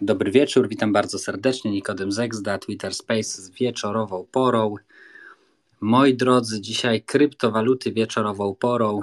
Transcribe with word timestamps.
Dobry 0.00 0.30
wieczór, 0.30 0.68
witam 0.68 0.92
bardzo 0.92 1.18
serdecznie. 1.18 1.70
Nikodem 1.70 2.12
Zegzda, 2.12 2.58
Twitter 2.58 2.94
Space 2.94 3.22
z 3.22 3.50
wieczorową 3.50 4.26
porą. 4.32 4.74
Moi 5.80 6.14
drodzy, 6.14 6.60
dzisiaj 6.60 7.02
kryptowaluty 7.02 7.92
wieczorową 7.92 8.54
porą. 8.54 9.00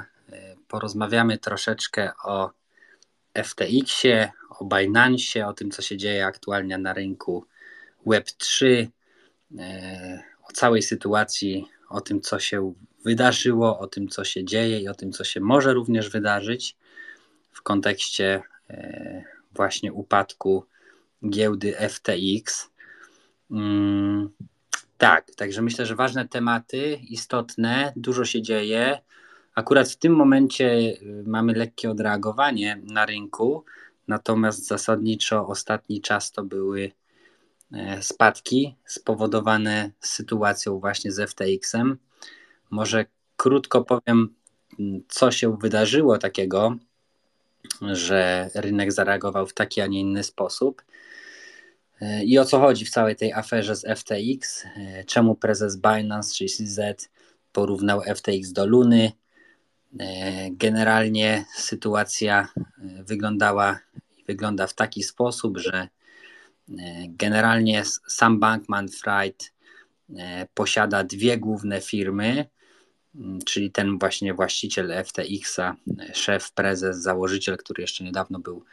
Porozmawiamy 0.67 1.37
troszeczkę 1.37 2.12
o 2.23 2.51
FTX-ie, 3.33 4.31
o 4.59 4.65
Binance, 4.65 5.47
o 5.47 5.54
tym, 5.54 5.72
co 5.72 5.81
się 5.81 5.97
dzieje 5.97 6.26
aktualnie 6.26 6.77
na 6.77 6.94
rynku 6.94 7.46
Web3, 8.05 8.87
o 10.49 10.51
całej 10.53 10.81
sytuacji, 10.81 11.65
o 11.89 12.01
tym, 12.01 12.21
co 12.21 12.39
się 12.39 12.73
wydarzyło, 13.05 13.79
o 13.79 13.87
tym, 13.87 14.08
co 14.08 14.23
się 14.23 14.44
dzieje 14.46 14.79
i 14.79 14.87
o 14.87 14.94
tym, 14.94 15.12
co 15.12 15.23
się 15.23 15.39
może 15.39 15.73
również 15.73 16.09
wydarzyć 16.09 16.76
w 17.52 17.62
kontekście 17.62 18.42
e, 18.70 19.23
właśnie 19.53 19.94
upadku 19.94 20.66
giełdy 21.30 21.75
FTX. 21.89 22.70
Mm, 23.52 24.30
tak, 24.98 25.35
także 25.35 25.61
myślę, 25.61 25.85
że 25.85 25.95
ważne 25.95 26.27
tematy, 26.27 26.99
istotne, 27.09 27.94
dużo 27.95 28.25
się 28.25 28.41
dzieje. 28.41 29.02
Akurat 29.55 29.89
w 29.89 29.97
tym 29.97 30.16
momencie 30.16 30.66
y, 30.66 31.23
mamy 31.25 31.53
lekkie 31.53 31.91
odreagowanie 31.91 32.81
na 32.84 33.05
rynku, 33.05 33.66
natomiast 34.07 34.67
zasadniczo 34.67 35.47
ostatni 35.47 36.02
czas 36.02 36.31
to 36.31 36.44
były 36.44 36.91
e, 37.73 38.02
spadki 38.02 38.75
spowodowane 38.85 39.91
sytuacją 39.99 40.80
właśnie 40.80 41.11
z 41.11 41.30
FTX-em. 41.30 41.97
Może 42.69 43.05
krótko 43.38 43.81
powiem, 43.81 44.35
mm, 44.80 45.02
co 45.08 45.31
się 45.31 45.58
wydarzyło 45.58 46.17
takiego, 46.17 46.75
że 47.81 48.49
rynek 48.55 48.91
zareagował 48.91 49.47
w 49.47 49.53
taki, 49.53 49.81
a 49.81 49.88
nie 49.88 50.00
inny 50.00 50.23
sposób. 50.23 50.81
E, 52.02 52.23
I 52.23 52.39
o 52.39 52.45
co 52.45 52.59
chodzi 52.59 52.85
w 52.85 52.89
całej 52.89 53.16
tej 53.16 53.33
aferze 53.33 53.75
z 53.75 53.85
FTX? 53.99 54.66
E, 54.66 55.03
czemu 55.03 55.35
prezes 55.35 55.77
Binance, 55.77 56.35
czyli 56.35 56.49
CZ, 56.49 57.09
porównał 57.52 58.02
FTX 58.16 58.52
do 58.52 58.66
Luny? 58.66 59.11
E, 59.99 60.52
generalnie 60.52 61.45
sytuacja 61.55 62.47
wyglądała 62.99 63.79
i 64.17 64.23
wygląda 64.23 64.67
w 64.67 64.73
taki 64.73 65.03
sposób, 65.03 65.57
że 65.57 65.88
generalnie 67.07 67.83
sam 68.07 68.39
Bankman 68.39 68.89
Fried 68.89 69.53
posiada 70.53 71.03
dwie 71.03 71.38
główne 71.38 71.81
firmy, 71.81 72.45
czyli 73.45 73.72
ten 73.72 73.99
właśnie 73.99 74.33
właściciel 74.33 75.03
FTX-a, 75.05 75.75
szef, 76.13 76.52
prezes, 76.52 76.97
założyciel, 76.97 77.57
który 77.57 77.81
jeszcze 77.81 78.03
niedawno 78.03 78.39
był 78.39 78.63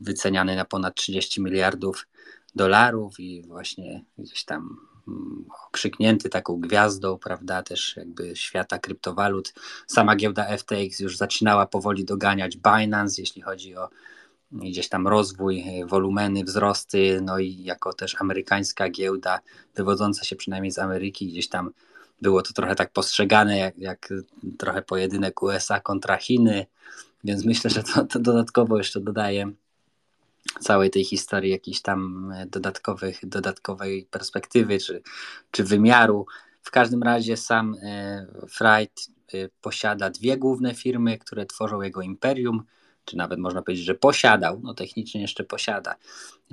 wyceniany 0.00 0.56
na 0.56 0.64
ponad 0.64 0.94
30 0.94 1.42
miliardów 1.42 2.06
dolarów 2.54 3.20
i 3.20 3.42
właśnie 3.42 4.04
gdzieś 4.18 4.44
tam 4.44 4.76
mm, 5.08 5.44
okrzyknięty 5.66 6.28
taką 6.28 6.60
gwiazdą, 6.60 7.18
prawda, 7.18 7.62
też 7.62 7.96
jakby 7.96 8.36
świata 8.36 8.78
kryptowalut. 8.78 9.54
Sama 9.86 10.16
giełda 10.16 10.56
FTX 10.56 11.00
już 11.00 11.16
zaczynała 11.16 11.66
powoli 11.66 12.04
doganiać 12.04 12.56
Binance, 12.56 13.22
jeśli 13.22 13.42
chodzi 13.42 13.76
o 13.76 13.88
gdzieś 14.52 14.88
tam 14.88 15.08
rozwój, 15.08 15.60
e, 15.60 15.86
wolumeny, 15.86 16.44
wzrosty, 16.44 17.20
no 17.22 17.38
i 17.38 17.62
jako 17.62 17.92
też 17.92 18.16
amerykańska 18.20 18.88
giełda, 18.90 19.40
wywodząca 19.74 20.24
się 20.24 20.36
przynajmniej 20.36 20.72
z 20.72 20.78
Ameryki, 20.78 21.26
gdzieś 21.26 21.48
tam 21.48 21.70
było 22.22 22.42
to 22.42 22.52
trochę 22.52 22.74
tak 22.74 22.92
postrzegane 22.92 23.58
jak, 23.58 23.78
jak 23.78 24.12
trochę 24.58 24.82
pojedynek 24.82 25.42
USA 25.42 25.80
kontra 25.80 26.16
Chiny, 26.16 26.66
więc 27.24 27.44
myślę, 27.44 27.70
że 27.70 27.82
to, 27.82 28.04
to 28.04 28.18
dodatkowo 28.18 28.78
jeszcze 28.78 29.00
dodaje 29.00 29.52
całej 30.60 30.90
tej 30.90 31.04
historii 31.04 31.50
jakiejś 31.50 31.82
tam 31.82 32.32
e, 32.32 32.46
dodatkowych, 32.46 33.28
dodatkowej 33.28 34.06
perspektywy 34.10 34.78
czy, 34.78 35.02
czy 35.50 35.64
wymiaru. 35.64 36.26
W 36.62 36.70
każdym 36.70 37.02
razie 37.02 37.36
sam 37.36 37.76
e, 37.82 38.26
Fried 38.48 39.06
e, 39.34 39.48
posiada 39.60 40.10
dwie 40.10 40.36
główne 40.36 40.74
firmy, 40.74 41.18
które 41.18 41.46
tworzą 41.46 41.82
jego 41.82 42.02
imperium, 42.02 42.62
czy 43.04 43.16
nawet 43.16 43.38
można 43.38 43.62
powiedzieć, 43.62 43.86
że 43.86 43.94
posiadał, 43.94 44.60
no 44.62 44.74
technicznie 44.74 45.20
jeszcze 45.20 45.44
posiada. 45.44 45.94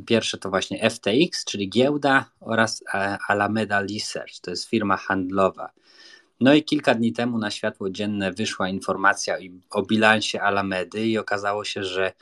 Pierwsze 0.06 0.38
to 0.38 0.50
właśnie 0.50 0.90
FTX, 0.90 1.46
czyli 1.46 1.70
giełda 1.70 2.32
oraz 2.40 2.84
Alameda 3.28 3.82
Research, 3.82 4.40
to 4.42 4.52
jest 4.52 4.70
firma 4.70 4.98
handlowa. 4.98 5.72
No 6.40 6.54
i 6.54 6.64
kilka 6.64 6.96
dni 6.96 7.14
temu 7.14 7.38
na 7.38 7.52
światło 7.52 7.90
dzienne 7.90 8.32
wyszła 8.32 8.70
informacja 8.70 9.38
o 9.70 9.84
bilansie 9.84 10.42
Alamedy 10.42 11.08
i 11.08 11.18
okazało 11.18 11.64
się, 11.64 11.84
że 11.84 12.14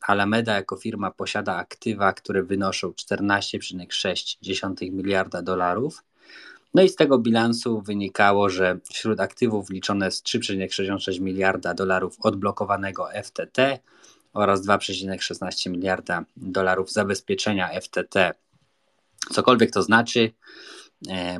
Alameda 0.00 0.54
jako 0.54 0.76
firma 0.76 1.10
posiada 1.10 1.56
aktywa, 1.56 2.12
które 2.12 2.42
wynoszą 2.42 2.90
14,6 2.90 4.92
miliarda 4.92 5.42
dolarów. 5.42 6.04
No 6.74 6.82
i 6.82 6.88
z 6.88 6.96
tego 6.96 7.18
bilansu 7.18 7.80
wynikało, 7.80 8.50
że 8.50 8.78
wśród 8.92 9.20
aktywów 9.20 9.70
liczone 9.70 10.06
jest 10.06 10.26
3,66 10.26 11.20
miliarda 11.20 11.74
dolarów 11.74 12.16
odblokowanego 12.20 13.08
FTT 13.24 13.78
oraz 14.32 14.66
2,16 14.66 15.70
miliarda 15.70 16.24
dolarów 16.36 16.92
zabezpieczenia 16.92 17.80
FTT. 17.80 18.34
Cokolwiek 19.32 19.70
to 19.70 19.82
znaczy, 19.82 20.32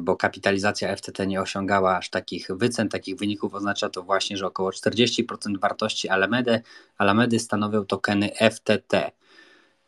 bo 0.01 0.17
kapitalizacja 0.17 0.97
FTT 0.97 1.27
nie 1.27 1.41
osiągała 1.41 1.97
aż 1.97 2.11
takich 2.11 2.49
wycen, 2.51 2.89
takich 2.89 3.17
wyników, 3.17 3.55
oznacza 3.55 3.89
to 3.89 4.03
właśnie, 4.03 4.37
że 4.37 4.47
około 4.47 4.71
40% 4.71 5.61
wartości 5.61 6.09
Alamedy, 6.09 6.63
Alamedy 6.99 7.39
stanowią 7.39 7.85
tokeny 7.85 8.31
FTT, 8.51 9.11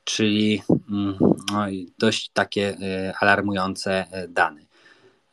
czyli 0.05 0.63
mm, 0.91 1.17
no, 1.53 1.67
dość 1.99 2.31
takie 2.33 2.77
e, 2.81 3.13
alarmujące 3.21 4.07
e, 4.11 4.29
dane. 4.29 4.61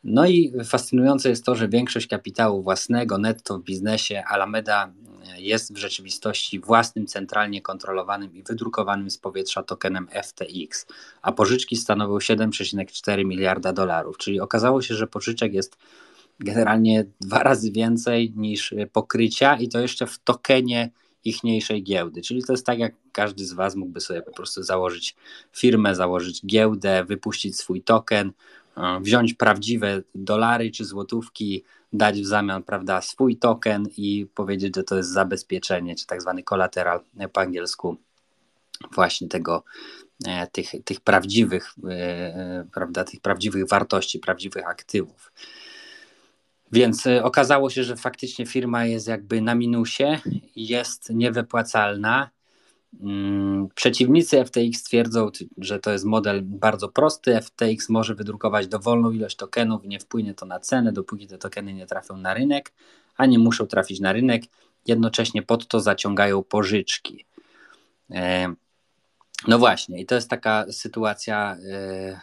No 0.04 0.26
i 0.26 0.52
fascynujące 0.64 1.28
jest 1.28 1.44
to, 1.44 1.54
że 1.54 1.68
większość 1.68 2.06
kapitału 2.06 2.62
własnego 2.62 3.18
netto 3.18 3.58
w 3.58 3.62
biznesie 3.62 4.22
Alameda 4.28 4.92
jest 5.36 5.74
w 5.74 5.76
rzeczywistości 5.76 6.60
własnym, 6.60 7.06
centralnie 7.06 7.62
kontrolowanym 7.62 8.34
i 8.34 8.42
wydrukowanym 8.42 9.10
z 9.10 9.18
powietrza 9.18 9.62
tokenem 9.62 10.08
FTX, 10.22 10.86
a 11.22 11.32
pożyczki 11.32 11.76
stanowią 11.76 12.18
7,4 12.18 13.24
miliarda 13.24 13.72
dolarów, 13.72 14.18
czyli 14.18 14.40
okazało 14.40 14.82
się, 14.82 14.94
że 14.94 15.06
pożyczek 15.06 15.54
jest 15.54 15.76
generalnie 16.40 17.04
dwa 17.20 17.38
razy 17.38 17.72
więcej 17.72 18.32
niż 18.36 18.74
pokrycia 18.92 19.56
i 19.56 19.68
to 19.68 19.80
jeszcze 19.80 20.06
w 20.06 20.18
tokenie 20.18 20.90
ichniejszej 21.24 21.82
giełdy. 21.82 22.22
Czyli 22.22 22.44
to 22.44 22.52
jest 22.52 22.66
tak, 22.66 22.78
jak 22.78 22.94
każdy 23.12 23.46
z 23.46 23.52
Was 23.52 23.76
mógłby 23.76 24.00
sobie 24.00 24.22
po 24.22 24.32
prostu 24.32 24.62
założyć 24.62 25.16
firmę, 25.52 25.94
założyć 25.94 26.46
giełdę, 26.46 27.04
wypuścić 27.04 27.56
swój 27.56 27.82
token, 27.82 28.32
e, 28.76 29.00
wziąć 29.00 29.34
prawdziwe 29.34 30.02
dolary 30.14 30.70
czy 30.70 30.84
złotówki, 30.84 31.64
dać 31.96 32.20
w 32.20 32.26
zamian 32.26 32.62
prawda, 32.62 33.02
swój 33.02 33.36
token 33.36 33.86
i 33.96 34.26
powiedzieć, 34.34 34.76
że 34.76 34.84
to 34.84 34.96
jest 34.96 35.10
zabezpieczenie, 35.10 35.94
czy 35.94 36.06
tak 36.06 36.22
zwany 36.22 36.42
kolateral 36.42 37.00
po 37.32 37.40
angielsku 37.40 37.96
właśnie 38.94 39.28
tego, 39.28 39.64
e, 40.26 40.46
tych, 40.46 40.70
tych 40.84 41.00
prawdziwych, 41.00 41.74
e, 41.90 42.66
prawda, 42.72 43.04
tych 43.04 43.20
prawdziwych 43.20 43.68
wartości, 43.68 44.18
prawdziwych 44.18 44.66
aktywów. 44.66 45.32
Więc 46.72 47.06
e, 47.06 47.24
okazało 47.24 47.70
się, 47.70 47.84
że 47.84 47.96
faktycznie 47.96 48.46
firma 48.46 48.84
jest 48.84 49.08
jakby 49.08 49.40
na 49.40 49.54
minusie, 49.54 50.20
jest 50.56 51.10
niewypłacalna 51.10 52.30
przeciwnicy 53.74 54.44
FTX 54.44 54.82
twierdzą, 54.82 55.30
że 55.58 55.78
to 55.78 55.92
jest 55.92 56.04
model 56.04 56.42
bardzo 56.44 56.88
prosty. 56.88 57.40
FTX 57.40 57.88
może 57.88 58.14
wydrukować 58.14 58.66
dowolną 58.66 59.10
ilość 59.10 59.36
tokenów 59.36 59.84
i 59.84 59.88
nie 59.88 60.00
wpłynie 60.00 60.34
to 60.34 60.46
na 60.46 60.60
cenę, 60.60 60.92
dopóki 60.92 61.26
te 61.26 61.38
tokeny 61.38 61.74
nie 61.74 61.86
trafią 61.86 62.16
na 62.16 62.34
rynek, 62.34 62.72
a 63.16 63.26
nie 63.26 63.38
muszą 63.38 63.66
trafić 63.66 64.00
na 64.00 64.12
rynek. 64.12 64.42
Jednocześnie 64.86 65.42
pod 65.42 65.68
to 65.68 65.80
zaciągają 65.80 66.42
pożyczki. 66.42 67.24
E, 68.10 68.54
no 69.48 69.58
właśnie, 69.58 70.00
i 70.00 70.06
to 70.06 70.14
jest 70.14 70.30
taka 70.30 70.72
sytuacja, 70.72 71.56
e, 71.72 72.20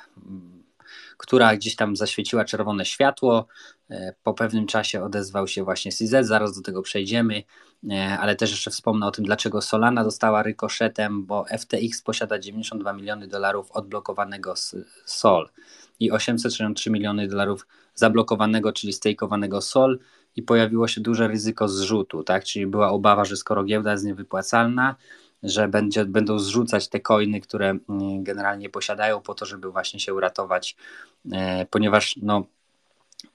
która 1.23 1.55
gdzieś 1.55 1.75
tam 1.75 1.95
zaświeciła 1.95 2.45
czerwone 2.45 2.85
światło. 2.85 3.47
E, 3.89 4.13
po 4.23 4.33
pewnym 4.33 4.67
czasie 4.67 5.03
odezwał 5.03 5.47
się 5.47 5.63
właśnie 5.63 5.91
CZ, 5.91 6.27
zaraz 6.27 6.55
do 6.55 6.61
tego 6.61 6.81
przejdziemy, 6.81 7.43
e, 7.91 8.17
ale 8.19 8.35
też 8.35 8.51
jeszcze 8.51 8.71
wspomnę 8.71 9.05
o 9.05 9.11
tym, 9.11 9.25
dlaczego 9.25 9.61
Solana 9.61 10.03
dostała 10.03 10.43
rykoszetem, 10.43 11.25
bo 11.25 11.45
FTX 11.59 12.01
posiada 12.01 12.39
92 12.39 12.93
miliony 12.93 13.27
dolarów 13.27 13.71
odblokowanego 13.71 14.53
SOL 15.05 15.49
i 15.99 16.11
863 16.11 16.89
miliony 16.89 17.27
dolarów 17.27 17.67
zablokowanego, 17.95 18.73
czyli 18.73 18.93
stakeowanego 18.93 19.61
SOL 19.61 19.99
i 20.35 20.41
pojawiło 20.41 20.87
się 20.87 21.01
duże 21.01 21.27
ryzyko 21.27 21.67
zrzutu, 21.67 22.23
tak? 22.23 22.43
czyli 22.43 22.67
była 22.67 22.89
obawa, 22.89 23.25
że 23.25 23.37
skoro 23.37 23.63
giełda 23.63 23.91
jest 23.91 24.05
niewypłacalna, 24.05 24.95
że 25.43 25.67
będzie, 25.67 26.05
będą 26.05 26.39
zrzucać 26.39 26.87
te 26.87 26.99
coiny, 26.99 27.41
które 27.41 27.69
mm, 27.69 28.23
generalnie 28.23 28.69
posiadają 28.69 29.21
po 29.21 29.33
to, 29.33 29.45
żeby 29.45 29.71
właśnie 29.71 29.99
się 29.99 30.13
uratować, 30.13 30.75
e, 31.31 31.65
ponieważ 31.65 32.19
no, 32.21 32.45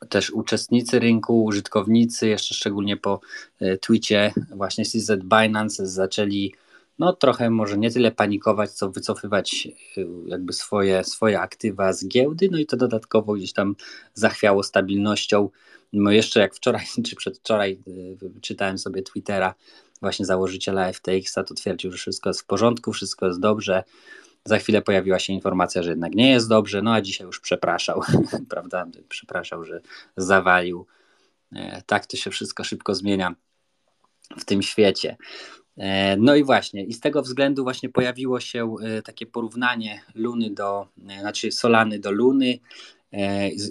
też 0.08 0.30
uczestnicy 0.30 0.98
rynku, 0.98 1.44
użytkownicy, 1.44 2.28
jeszcze 2.28 2.54
szczególnie 2.54 2.96
po 2.96 3.20
e, 3.60 3.78
Twitcie 3.78 4.32
właśnie 4.50 4.84
CZ 4.84 5.10
Binance 5.24 5.86
zaczęli 5.86 6.52
no 6.98 7.12
trochę 7.12 7.50
może 7.50 7.78
nie 7.78 7.90
tyle 7.90 8.10
panikować, 8.10 8.70
co 8.70 8.90
wycofywać 8.90 9.68
y, 9.98 10.06
jakby 10.26 10.52
swoje, 10.52 11.04
swoje 11.04 11.40
aktywa 11.40 11.92
z 11.92 12.08
giełdy, 12.08 12.48
no 12.52 12.58
i 12.58 12.66
to 12.66 12.76
dodatkowo 12.76 13.34
gdzieś 13.34 13.52
tam 13.52 13.76
zachwiało 14.14 14.62
stabilnością. 14.62 15.48
No 15.92 16.10
jeszcze 16.10 16.40
jak 16.40 16.54
wczoraj 16.54 16.84
czy 17.06 17.16
przedwczoraj 17.16 17.78
czytałem 18.40 18.78
sobie 18.78 19.02
Twittera 19.02 19.54
właśnie 20.00 20.26
założyciela 20.26 20.92
FTX-a, 20.92 21.44
to 21.44 21.54
twierdził, 21.54 21.92
że 21.92 21.98
wszystko 21.98 22.30
jest 22.30 22.40
w 22.40 22.44
porządku, 22.44 22.92
wszystko 22.92 23.26
jest 23.26 23.40
dobrze. 23.40 23.84
Za 24.44 24.58
chwilę 24.58 24.82
pojawiła 24.82 25.18
się 25.18 25.32
informacja, 25.32 25.82
że 25.82 25.90
jednak 25.90 26.14
nie 26.14 26.30
jest 26.30 26.48
dobrze, 26.48 26.82
no 26.82 26.94
a 26.94 27.00
dzisiaj 27.00 27.26
już 27.26 27.40
przepraszał, 27.40 28.02
prawda? 28.50 28.86
Przepraszał, 29.08 29.64
że 29.64 29.80
zawalił. 30.16 30.86
E, 31.52 31.82
tak 31.86 32.06
to 32.06 32.16
się 32.16 32.30
wszystko 32.30 32.64
szybko 32.64 32.94
zmienia 32.94 33.34
w 34.38 34.44
tym 34.44 34.62
świecie. 34.62 35.16
E, 35.76 36.16
no 36.16 36.34
i 36.34 36.44
właśnie, 36.44 36.84
i 36.84 36.92
z 36.92 37.00
tego 37.00 37.22
względu 37.22 37.62
właśnie 37.62 37.88
pojawiło 37.88 38.40
się 38.40 38.74
e, 38.82 39.02
takie 39.02 39.26
porównanie 39.26 40.00
Luny 40.14 40.50
do, 40.50 40.88
znaczy 41.20 41.52
Solany 41.52 41.98
do 41.98 42.10
Luny 42.10 42.58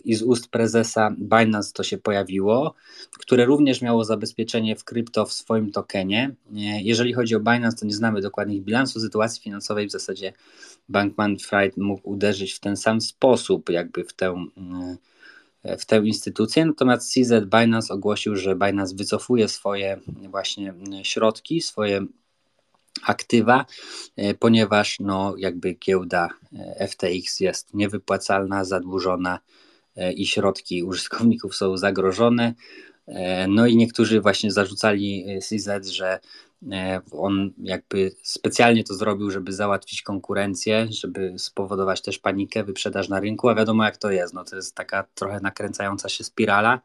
i 0.06 0.16
z 0.16 0.22
ust 0.22 0.48
prezesa 0.48 1.16
Binance 1.18 1.74
to 1.74 1.84
się 1.84 1.98
pojawiło, 1.98 2.74
które 3.20 3.46
również 3.46 3.82
miało 3.82 4.04
zabezpieczenie 4.04 4.76
w 4.76 4.84
krypto 4.84 5.26
w 5.26 5.34
swoim 5.34 5.72
tokenie. 5.72 6.36
Jeżeli 6.82 7.14
chodzi 7.14 7.36
o 7.36 7.40
Binance, 7.40 7.78
to 7.78 7.86
nie 7.86 7.94
znamy 7.94 8.22
dokładnych 8.22 8.64
bilansu 8.64 9.00
sytuacji 9.00 9.42
finansowej. 9.42 9.88
W 9.88 9.92
zasadzie 9.92 10.34
Bankman 10.90 11.38
Fried 11.38 11.78
mógł 11.78 12.10
uderzyć 12.10 12.54
w 12.54 12.60
ten 12.60 12.78
sam 12.78 13.02
sposób, 13.02 13.70
jakby 13.70 14.04
w 14.04 14.14
tę 14.14 14.46
w 15.80 15.86
tę 15.86 15.98
instytucję. 15.98 16.66
Natomiast 16.66 17.14
CZ 17.14 17.46
Binance 17.46 17.94
ogłosił, 17.94 18.36
że 18.36 18.56
Binance 18.56 18.96
wycofuje 18.96 19.48
swoje 19.48 20.00
właśnie 20.30 20.74
środki, 21.04 21.62
swoje 21.62 22.06
aktywa, 23.04 23.66
e, 24.16 24.34
ponieważ 24.34 25.00
no 25.00 25.34
jakby 25.38 25.74
giełda 25.74 26.30
e, 26.80 26.88
FTX 26.88 27.40
jest 27.40 27.74
niewypłacalna, 27.74 28.64
zadłużona 28.66 29.40
e, 29.96 30.14
i 30.14 30.26
środki 30.26 30.84
użytkowników 30.84 31.56
są 31.56 31.78
zagrożone. 31.78 32.54
No 33.48 33.68
i 33.68 33.78
niektórzy 33.78 34.22
właśnie 34.22 34.52
zarzucali 34.52 35.26
CZ, 35.42 35.88
że 35.88 36.20
on 37.12 37.52
jakby 37.58 38.12
specjalnie 38.24 38.84
to 38.84 38.94
zrobił, 38.94 39.32
żeby 39.32 39.54
załatwić 39.54 40.02
konkurencję, 40.02 40.88
żeby 40.90 41.34
spowodować 41.38 42.02
też 42.02 42.20
panikę, 42.20 42.64
wyprzedaż 42.64 43.10
na 43.10 43.20
rynku, 43.20 43.50
a 43.50 43.56
wiadomo 43.56 43.84
jak 43.84 43.98
to 43.98 44.12
jest, 44.12 44.34
no 44.34 44.44
to 44.44 44.56
jest 44.56 44.76
taka 44.76 45.06
trochę 45.16 45.40
nakręcająca 45.40 46.10
się 46.10 46.24
spirala, 46.24 46.82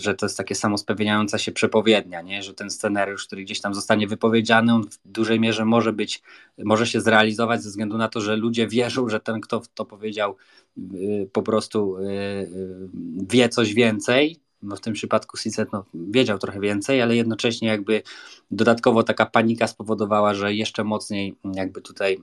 że 0.00 0.14
to 0.14 0.26
jest 0.26 0.36
takie 0.36 0.54
samospełniająca 0.54 1.38
się 1.38 1.52
przepowiednia, 1.52 2.22
nie? 2.22 2.42
że 2.42 2.54
ten 2.54 2.70
scenariusz, 2.70 3.26
który 3.26 3.44
gdzieś 3.44 3.60
tam 3.60 3.74
zostanie 3.74 4.06
wypowiedziany, 4.06 4.74
on 4.74 4.82
w 4.90 4.98
dużej 5.04 5.40
mierze 5.40 5.64
może 5.64 5.92
być, 5.92 6.22
może 6.58 6.86
się 6.86 7.00
zrealizować 7.00 7.62
ze 7.62 7.68
względu 7.70 7.98
na 7.98 8.08
to, 8.08 8.20
że 8.20 8.36
ludzie 8.36 8.68
wierzą, 8.68 9.08
że 9.08 9.20
ten, 9.20 9.40
kto 9.40 9.62
to 9.74 9.84
powiedział, 9.84 10.36
y, 10.78 11.30
po 11.32 11.42
prostu 11.42 11.96
y, 11.96 12.02
y, 12.02 12.88
wie 13.30 13.48
coś 13.48 13.74
więcej, 13.74 14.36
no 14.62 14.76
w 14.76 14.80
tym 14.80 14.92
przypadku 14.92 15.36
Siset 15.36 15.72
no, 15.72 15.84
wiedział 15.94 16.38
trochę 16.38 16.60
więcej, 16.60 17.02
ale 17.02 17.16
jednocześnie 17.16 17.68
jakby 17.68 18.02
dodatkowo 18.50 19.02
taka 19.02 19.26
panika 19.26 19.66
spowodowała, 19.66 20.34
że 20.34 20.54
jeszcze 20.54 20.84
mocniej 20.84 21.34
jakby 21.54 21.82
tutaj 21.82 22.18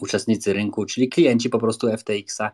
uczestnicy 0.00 0.52
rynku, 0.52 0.86
czyli 0.86 1.08
klienci 1.08 1.50
po 1.50 1.58
prostu 1.58 1.88
FTX-a 1.96 2.44
E, 2.46 2.52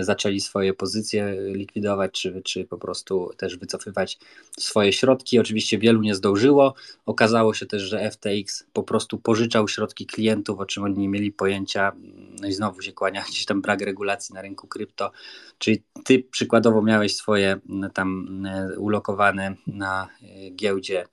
zaczęli 0.00 0.40
swoje 0.40 0.74
pozycje 0.74 1.36
likwidować, 1.40 2.12
czy, 2.12 2.42
czy 2.42 2.64
po 2.64 2.78
prostu 2.78 3.30
też 3.36 3.56
wycofywać 3.56 4.18
swoje 4.58 4.92
środki. 4.92 5.38
Oczywiście 5.38 5.78
wielu 5.78 6.02
nie 6.02 6.14
zdążyło. 6.14 6.74
Okazało 7.06 7.54
się 7.54 7.66
też, 7.66 7.82
że 7.82 8.10
FTX 8.10 8.66
po 8.72 8.82
prostu 8.82 9.18
pożyczał 9.18 9.68
środki 9.68 10.06
klientów, 10.06 10.60
o 10.60 10.66
czym 10.66 10.84
oni 10.84 10.98
nie 10.98 11.08
mieli 11.08 11.32
pojęcia. 11.32 11.92
No 12.40 12.48
i 12.48 12.52
znowu 12.52 12.82
się 12.82 12.92
kłania 12.92 13.24
gdzieś 13.28 13.44
tam 13.44 13.62
brak 13.62 13.80
regulacji 13.80 14.34
na 14.34 14.42
rynku 14.42 14.68
krypto. 14.68 15.10
Czyli 15.58 15.82
ty 16.04 16.18
przykładowo 16.30 16.82
miałeś 16.82 17.16
swoje 17.16 17.60
tam 17.94 18.42
e, 18.46 18.78
ulokowane 18.78 19.54
na 19.66 20.08
e, 20.22 20.50
giełdzie 20.50 21.04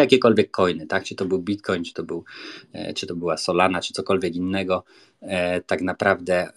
jakiekolwiek 0.00 0.50
coiny, 0.50 0.86
tak? 0.86 1.04
Czy 1.04 1.14
to 1.14 1.24
był 1.24 1.38
Bitcoin, 1.38 1.84
czy 1.84 1.94
to, 1.94 2.02
był, 2.02 2.24
e, 2.72 2.94
czy 2.94 3.06
to 3.06 3.16
była 3.16 3.36
Solana, 3.36 3.80
czy 3.80 3.92
cokolwiek 3.92 4.36
innego, 4.36 4.84
e, 5.20 5.60
tak 5.60 5.82
naprawdę 5.82 6.52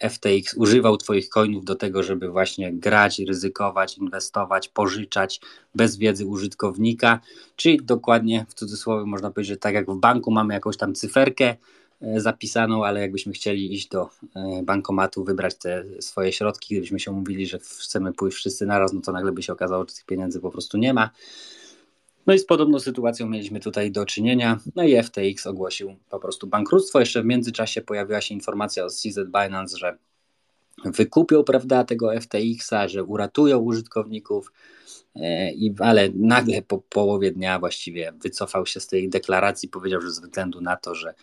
e, 0.00 0.10
FTX 0.10 0.54
używał 0.54 0.96
Twoich 0.96 1.28
coinów 1.28 1.64
do 1.64 1.74
tego, 1.74 2.02
żeby 2.02 2.28
właśnie 2.28 2.72
grać, 2.72 3.18
ryzykować, 3.18 3.98
inwestować, 3.98 4.68
pożyczać 4.68 5.40
bez 5.74 5.96
wiedzy 5.96 6.26
użytkownika, 6.26 7.20
czyli 7.56 7.80
dokładnie 7.82 8.46
w 8.48 8.54
cudzysłowie 8.54 9.04
można 9.04 9.30
powiedzieć, 9.30 9.48
że 9.48 9.56
tak 9.56 9.74
jak 9.74 9.90
w 9.90 9.96
banku 9.96 10.30
mamy 10.30 10.54
jakąś 10.54 10.76
tam 10.76 10.94
cyferkę, 10.94 11.56
zapisaną, 12.16 12.84
ale 12.84 13.00
jakbyśmy 13.00 13.32
chcieli 13.32 13.74
iść 13.74 13.88
do 13.88 14.08
bankomatu, 14.62 15.24
wybrać 15.24 15.54
te 15.54 15.84
swoje 16.00 16.32
środki, 16.32 16.74
gdybyśmy 16.74 17.00
się 17.00 17.12
mówili, 17.12 17.46
że 17.46 17.58
chcemy 17.58 18.12
pójść 18.12 18.36
wszyscy 18.36 18.66
naraz, 18.66 18.92
no 18.92 19.00
to 19.00 19.12
nagle 19.12 19.32
by 19.32 19.42
się 19.42 19.52
okazało, 19.52 19.84
że 19.88 19.94
tych 19.94 20.04
pieniędzy 20.04 20.40
po 20.40 20.50
prostu 20.50 20.78
nie 20.78 20.94
ma. 20.94 21.10
No 22.28 22.34
i 22.34 22.38
z 22.38 22.46
podobną 22.46 22.78
sytuacją 22.78 23.28
mieliśmy 23.28 23.60
tutaj 23.60 23.90
do 23.90 24.06
czynienia. 24.06 24.58
No 24.76 24.82
i 24.82 25.02
FTX 25.02 25.46
ogłosił 25.46 25.96
po 26.10 26.20
prostu 26.20 26.46
bankructwo. 26.46 27.00
Jeszcze 27.00 27.22
w 27.22 27.24
międzyczasie 27.24 27.82
pojawiła 27.82 28.20
się 28.20 28.34
informacja 28.34 28.84
od 28.84 28.92
CZ 28.92 29.18
Binance, 29.24 29.78
że 29.78 29.98
wykupią 30.84 31.44
prawda, 31.44 31.84
tego 31.84 32.20
FTX-a, 32.20 32.88
że 32.88 33.04
uratują 33.04 33.58
użytkowników, 33.58 34.52
e, 35.16 35.52
i, 35.52 35.74
ale 35.78 36.08
nagle 36.14 36.62
po 36.62 36.78
połowie 36.78 37.32
dnia 37.32 37.58
właściwie 37.58 38.12
wycofał 38.12 38.66
się 38.66 38.80
z 38.80 38.86
tej 38.86 39.08
deklaracji, 39.08 39.68
powiedział, 39.68 40.00
że 40.00 40.10
ze 40.10 40.20
względu 40.20 40.60
na 40.60 40.76
to, 40.76 40.94
że 40.94 41.14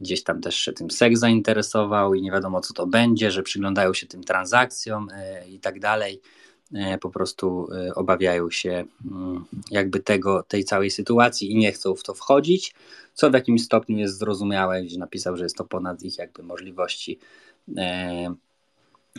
gdzieś 0.00 0.22
tam 0.22 0.40
też 0.40 0.56
się 0.56 0.72
tym 0.72 0.90
seks 0.90 1.20
zainteresował 1.20 2.14
i 2.14 2.22
nie 2.22 2.30
wiadomo 2.30 2.60
co 2.60 2.74
to 2.74 2.86
będzie, 2.86 3.30
że 3.30 3.42
przyglądają 3.42 3.94
się 3.94 4.06
tym 4.06 4.24
transakcjom 4.24 5.08
e, 5.12 5.48
i 5.48 5.60
tak 5.60 5.80
dalej. 5.80 6.20
E, 6.74 6.98
po 6.98 7.10
prostu 7.10 7.68
e, 7.72 7.94
obawiają 7.94 8.50
się 8.50 8.84
mm, 9.10 9.44
jakby 9.70 10.00
tego, 10.00 10.42
tej 10.42 10.64
całej 10.64 10.90
sytuacji 10.90 11.52
i 11.52 11.56
nie 11.56 11.72
chcą 11.72 11.94
w 11.94 12.02
to 12.02 12.14
wchodzić, 12.14 12.74
co 13.14 13.30
w 13.30 13.34
jakimś 13.34 13.62
stopniu 13.62 13.98
jest 13.98 14.18
zrozumiałe, 14.18 14.82
gdzie 14.82 14.98
napisał, 14.98 15.36
że 15.36 15.44
jest 15.44 15.56
to 15.56 15.64
ponad 15.64 16.02
ich 16.02 16.18
jakby 16.18 16.42
możliwości. 16.42 17.18
E, 17.76 18.34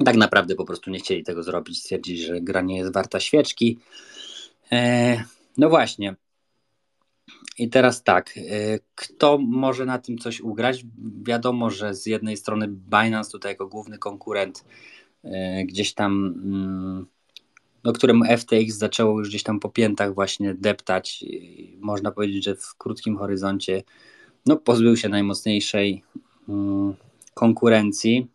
tak 0.06 0.16
naprawdę 0.16 0.56
po 0.56 0.66
prostu 0.66 0.92
nie 0.92 1.00
chcieli 1.00 1.24
tego 1.24 1.44
zrobić, 1.44 1.80
stwierdzili, 1.80 2.24
że 2.24 2.42
gra 2.42 2.62
nie 2.62 2.78
jest 2.78 2.94
warta 2.94 3.20
świeczki. 3.20 3.80
No 5.58 5.70
właśnie. 5.70 6.16
I 7.58 7.70
teraz 7.70 8.04
tak, 8.04 8.34
kto 8.96 9.38
może 9.38 9.86
na 9.86 10.00
tym 10.00 10.18
coś 10.18 10.42
ugrać? 10.42 10.86
Wiadomo, 11.24 11.70
że 11.70 11.96
z 11.96 12.06
jednej 12.06 12.38
strony 12.38 12.68
Binance 12.68 13.32
tutaj 13.32 13.52
jako 13.52 13.68
główny 13.68 13.98
konkurent 13.98 14.66
gdzieś 15.66 15.94
tam 15.94 16.36
mm, 16.44 17.06
no, 17.84 17.94
któremu 17.94 18.26
FTX 18.38 18.78
zaczęło 18.78 19.20
już 19.20 19.30
gdzieś 19.30 19.44
tam 19.44 19.60
po 19.60 19.70
piętach 19.70 20.14
właśnie 20.14 20.54
deptać. 20.54 21.26
Można 21.80 22.12
powiedzieć, 22.12 22.44
że 22.44 22.56
w 22.56 22.76
krótkim 22.78 23.18
horyzoncie 23.18 23.84
no, 24.46 24.58
pozbył 24.58 24.98
się 24.98 25.10
najmocniejszej 25.10 26.04
mm, 26.50 26.96
konkurencji. 27.34 28.28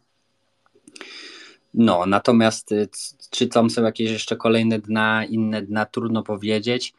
No, 1.74 2.06
natomiast 2.06 2.72
y, 2.72 2.88
czy 3.30 3.48
tam 3.48 3.70
są 3.70 3.82
jakieś 3.82 4.10
jeszcze 4.10 4.36
kolejne 4.36 4.78
dna, 4.78 5.24
inne 5.24 5.62
dna, 5.62 5.86
trudno 5.86 6.22
powiedzieć. 6.22 6.94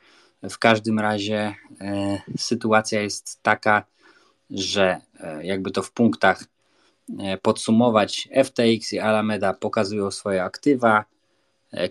W 0.50 0.60
każdym 0.60 1.00
razie 1.00 1.56
e, 1.82 2.22
sytuacja 2.38 3.02
jest 3.02 3.44
taka, 3.44 3.86
że 4.50 5.02
e, 5.20 5.46
jakby 5.46 5.72
to 5.72 5.82
w 5.84 5.92
punktach 5.92 6.44
e, 7.20 7.38
podsumować, 7.38 8.30
FTX 8.44 8.94
i 8.94 9.00
Alameda 9.00 9.54
pokazują 9.54 10.12
swoje 10.12 10.44
aktywa, 10.44 11.06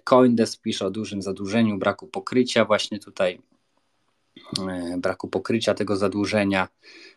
Coindesk 0.05 0.63
pisze 0.63 0.87
o 0.87 0.91
dużym 0.91 1.23
zadłużeniu, 1.23 1.79
braku 1.79 2.07
pokrycia 2.07 2.65
właśnie 2.65 2.99
tutaj, 2.99 3.41
e, 4.69 4.97
braku 4.99 5.29
pokrycia 5.29 5.75
tego 5.75 5.97
zadłużenia. 5.97 6.69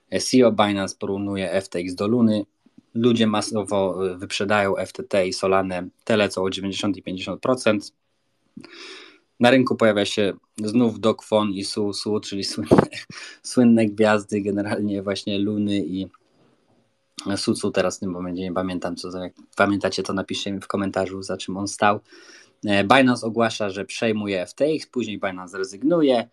E, 0.10 0.20
CEO 0.20 0.52
Binance 0.52 0.96
porównuje 1.00 1.62
FTX 1.62 1.96
do 1.96 2.08
Luny. 2.08 2.46
Ludzie 2.94 3.28
masowo 3.28 4.00
wyprzedają 4.18 4.76
FTT 4.86 5.28
i 5.28 5.34
Solanę, 5.34 5.88
te 6.04 6.18
lecą 6.18 6.44
o 6.44 6.50
90 6.50 6.98
i 6.98 7.04
50%. 7.04 7.92
Na 9.40 9.52
rynku 9.52 9.76
pojawia 9.76 10.06
się 10.06 10.34
znów 10.58 11.00
Dokfon 11.00 11.50
i 11.52 11.64
Su, 11.64 11.94
Su 11.94 12.20
czyli 12.20 12.44
słynne, 12.44 12.82
słynne 13.44 13.86
gwiazdy 13.86 14.42
generalnie 14.42 15.04
właśnie 15.04 15.40
Luny 15.40 15.86
i 15.86 16.08
Sucu. 17.36 17.72
Teraz 17.72 17.98
w 17.98 18.00
tym 18.00 18.12
momencie 18.12 18.42
nie 18.42 18.54
pamiętam, 18.54 18.96
co 18.96 19.18
jak 19.18 19.34
pamiętacie, 19.56 20.04
to 20.04 20.14
napiszcie 20.14 20.52
mi 20.52 20.60
w 20.60 20.68
komentarzu, 20.68 21.24
za 21.24 21.38
czym 21.38 21.58
on 21.58 21.68
stał. 21.68 22.00
E, 22.66 22.84
Binance 22.84 23.28
ogłasza, 23.28 23.70
że 23.70 23.86
przejmuje 23.86 24.46
FTX, 24.46 24.88
później 24.92 25.20
Binance 25.20 25.58
rezygnuje, 25.58 26.30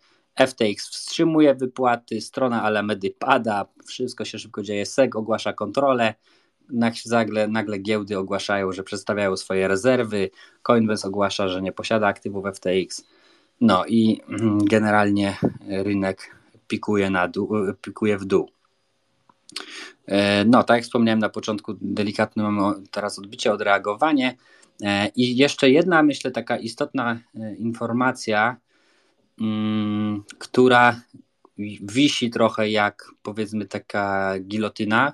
FTX 0.47 0.89
wstrzymuje 0.89 1.55
wypłaty, 1.55 2.21
strona 2.21 2.63
Alamedy 2.63 3.11
pada, 3.19 3.65
wszystko 3.85 4.25
się 4.25 4.39
szybko 4.39 4.63
dzieje, 4.63 4.85
SEC 4.85 5.15
ogłasza 5.15 5.53
kontrolę, 5.53 6.13
nagle, 7.05 7.47
nagle 7.47 7.79
giełdy 7.79 8.17
ogłaszają, 8.17 8.71
że 8.71 8.83
przedstawiają 8.83 9.37
swoje 9.37 9.67
rezerwy, 9.67 10.29
Coinbase 10.61 11.07
ogłasza, 11.07 11.47
że 11.47 11.61
nie 11.61 11.71
posiada 11.71 12.07
aktywów 12.07 12.45
FTX, 12.55 13.05
no 13.61 13.85
i 13.85 14.21
mm, 14.29 14.65
generalnie 14.65 15.37
rynek 15.67 16.35
pikuje, 16.67 17.09
na 17.09 17.27
dół, 17.27 17.49
pikuje 17.81 18.17
w 18.17 18.25
dół. 18.25 18.49
No, 20.45 20.63
tak 20.63 20.77
jak 20.77 20.83
wspomniałem 20.83 21.19
na 21.19 21.29
początku, 21.29 21.73
delikatne 21.81 22.43
mamy 22.43 22.75
teraz 22.91 23.19
odbicie, 23.19 23.53
odreagowanie. 23.53 24.35
I 25.15 25.37
jeszcze 25.37 25.69
jedna, 25.69 26.03
myślę, 26.03 26.31
taka 26.31 26.57
istotna 26.57 27.19
informacja, 27.57 28.57
mm, 29.41 30.23
która 30.39 31.01
wisi 31.81 32.29
trochę 32.29 32.69
jak 32.69 33.11
powiedzmy 33.23 33.65
taka 33.65 34.35
gilotyna, 34.39 35.13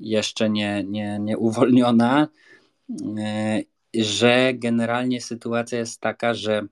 jeszcze 0.00 0.50
nie, 0.50 0.84
nie, 0.84 1.18
nie 1.20 1.38
uwolniona, 1.38 2.28
e, 3.18 3.60
że 3.94 4.52
generalnie 4.54 5.20
sytuacja 5.20 5.78
jest 5.78 6.00
taka, 6.00 6.34
że 6.34 6.66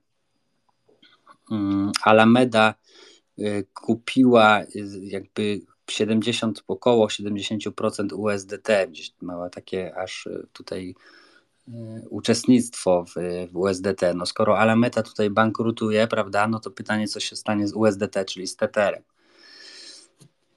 mm, 1.51 1.93
Alameda 2.05 2.75
e, 3.39 3.63
kupiła 3.63 4.63
jakby 5.03 5.61
70, 5.91 6.65
około 6.69 7.07
70% 7.07 8.15
USDT, 8.15 8.69
gdzieś 8.89 9.13
mała 9.21 9.51
takie 9.51 9.97
aż 9.97 10.29
tutaj 10.53 10.91
e, 10.91 11.28
uczestnictwo 12.11 13.05
w, 13.05 13.15
USDT. 13.57 14.03
No 14.15 14.27
skoro 14.27 14.59
Alameda 14.59 15.03
tutaj 15.03 15.31
bankrutuje, 15.31 16.07
prawda, 16.07 16.49
no 16.49 16.61
to 16.61 16.71
pytanie, 16.71 17.09
co 17.09 17.21
się 17.21 17.37
stanie 17.37 17.69
z 17.69 17.73
USDT, 17.73 18.25
czyli 18.27 18.47
z 18.47 18.57
Tetherem. 18.57 19.03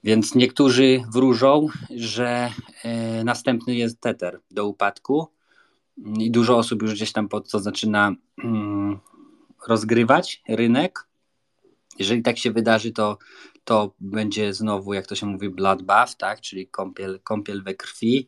Więc 0.04 0.36
niektórzy 0.36 1.04
wróżą, 1.14 1.68
że 1.96 2.52
e, 2.84 3.24
następny 3.24 3.76
jest 3.76 4.00
Tether 4.00 4.40
do 4.52 4.68
upadku 4.68 5.28
i 6.20 6.32
dużo 6.32 6.58
osób 6.58 6.82
już 6.82 6.94
gdzieś 6.94 7.12
tam 7.12 7.30
pod 7.30 7.52
to 7.52 7.60
zaczyna 7.60 8.16
mm, 8.44 9.00
rozgrywać 9.68 10.44
rynek. 10.50 11.08
Jeżeli 12.00 12.22
tak 12.22 12.38
się 12.38 12.52
wydarzy, 12.52 12.92
to, 12.92 13.18
to 13.64 13.94
będzie 14.00 14.54
znowu, 14.54 14.94
jak 14.94 15.08
to 15.08 15.16
się 15.16 15.26
mówi, 15.26 15.50
bloodbath, 15.50 16.18
tak? 16.18 16.42
czyli 16.42 16.68
kąpiel, 16.68 17.20
kąpiel 17.24 17.64
we 17.64 17.74
krwi. 17.74 18.28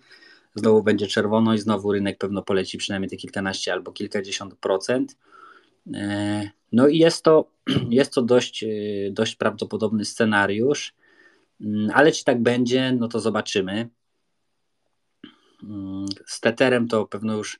Znowu 0.55 0.83
będzie 0.83 1.07
czerwono 1.07 1.53
i 1.53 1.59
znowu 1.59 1.91
rynek 1.91 2.17
pewno 2.17 2.43
poleci 2.43 2.77
przynajmniej 2.77 3.09
te 3.09 3.17
kilkanaście 3.17 3.73
albo 3.73 3.91
kilkadziesiąt 3.91 4.55
procent. 4.55 5.17
E, 5.93 6.49
no 6.71 6.87
i 6.87 6.97
jest 6.97 7.23
to, 7.23 7.47
jest 7.89 8.13
to 8.13 8.21
dość, 8.21 8.63
e, 8.63 8.67
dość 9.11 9.35
prawdopodobny 9.35 10.05
scenariusz. 10.05 10.93
Mm, 11.61 11.91
ale 11.93 12.11
czy 12.11 12.23
tak 12.23 12.41
będzie, 12.41 12.91
no 12.91 13.07
to 13.07 13.19
zobaczymy. 13.19 13.89
Mm, 15.63 16.05
z 16.25 16.39
Tetherem 16.39 16.87
to 16.87 17.05
pewno 17.05 17.37
już 17.37 17.59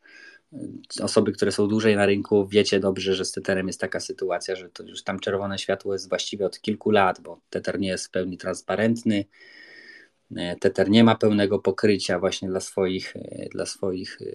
y, 0.53 1.03
osoby, 1.03 1.31
które 1.31 1.51
są 1.51 1.67
dłużej 1.67 1.95
na 1.95 2.05
rynku, 2.05 2.47
wiecie 2.47 2.79
dobrze, 2.79 3.15
że 3.15 3.25
z 3.25 3.31
Tetherem 3.31 3.67
jest 3.67 3.81
taka 3.81 4.00
sytuacja, 4.00 4.55
że 4.55 4.69
to 4.69 4.83
już 4.83 5.03
tam 5.03 5.19
czerwone 5.19 5.57
światło 5.59 5.93
jest 5.93 6.09
właściwie 6.09 6.45
od 6.45 6.62
kilku 6.62 6.91
lat, 6.91 7.21
bo 7.21 7.41
Tether 7.50 7.79
nie 7.79 7.88
jest 7.88 8.07
w 8.07 8.09
pełni 8.09 8.38
transparentny. 8.38 9.25
E, 10.38 10.56
Tether 10.56 10.90
nie 10.90 11.04
ma 11.04 11.16
pełnego 11.16 11.60
pokrycia 11.60 12.20
właśnie 12.20 12.50
dla 12.50 12.60
swoich, 12.60 13.16
e, 13.16 13.50
dla 13.50 13.66
swoich 13.66 14.18
e, 14.22 14.25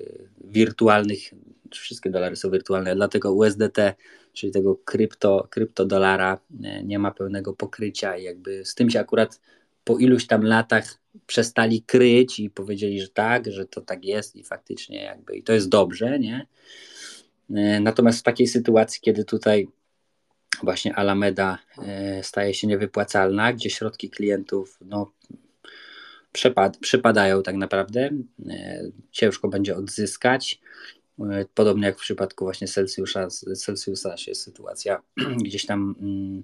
wirtualnych, 0.44 1.20
wszystkie 1.72 2.10
dolary 2.10 2.36
są 2.36 2.50
wirtualne, 2.50 2.96
dlatego 2.96 3.32
USDT, 3.32 3.94
czyli 4.32 4.52
tego 4.52 4.76
krypto, 4.76 5.46
kryptodolara 5.50 6.38
nie 6.84 6.98
ma 6.98 7.10
pełnego 7.10 7.52
pokrycia 7.52 8.16
i 8.16 8.24
jakby 8.24 8.64
z 8.64 8.74
tym 8.74 8.90
się 8.90 9.00
akurat 9.00 9.40
po 9.84 9.98
iluś 9.98 10.26
tam 10.26 10.42
latach 10.42 10.98
przestali 11.26 11.82
kryć 11.82 12.40
i 12.40 12.50
powiedzieli, 12.50 13.00
że 13.00 13.08
tak, 13.08 13.52
że 13.52 13.66
to 13.66 13.80
tak 13.80 14.04
jest 14.04 14.36
i 14.36 14.44
faktycznie 14.44 15.02
jakby 15.02 15.36
i 15.36 15.42
to 15.42 15.52
jest 15.52 15.68
dobrze, 15.68 16.18
nie? 16.18 16.46
Natomiast 17.80 18.20
w 18.20 18.22
takiej 18.22 18.46
sytuacji, 18.46 19.00
kiedy 19.00 19.24
tutaj 19.24 19.68
właśnie 20.62 20.94
Alameda 20.94 21.58
staje 22.22 22.54
się 22.54 22.66
niewypłacalna, 22.66 23.52
gdzie 23.52 23.70
środki 23.70 24.10
klientów 24.10 24.78
no, 24.80 25.12
przepad, 26.38 26.78
przypadają 26.78 27.42
tak 27.42 27.56
naprawdę. 27.56 28.10
E, 28.48 28.82
ciężko 29.10 29.48
będzie 29.48 29.76
odzyskać. 29.76 30.60
E, 31.20 31.44
podobnie 31.54 31.86
jak 31.86 31.98
w 31.98 32.00
przypadku 32.00 32.44
właśnie 32.44 32.68
Celsjusza, 32.68 33.28
Celsjusa 33.56 34.16
się 34.16 34.34
sytuacja 34.34 35.02
gdzieś 35.46 35.66
tam 35.66 35.94
mm, 36.00 36.42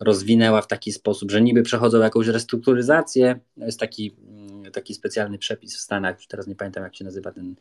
rozwinęła 0.00 0.62
w 0.62 0.66
taki 0.66 0.92
sposób, 0.92 1.30
że 1.30 1.42
niby 1.42 1.62
przechodzą 1.62 1.98
jakąś 1.98 2.26
restrukturyzację. 2.26 3.40
Jest 3.56 3.80
taki, 3.80 4.16
mm, 4.28 4.72
taki 4.72 4.94
specjalny 4.94 5.38
przepis 5.38 5.76
w 5.76 5.80
Stanach, 5.80 6.16
już 6.16 6.26
teraz 6.26 6.46
nie 6.46 6.56
pamiętam 6.56 6.84
jak 6.84 6.96
się 6.96 7.04
nazywa 7.04 7.32
ten. 7.32 7.54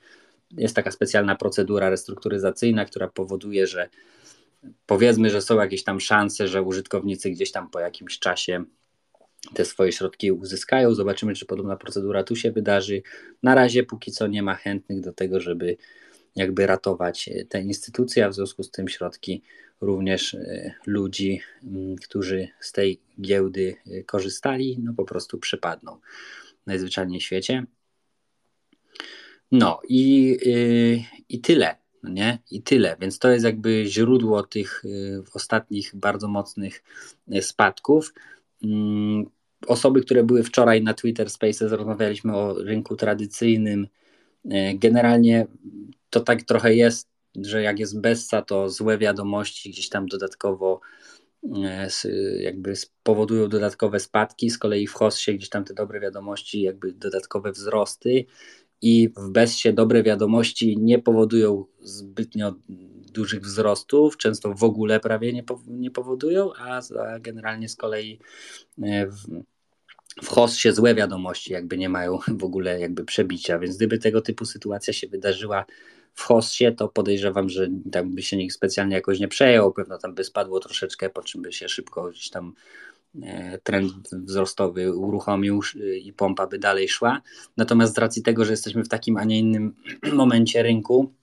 Jest 0.58 0.76
taka 0.76 0.92
specjalna 0.92 1.36
procedura 1.36 1.90
restrukturyzacyjna, 1.90 2.86
która 2.86 3.08
powoduje, 3.08 3.68
że 3.68 3.90
powiedzmy, 4.86 5.30
że 5.30 5.42
są 5.42 5.60
jakieś 5.60 5.84
tam 5.84 6.00
szanse, 6.00 6.48
że 6.48 6.62
użytkownicy 6.62 7.30
gdzieś 7.30 7.52
tam 7.52 7.70
po 7.70 7.80
jakimś 7.80 8.20
czasie 8.20 8.64
te 9.54 9.66
swoje 9.66 9.92
środki 9.92 10.32
uzyskają. 10.32 10.94
Zobaczymy, 10.94 11.34
czy 11.34 11.46
podobna 11.46 11.76
procedura 11.76 12.24
tu 12.24 12.36
się 12.36 12.52
wydarzy. 12.52 13.02
Na 13.44 13.56
razie 13.56 13.84
póki 13.84 14.12
co 14.12 14.28
nie 14.28 14.44
ma 14.44 14.56
chętnych 14.56 15.02
do 15.02 15.14
tego, 15.14 15.40
żeby 15.40 15.78
jakby 16.36 16.68
ratować 16.68 17.30
te 17.50 17.62
instytucje, 17.62 18.26
a 18.26 18.30
w 18.30 18.36
związku 18.36 18.64
z 18.64 18.72
tym 18.72 18.88
środki 18.88 19.42
również 19.82 20.34
e, 20.34 20.74
ludzi, 20.86 21.42
którzy 22.04 22.48
z 22.60 22.72
tej 22.72 23.02
giełdy 23.22 23.76
e, 23.88 24.04
korzystali, 24.04 24.80
no 24.84 24.94
po 24.94 25.06
prostu 25.06 25.40
przypadną 25.40 25.98
najzwyczajniej 26.66 27.20
w 27.20 27.24
świecie. 27.24 27.66
No 29.52 29.80
i, 29.90 30.38
e, 30.46 31.20
i 31.30 31.42
tyle, 31.42 31.76
no 32.04 32.10
nie? 32.10 32.40
I 32.52 32.62
tyle. 32.62 32.98
Więc 33.02 33.20
to 33.20 33.30
jest 33.30 33.46
jakby 33.46 33.86
źródło 33.86 34.44
tych 34.44 34.84
ostatnich 35.34 35.92
bardzo 35.96 36.28
mocnych 36.28 36.84
spadków. 37.42 38.14
Mm, 38.64 39.26
osoby, 39.68 40.02
które 40.02 40.24
były 40.24 40.44
wczoraj 40.44 40.84
na 40.84 40.94
Twitter 40.94 41.30
Spaces, 41.30 41.72
rozmawialiśmy 41.72 42.36
o 42.36 42.54
rynku 42.54 42.96
tradycyjnym. 42.96 43.88
E, 44.52 44.76
generalnie 44.76 45.48
to 46.10 46.20
tak 46.20 46.44
trochę 46.44 46.76
jest, 46.76 47.10
że 47.36 47.62
jak 47.62 47.80
jest 47.80 48.02
Bessa, 48.02 48.42
to 48.42 48.70
złe 48.70 48.98
wiadomości 48.98 49.70
gdzieś 49.70 49.90
tam 49.90 50.06
dodatkowo 50.06 50.80
e, 51.66 51.88
jakby 52.40 52.74
powodują 53.04 53.50
dodatkowe 53.50 54.00
spadki, 54.00 54.50
z 54.50 54.58
kolei 54.58 54.88
w 54.88 54.94
Hossie 54.94 55.36
gdzieś 55.36 55.50
tam 55.50 55.64
te 55.64 55.74
dobre 55.74 56.00
wiadomości 56.00 56.62
jakby 56.62 56.94
dodatkowe 56.94 57.52
wzrosty 57.52 58.26
i 58.82 59.10
w 59.18 59.30
Bessie 59.30 59.74
dobre 59.74 60.04
wiadomości 60.04 60.78
nie 60.78 61.00
powodują 61.00 61.66
zbytnio 61.82 62.56
dużych 63.14 63.42
wzrostów, 63.42 64.18
często 64.18 64.54
w 64.54 64.64
ogóle 64.64 65.00
prawie 65.00 65.34
nie, 65.34 65.44
nie 65.68 65.92
powodują, 65.92 66.54
a, 66.58 66.82
generalnie 67.20 67.70
z 67.70 67.76
kolei 67.76 68.20
e, 68.84 69.08
w, 69.08 69.18
w 70.24 70.28
Hossie 70.28 70.72
złe 70.72 70.96
wiadomości 70.96 71.54
jakby 71.54 71.78
nie 71.78 71.90
mają 71.90 72.20
w 72.28 72.44
ogóle 72.44 72.80
jakby 72.80 73.06
przebicia, 73.06 73.60
więc 73.60 73.78
gdyby 73.78 73.98
tego 73.98 74.22
typu 74.22 74.46
sytuacja 74.46 74.94
się 74.94 75.08
wydarzyła 75.08 75.66
w 76.14 76.24
Hossie, 76.24 76.76
to 76.78 76.88
podejrzewam, 76.88 77.50
że 77.50 77.68
tam 77.92 78.16
by 78.16 78.22
się 78.22 78.38
nikt 78.38 78.56
specjalnie 78.56 78.96
jakoś 78.96 79.20
nie 79.20 79.28
przejął, 79.28 79.74
pewno 79.74 79.98
tam 79.98 80.16
by 80.16 80.24
spadło 80.24 80.60
troszeczkę, 80.60 81.10
po 81.10 81.22
czym 81.22 81.42
by 81.42 81.54
się 81.54 81.70
szybko 81.70 82.10
gdzieś 82.10 82.30
tam 82.30 82.54
trend 83.64 83.94
wzrostowy 84.12 84.96
uruchomił 84.96 85.62
i 86.04 86.14
pompa 86.14 86.48
by 86.48 86.60
dalej 86.60 86.90
szła. 86.90 87.22
Natomiast 87.58 87.96
z 87.96 87.98
racji 87.98 88.24
tego, 88.24 88.46
że 88.46 88.52
jesteśmy 88.52 88.84
w 88.84 88.90
takim, 88.90 89.18
a 89.18 89.24
nie 89.24 89.40
innym 89.40 89.76
momencie 90.14 90.64
rynku, 90.64 91.14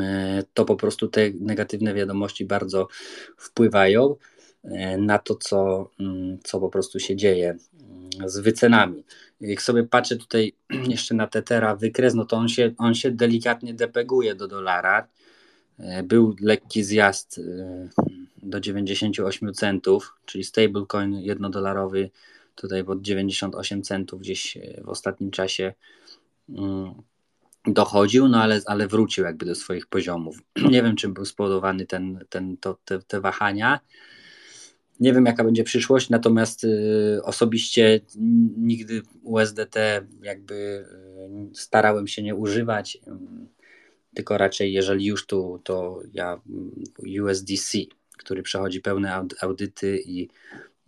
E, 0.00 0.42
to 0.54 0.64
po 0.64 0.76
prostu 0.76 1.08
te 1.08 1.30
negatywne 1.40 1.94
wiadomości 1.94 2.44
bardzo 2.44 2.88
wpływają 3.36 4.16
e, 4.64 4.98
na 4.98 5.18
to, 5.18 5.34
co, 5.34 5.90
mm, 6.00 6.38
co 6.44 6.60
po 6.60 6.68
prostu 6.68 6.98
się 6.98 7.16
dzieje 7.16 7.48
mm, 7.50 8.28
z 8.30 8.38
wycenami. 8.38 9.04
Jak 9.40 9.62
sobie 9.62 9.84
patrzę 9.84 10.16
tutaj 10.16 10.52
jeszcze 10.94 11.14
na 11.14 11.26
Tetera 11.26 11.76
wykres, 11.76 12.14
no 12.14 12.24
to 12.24 12.36
on 12.36 12.48
się, 12.48 12.74
on 12.78 12.94
się 12.94 13.10
delikatnie 13.10 13.74
depeguje 13.74 14.34
do 14.34 14.48
dolara. 14.48 15.08
E, 15.78 16.02
był 16.02 16.36
lekki 16.40 16.84
zjazd 16.84 17.40
do 18.42 18.60
98 18.60 19.54
centów, 19.54 20.14
czyli 20.24 20.44
stablecoin 20.44 21.14
jednodolarowy 21.14 22.10
tutaj 22.54 22.84
pod 22.84 23.02
98 23.02 23.82
centów 23.82 24.20
gdzieś 24.20 24.58
w 24.84 24.88
ostatnim 24.88 25.30
czasie 25.30 25.74
mm, 26.48 26.94
dochodził, 27.66 28.28
no 28.28 28.42
ale, 28.42 28.60
ale 28.66 28.88
wrócił 28.88 29.24
jakby 29.24 29.46
do 29.46 29.54
swoich 29.54 29.86
poziomów. 29.86 30.42
Nie 30.70 30.82
wiem, 30.82 30.96
czym 30.96 31.14
był 31.14 31.24
spowodowany 31.24 31.86
ten, 31.86 32.24
ten, 32.28 32.56
to, 32.56 32.78
te, 32.84 32.98
te 32.98 33.20
wahania. 33.20 33.80
Nie 35.00 35.12
wiem, 35.12 35.26
jaka 35.26 35.44
będzie 35.44 35.64
przyszłość, 35.64 36.10
natomiast 36.10 36.64
y, 36.64 37.20
osobiście 37.22 38.00
nigdy 38.56 39.02
USDT 39.22 39.76
jakby 40.22 40.54
y, 40.54 41.54
starałem 41.54 42.06
się 42.06 42.22
nie 42.22 42.34
używać, 42.34 42.98
tylko 44.14 44.38
raczej 44.38 44.72
jeżeli 44.72 45.04
już 45.04 45.26
tu, 45.26 45.60
to 45.64 46.00
ja 46.12 46.40
y, 47.06 47.22
USDC, 47.22 47.78
który 48.18 48.42
przechodzi 48.42 48.80
pełne 48.80 49.26
audyty 49.40 49.98
i 50.06 50.28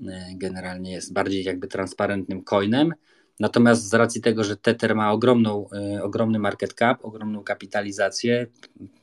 y, 0.00 0.04
generalnie 0.34 0.92
jest 0.92 1.12
bardziej 1.12 1.44
jakby 1.44 1.68
transparentnym 1.68 2.44
coinem, 2.44 2.94
Natomiast 3.40 3.88
z 3.88 3.94
racji 3.94 4.20
tego, 4.20 4.44
że 4.44 4.56
Tether 4.56 4.94
ma 4.94 5.12
ogromną, 5.12 5.68
y, 5.96 6.02
ogromny 6.02 6.38
market 6.38 6.74
cap, 6.74 7.04
ogromną 7.04 7.44
kapitalizację, 7.44 8.46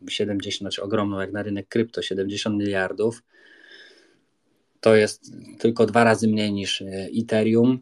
70, 0.10 0.60
znaczy 0.60 0.84
ogromną 0.84 1.20
jak 1.20 1.32
na 1.32 1.44
rynek 1.44 1.68
krypto, 1.68 2.02
70 2.02 2.58
miliardów, 2.60 3.24
to 4.80 4.96
jest 4.96 5.32
tylko 5.60 5.86
dwa 5.86 6.04
razy 6.04 6.28
mniej 6.28 6.54
niż 6.54 6.84
Ethereum 7.22 7.80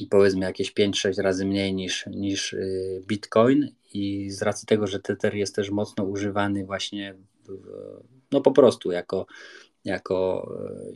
i 0.00 0.06
powiedzmy 0.06 0.46
jakieś 0.46 0.72
5-6 0.72 1.22
razy 1.22 1.46
mniej 1.46 1.74
niż, 1.74 2.06
niż 2.06 2.56
Bitcoin. 3.06 3.68
I 3.94 4.30
z 4.30 4.42
racji 4.42 4.66
tego, 4.66 4.86
że 4.86 5.00
Tether 5.00 5.34
jest 5.34 5.54
też 5.54 5.70
mocno 5.70 6.04
używany 6.04 6.64
właśnie 6.64 7.14
no 8.32 8.40
po 8.40 8.52
prostu 8.52 8.90
jako, 8.90 9.26
jako 9.84 10.50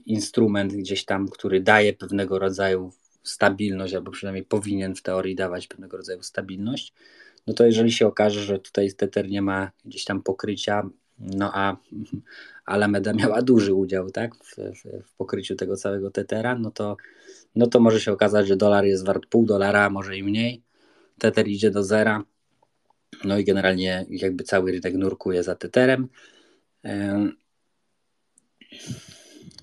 instrument 0.06 0.72
gdzieś 0.72 1.04
tam, 1.04 1.28
który 1.28 1.60
daje 1.60 1.92
pewnego 1.92 2.38
rodzaju 2.38 2.92
stabilność, 3.22 3.94
albo 3.94 4.10
przynajmniej 4.10 4.44
powinien 4.44 4.94
w 4.94 5.02
teorii 5.02 5.34
dawać 5.34 5.66
pewnego 5.66 5.96
rodzaju 5.96 6.22
stabilność, 6.22 6.92
no 7.46 7.54
to 7.54 7.66
jeżeli 7.66 7.92
się 7.92 8.06
okaże, 8.06 8.40
że 8.40 8.58
tutaj 8.58 8.92
Tether 8.92 9.28
nie 9.28 9.42
ma 9.42 9.70
gdzieś 9.84 10.04
tam 10.04 10.22
pokrycia, 10.22 10.88
no 11.18 11.50
a 11.54 11.76
Alameda 12.66 13.12
miała 13.12 13.42
duży 13.42 13.74
udział 13.74 14.10
tak, 14.10 14.34
w, 14.34 14.56
w, 14.56 15.06
w 15.06 15.14
pokryciu 15.16 15.56
tego 15.56 15.76
całego 15.76 16.10
Tethera, 16.10 16.58
no 16.58 16.70
to, 16.70 16.96
no 17.54 17.66
to 17.66 17.80
może 17.80 18.00
się 18.00 18.12
okazać, 18.12 18.46
że 18.48 18.56
dolar 18.56 18.84
jest 18.84 19.06
wart 19.06 19.26
pół 19.26 19.46
dolara, 19.46 19.90
może 19.90 20.16
i 20.16 20.22
mniej, 20.22 20.62
Tether 21.18 21.48
idzie 21.48 21.70
do 21.70 21.82
zera, 21.82 22.24
no 23.24 23.38
i 23.38 23.44
generalnie 23.44 24.06
jakby 24.08 24.44
cały 24.44 24.72
rynek 24.72 24.94
nurkuje 24.94 25.42
za 25.42 25.54
Tetherem. 25.54 26.08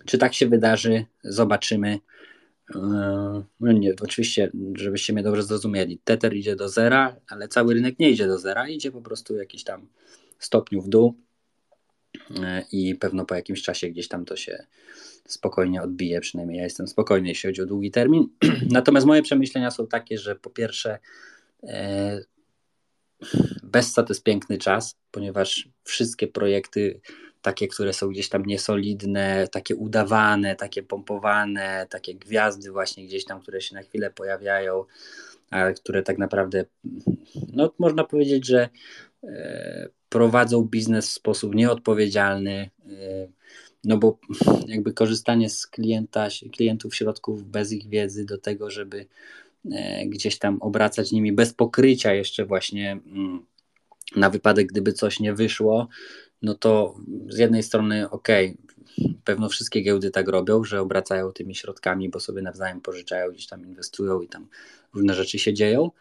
Czy 0.05 0.17
tak 0.17 0.33
się 0.33 0.47
wydarzy? 0.47 1.05
Zobaczymy. 1.23 1.99
No 3.59 3.71
nie, 3.71 3.93
oczywiście, 4.01 4.51
żebyście 4.75 5.13
mnie 5.13 5.23
dobrze 5.23 5.43
zrozumieli. 5.43 5.99
Tether 6.03 6.35
idzie 6.35 6.55
do 6.55 6.69
zera, 6.69 7.15
ale 7.27 7.47
cały 7.47 7.73
rynek 7.73 7.99
nie 7.99 8.09
idzie 8.09 8.27
do 8.27 8.39
zera, 8.39 8.69
idzie 8.69 8.91
po 8.91 9.01
prostu 9.01 9.35
jakiś 9.35 9.63
tam 9.63 9.87
stopniu 10.39 10.81
w 10.81 10.89
dół 10.89 11.15
e, 12.43 12.63
i 12.71 12.95
pewno 12.95 13.25
po 13.25 13.35
jakimś 13.35 13.61
czasie 13.61 13.89
gdzieś 13.89 14.07
tam 14.07 14.25
to 14.25 14.35
się 14.35 14.65
spokojnie 15.25 15.81
odbije, 15.81 16.21
przynajmniej 16.21 16.57
ja 16.57 16.63
jestem 16.63 16.87
spokojny, 16.87 17.29
jeśli 17.29 17.49
chodzi 17.49 17.61
o 17.61 17.65
długi 17.65 17.91
termin. 17.91 18.27
Natomiast 18.71 19.07
moje 19.07 19.21
przemyślenia 19.21 19.71
są 19.71 19.87
takie, 19.87 20.17
że 20.17 20.35
po 20.35 20.49
pierwsze 20.49 20.99
e, 21.63 22.21
Bessa 23.63 24.03
to 24.03 24.13
jest 24.13 24.23
piękny 24.23 24.57
czas, 24.57 24.95
ponieważ 25.11 25.69
wszystkie 25.83 26.27
projekty 26.27 27.01
takie, 27.41 27.67
które 27.67 27.93
są 27.93 28.09
gdzieś 28.09 28.29
tam 28.29 28.45
niesolidne, 28.45 29.47
takie 29.47 29.75
udawane, 29.75 30.55
takie 30.55 30.83
pompowane, 30.83 31.87
takie 31.89 32.15
gwiazdy 32.15 32.71
właśnie 32.71 33.05
gdzieś 33.05 33.25
tam, 33.25 33.41
które 33.41 33.61
się 33.61 33.75
na 33.75 33.81
chwilę 33.81 34.11
pojawiają, 34.11 34.85
ale 35.49 35.73
które 35.73 36.03
tak 36.03 36.17
naprawdę, 36.17 36.65
no 37.53 37.73
można 37.79 38.03
powiedzieć, 38.03 38.47
że 38.47 38.69
e, 39.23 39.89
prowadzą 40.09 40.63
biznes 40.63 41.09
w 41.09 41.13
sposób 41.13 41.55
nieodpowiedzialny, 41.55 42.69
e, 42.85 43.27
no 43.83 43.97
bo 43.97 44.19
jakby 44.67 44.93
korzystanie 44.93 45.49
z 45.49 45.67
klienta, 45.67 46.27
klientów 46.51 46.95
środków 46.95 47.43
bez 47.43 47.71
ich 47.71 47.89
wiedzy 47.89 48.25
do 48.25 48.37
tego, 48.37 48.69
żeby 48.69 49.05
gdzieś 50.05 50.39
tam 50.39 50.61
obracać 50.61 51.11
nimi 51.11 51.33
bez 51.33 51.53
pokrycia 51.53 52.13
jeszcze 52.13 52.45
właśnie 52.45 52.91
mm, 52.91 53.45
na 54.15 54.29
wypadek, 54.29 54.67
gdyby 54.67 54.93
coś 54.93 55.19
nie 55.19 55.33
wyszło, 55.33 55.87
no 56.41 56.55
to 56.55 56.95
z 57.29 57.37
jednej 57.37 57.63
strony 57.63 58.09
ok, 58.09 58.27
pewno 59.23 59.49
wszystkie 59.49 59.81
giełdy 59.81 60.11
tak 60.11 60.27
robią, 60.27 60.63
że 60.63 60.81
obracają 60.81 61.31
tymi 61.31 61.55
środkami, 61.55 62.09
bo 62.09 62.19
sobie 62.19 62.41
nawzajem 62.41 62.81
pożyczają, 62.81 63.31
gdzieś 63.31 63.47
tam 63.47 63.65
inwestują 63.65 64.21
i 64.21 64.27
tam 64.27 64.47
różne 64.93 65.13
rzeczy 65.13 65.39
się 65.39 65.53
dzieją. 65.53 65.91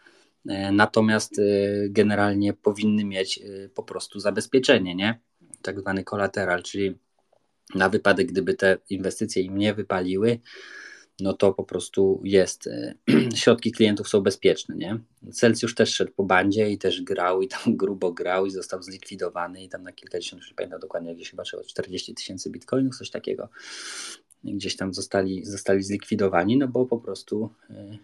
E, 0.49 0.71
natomiast 0.71 1.39
e, 1.39 1.43
generalnie 1.89 2.53
powinny 2.53 3.05
mieć 3.05 3.37
e, 3.37 3.69
po 3.69 3.83
prostu 3.83 4.19
zabezpieczenie, 4.19 4.95
nie? 4.95 5.19
Tak 5.61 5.79
zwany 5.79 6.03
kolateral, 6.03 6.63
czyli 6.63 6.97
na 7.75 7.89
wypadek, 7.89 8.27
gdyby 8.27 8.53
te 8.53 8.77
inwestycje 8.89 9.43
im 9.43 9.57
nie 9.57 9.73
wypaliły, 9.73 10.39
no 11.21 11.33
to 11.33 11.53
po 11.53 11.63
prostu 11.63 12.21
jest, 12.23 12.67
e, 12.67 12.93
środki 13.35 13.71
klientów 13.71 14.09
są 14.09 14.21
bezpieczne, 14.21 14.75
nie? 14.75 14.99
Celsjusz 15.31 15.75
też 15.75 15.93
szedł 15.93 16.11
po 16.11 16.23
bandzie 16.23 16.69
i 16.69 16.77
też 16.77 17.01
grał 17.01 17.41
i 17.41 17.47
tam 17.47 17.61
grubo 17.77 18.11
grał 18.11 18.45
i 18.45 18.51
został 18.51 18.83
zlikwidowany 18.83 19.63
i 19.63 19.69
tam 19.69 19.83
na 19.83 19.91
kilkadziesiąt, 19.91 20.41
już 20.41 20.53
pamiętam 20.53 20.79
dokładnie, 20.79 21.15
gdzieś 21.15 21.29
chyba 21.29 21.43
40 21.43 22.15
tysięcy 22.15 22.49
bitcoinów, 22.49 22.97
coś 22.97 23.09
takiego, 23.09 23.49
gdzieś 24.43 24.75
tam 24.75 24.93
zostali, 24.93 25.45
zostali 25.45 25.83
zlikwidowani, 25.83 26.57
no 26.57 26.67
bo 26.67 26.85
po 26.85 26.97
prostu 26.97 27.49
e, 27.69 27.97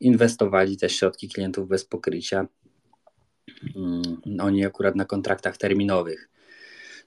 inwestowali 0.00 0.76
też 0.76 0.92
środki 0.92 1.28
klientów 1.28 1.68
bez 1.68 1.84
pokrycia, 1.84 2.48
mm, 3.76 4.40
oni 4.40 4.64
akurat 4.64 4.96
na 4.96 5.04
kontraktach 5.04 5.56
terminowych. 5.56 6.28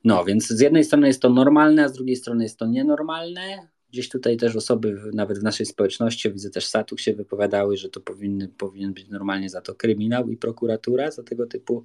No, 0.03 0.25
więc 0.25 0.47
z 0.47 0.59
jednej 0.59 0.83
strony 0.83 1.07
jest 1.07 1.21
to 1.21 1.29
normalne, 1.29 1.83
a 1.83 1.89
z 1.89 1.93
drugiej 1.93 2.15
strony 2.15 2.43
jest 2.43 2.59
to 2.59 2.67
nienormalne, 2.67 3.67
Gdzieś 3.91 4.09
tutaj 4.09 4.37
też 4.37 4.55
osoby, 4.55 5.01
nawet 5.13 5.39
w 5.39 5.43
naszej 5.43 5.65
społeczności, 5.65 6.31
widzę 6.31 6.49
też 6.49 6.65
Satuk 6.65 6.99
się 6.99 7.13
wypowiadały, 7.13 7.77
że 7.77 7.89
to 7.89 8.01
powinny, 8.01 8.47
powinien 8.47 8.93
być 8.93 9.09
normalnie 9.09 9.49
za 9.49 9.61
to 9.61 9.75
kryminał 9.75 10.29
i 10.29 10.37
prokuratura, 10.37 11.11
za 11.11 11.23
tego 11.23 11.47
typu 11.47 11.83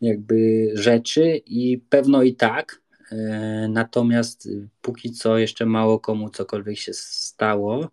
jakby 0.00 0.70
rzeczy 0.74 1.40
i 1.46 1.78
pewno 1.78 2.22
i 2.22 2.34
tak. 2.34 2.80
E, 3.12 3.68
natomiast 3.68 4.48
póki 4.82 5.12
co 5.12 5.38
jeszcze 5.38 5.66
mało 5.66 5.98
komu 5.98 6.30
cokolwiek 6.30 6.78
się 6.78 6.92
stało 6.94 7.90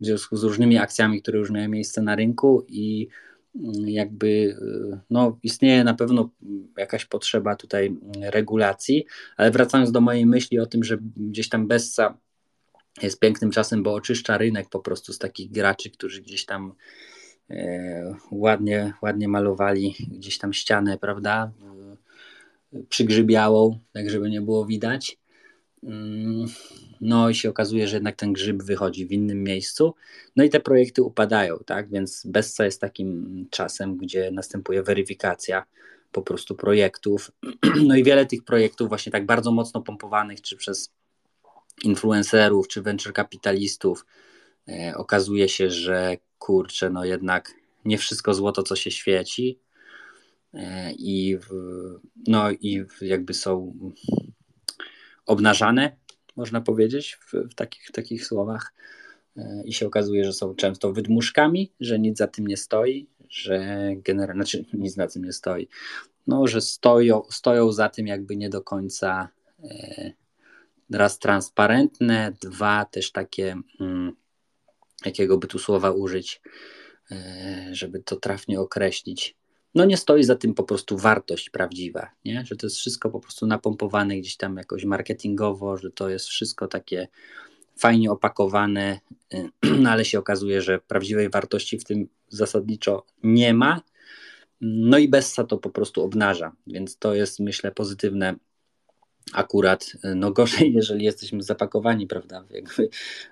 w 0.00 0.04
związku 0.04 0.36
z 0.36 0.44
różnymi 0.44 0.78
akcjami, 0.78 1.22
które 1.22 1.38
już 1.38 1.50
miały 1.50 1.68
miejsce 1.68 2.02
na 2.02 2.16
rynku 2.16 2.66
i 2.68 3.08
mm, 3.54 3.88
jakby 3.88 4.56
e, 4.92 5.00
no, 5.10 5.38
istnieje 5.42 5.84
na 5.84 5.94
pewno 5.94 6.30
jakaś 6.76 7.04
potrzeba 7.04 7.56
tutaj 7.56 7.96
regulacji, 8.20 9.04
ale 9.36 9.50
wracając 9.50 9.92
do 9.92 10.00
mojej 10.00 10.26
myśli 10.26 10.58
o 10.58 10.66
tym, 10.66 10.84
że 10.84 10.98
gdzieś 11.16 11.48
tam 11.48 11.68
Bessa 11.68 12.18
jest 13.02 13.20
pięknym 13.20 13.50
czasem, 13.50 13.82
bo 13.82 13.94
oczyszcza 13.94 14.38
rynek 14.38 14.68
po 14.68 14.80
prostu 14.80 15.12
z 15.12 15.18
takich 15.18 15.50
graczy, 15.50 15.90
którzy 15.90 16.22
gdzieś 16.22 16.44
tam 16.44 16.74
e, 17.50 18.14
ładnie, 18.30 18.92
ładnie 19.02 19.28
malowali 19.28 19.94
gdzieś 20.08 20.38
tam 20.38 20.52
ścianę, 20.52 20.98
prawda? 20.98 21.52
Przygrzybiałą, 22.88 23.78
tak 23.92 24.10
żeby 24.10 24.30
nie 24.30 24.40
było 24.40 24.66
widać. 24.66 25.18
Mm, 25.82 26.46
no 27.00 27.30
i 27.30 27.34
się 27.34 27.50
okazuje, 27.50 27.88
że 27.88 27.96
jednak 27.96 28.16
ten 28.16 28.32
grzyb 28.32 28.62
wychodzi 28.62 29.06
w 29.06 29.12
innym 29.12 29.42
miejscu. 29.42 29.94
No 30.36 30.44
i 30.44 30.50
te 30.50 30.60
projekty 30.60 31.02
upadają, 31.02 31.58
tak? 31.66 31.90
Więc 31.90 32.26
Bessa 32.26 32.64
jest 32.64 32.80
takim 32.80 33.46
czasem, 33.50 33.96
gdzie 33.96 34.30
następuje 34.30 34.82
weryfikacja 34.82 35.64
po 36.12 36.22
prostu 36.22 36.54
projektów. 36.54 37.30
No 37.86 37.96
i 37.96 38.04
wiele 38.04 38.26
tych 38.26 38.44
projektów 38.44 38.88
właśnie 38.88 39.12
tak 39.12 39.26
bardzo 39.26 39.52
mocno 39.52 39.82
pompowanych, 39.82 40.40
czy 40.40 40.56
przez 40.56 40.92
influencerów 41.82 42.68
czy 42.68 42.82
venture 42.82 43.12
kapitalistów 43.12 44.06
e, 44.68 44.92
okazuje 44.96 45.48
się, 45.48 45.70
że 45.70 46.16
kurczę, 46.38 46.90
no 46.90 47.04
jednak 47.04 47.54
nie 47.84 47.98
wszystko 47.98 48.34
złoto, 48.34 48.62
co 48.62 48.76
się 48.76 48.90
świeci. 48.90 49.60
E, 50.54 50.92
i 50.92 51.38
no 52.26 52.50
i 52.50 52.84
jakby 53.00 53.34
są 53.34 53.74
obnażane, 55.26 55.96
można 56.36 56.60
powiedzieć 56.60 57.18
w, 57.20 57.32
w 57.50 57.54
takich, 57.54 57.90
takich 57.90 58.26
słowach. 58.26 58.74
E, 59.36 59.62
i 59.64 59.72
się 59.72 59.86
okazuje, 59.86 60.24
że 60.24 60.32
są 60.32 60.54
często 60.54 60.92
wydmuszkami, 60.92 61.72
że 61.80 61.98
nic 61.98 62.18
za 62.18 62.26
tym 62.26 62.46
nie 62.46 62.56
stoi, 62.56 63.06
że 63.28 63.88
generalnie, 63.96 64.42
znaczy 64.42 64.64
nic 64.72 64.94
za 64.94 65.06
tym 65.06 65.24
nie 65.24 65.32
stoi, 65.32 65.68
no, 66.26 66.46
że 66.46 66.60
stoją, 66.60 67.22
stoją 67.30 67.72
za 67.72 67.88
tym 67.88 68.06
jakby 68.06 68.36
nie 68.36 68.50
do 68.50 68.62
końca 68.62 69.28
raz 70.90 71.18
transparentne, 71.18 72.32
dwa 72.40 72.84
też 72.84 73.12
takie, 73.12 73.56
mm, 73.80 74.12
jakiego 75.04 75.38
by 75.38 75.46
tu 75.46 75.58
słowa 75.58 75.90
użyć, 75.90 76.40
e, 77.10 77.68
żeby 77.72 78.00
to 78.00 78.16
trafnie 78.16 78.60
określić. 78.60 79.36
No 79.74 79.84
nie 79.84 79.96
stoi 79.96 80.24
za 80.24 80.36
tym 80.36 80.54
po 80.54 80.62
prostu 80.62 80.98
wartość 80.98 81.50
prawdziwa, 81.50 82.10
nie? 82.24 82.44
że 82.46 82.56
to 82.56 82.66
jest 82.66 82.76
wszystko 82.76 83.10
po 83.10 83.20
prostu 83.20 83.46
napompowane 83.46 84.16
gdzieś 84.16 84.36
tam 84.36 84.56
jakoś 84.56 84.84
marketingowo, 84.84 85.76
że 85.76 85.90
to 85.90 86.08
jest 86.08 86.26
wszystko 86.26 86.68
takie 86.68 87.08
fajnie 87.76 88.10
opakowane, 88.10 89.00
e, 89.34 89.48
no 89.82 89.90
ale 89.90 90.04
się 90.04 90.18
okazuje, 90.18 90.62
że 90.62 90.78
prawdziwej 90.78 91.30
wartości 91.30 91.78
w 91.78 91.84
tym 91.84 92.08
zasadniczo 92.28 93.06
nie 93.22 93.54
ma. 93.54 93.80
No 94.60 94.98
i 94.98 95.08
Bessa 95.08 95.44
to 95.44 95.58
po 95.58 95.70
prostu 95.70 96.02
obnaża, 96.02 96.52
więc 96.66 96.98
to 96.98 97.14
jest 97.14 97.40
myślę 97.40 97.72
pozytywne 97.72 98.34
akurat 99.32 99.92
no 100.14 100.30
gorzej, 100.30 100.72
jeżeli 100.80 101.04
jesteśmy 101.04 101.42
zapakowani, 101.42 102.06
prawda, 102.06 102.44
jakby 102.50 102.88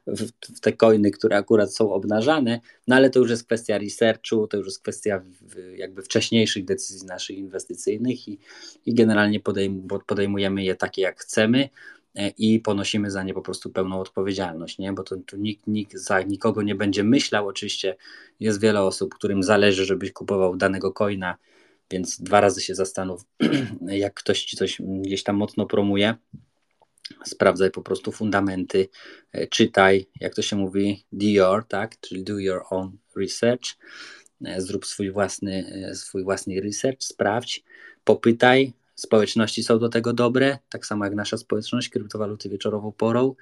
w, 0.07 0.23
w, 0.23 0.61
te 0.61 0.73
coiny, 0.73 1.11
które 1.11 1.37
akurat 1.37 1.75
są 1.75 1.93
obnażane, 1.93 2.61
no 2.89 2.97
ale 2.97 3.11
to 3.11 3.19
już 3.19 3.31
jest 3.31 3.47
kwestia 3.47 3.79
researchu, 3.79 4.47
to 4.47 4.57
już 4.57 4.67
jest 4.67 4.83
kwestia 4.83 5.23
jakby 5.77 6.03
wcześniejszych 6.03 6.65
decyzji 6.65 7.07
naszych 7.07 7.39
inwestycyjnych 7.39 8.29
i, 8.29 8.39
i 8.87 8.95
generalnie 8.95 9.41
podejm, 9.41 9.89
podejmujemy 10.07 10.65
je 10.65 10.75
takie, 10.75 11.03
jak 11.03 11.21
chcemy 11.21 11.69
e, 12.15 12.29
i 12.29 12.61
ponosimy 12.61 13.11
za 13.11 13.23
nie 13.23 13.35
po 13.35 13.43
prostu 13.43 13.71
pełną 13.71 14.01
odpowiedzialność, 14.01 14.79
nie? 14.79 14.93
bo 14.93 15.03
to, 15.03 15.17
tu 15.17 15.37
nikt, 15.37 15.67
nikt 15.67 15.97
za 15.97 16.23
nikogo 16.23 16.63
nie 16.63 16.75
będzie 16.75 17.05
myślał, 17.05 17.49
oczywiście 17.49 17.97
jest 18.41 18.61
wiele 18.61 18.83
osób, 18.83 19.15
którym 19.15 19.43
zależy, 19.43 19.85
żebyś 19.85 20.13
kupował 20.13 20.57
danego 20.57 20.93
coina, 20.93 21.37
więc 21.95 22.21
dwa 22.21 22.41
razy 22.41 22.61
się 22.61 22.75
zastanów, 22.75 23.25
jak 24.05 24.15
ktoś 24.15 24.45
ci 24.45 24.57
coś 24.57 24.83
gdzieś 24.83 25.23
tam 25.23 25.37
mocno 25.37 25.67
promuje, 25.67 26.15
sprawdzaj 27.25 27.71
po 27.71 27.83
prostu 27.83 28.13
fundamenty, 28.13 28.89
e, 29.33 29.47
czytaj, 29.47 30.07
jak 30.21 30.35
to 30.35 30.43
się 30.43 30.57
mówi, 30.57 31.05
Dior, 31.13 31.65
tak, 31.69 32.01
czyli 32.01 32.25
do 32.25 32.39
your 32.39 32.63
own 32.71 32.99
research, 33.17 33.65
e, 34.45 34.61
zrób 34.61 34.87
swój 34.87 35.11
własny, 35.11 35.87
e, 35.91 35.95
swój 35.95 36.25
własny 36.25 36.61
research, 36.61 37.03
sprawdź, 37.03 37.65
popytaj, 38.05 38.73
społeczności 38.95 39.63
są 39.63 39.79
do 39.79 39.89
tego 39.89 40.13
dobre, 40.13 40.59
tak 40.69 40.87
samo 40.87 41.05
jak 41.05 41.15
nasza 41.15 41.37
społeczność, 41.37 41.89
kryptowaluty 41.89 42.49
wieczorową 42.49 42.93
porą, 42.93 43.35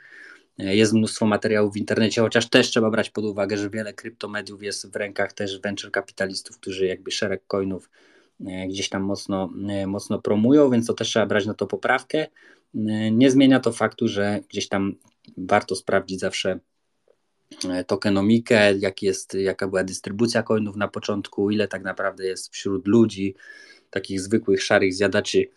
jest 0.59 0.93
mnóstwo 0.93 1.27
materiałów 1.27 1.75
w 1.75 1.77
internecie, 1.77 2.21
chociaż 2.21 2.49
też 2.49 2.69
trzeba 2.69 2.91
brać 2.91 3.11
pod 3.11 3.25
uwagę, 3.25 3.57
że 3.57 3.71
wiele 3.71 3.93
kryptomediów 3.93 4.63
jest 4.63 4.93
w 4.93 4.97
rękach 4.97 5.33
też 5.33 5.61
venture 5.61 5.91
kapitalistów, 5.91 6.59
którzy 6.59 6.87
jakby 6.87 7.11
szereg 7.11 7.47
coinów 7.47 7.91
gdzieś 8.69 8.89
tam 8.89 9.03
mocno, 9.03 9.51
mocno 9.87 10.19
promują, 10.19 10.71
więc 10.71 10.87
to 10.87 10.95
też 10.95 11.09
trzeba 11.09 11.27
brać 11.27 11.47
na 11.47 11.55
to 11.55 11.67
poprawkę. 11.67 12.27
Nie 13.13 13.31
zmienia 13.31 13.61
to 13.61 13.73
faktu, 13.73 14.09
że 14.09 14.41
gdzieś 14.49 14.69
tam 14.69 14.95
warto 15.37 15.77
sprawdzić 15.77 16.21
zawsze 16.21 16.61
e, 17.69 17.85
tokenomikę, 17.85 18.79
jak 18.79 19.03
jest, 19.03 19.35
jaka 19.35 19.69
była 19.69 19.85
dystrybucja 19.85 20.43
coinów 20.43 20.77
na 20.77 20.89
początku, 20.89 21.51
ile 21.51 21.69
tak 21.69 21.83
naprawdę 21.83 22.27
jest 22.27 22.53
wśród 22.53 22.87
ludzi, 22.87 23.35
takich 23.91 24.21
zwykłych, 24.21 24.63
szarych 24.63 24.95
zjadaczy 24.95 25.49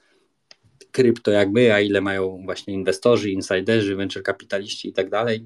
krypto 0.91 1.31
jak 1.31 1.51
my, 1.51 1.73
a 1.73 1.79
ile 1.79 2.01
mają 2.01 2.41
właśnie 2.45 2.73
inwestorzy, 2.73 3.31
insiderzy, 3.31 3.95
venture 3.95 4.23
kapitaliści 4.23 4.89
i 4.89 4.93
tak 4.93 5.09
dalej. 5.09 5.45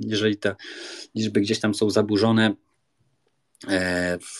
Jeżeli 0.00 0.36
te 0.36 0.56
liczby 1.14 1.40
gdzieś 1.40 1.60
tam 1.60 1.74
są 1.74 1.90
zaburzone, 1.90 2.54
E, 2.54 2.67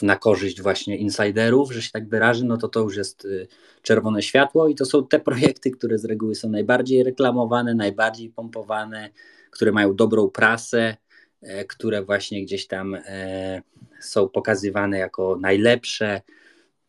na 0.02 0.16
korzyść 0.16 0.62
właśnie 0.62 0.96
insiderów, 0.96 1.72
że 1.72 1.82
się 1.82 1.90
tak 1.90 2.08
wyrażę, 2.08 2.44
no 2.44 2.56
to 2.56 2.68
to 2.68 2.80
już 2.80 2.96
jest 2.96 3.24
y, 3.24 3.48
czerwone 3.82 4.22
światło 4.22 4.68
i 4.68 4.74
to 4.74 4.84
są 4.84 5.06
te 5.06 5.20
projekty, 5.20 5.70
które 5.70 5.98
z 5.98 6.04
reguły 6.04 6.34
są 6.34 6.48
najbardziej 6.48 7.02
reklamowane, 7.02 7.74
najbardziej 7.74 8.30
pompowane, 8.30 9.10
które 9.50 9.72
mają 9.72 9.94
dobrą 9.94 10.30
prasę, 10.30 10.96
e, 11.42 11.64
które 11.64 12.02
właśnie 12.02 12.44
gdzieś 12.44 12.66
tam 12.66 12.94
e, 12.94 13.62
są 14.00 14.28
pokazywane 14.28 14.98
jako 14.98 15.38
najlepsze. 15.40 16.20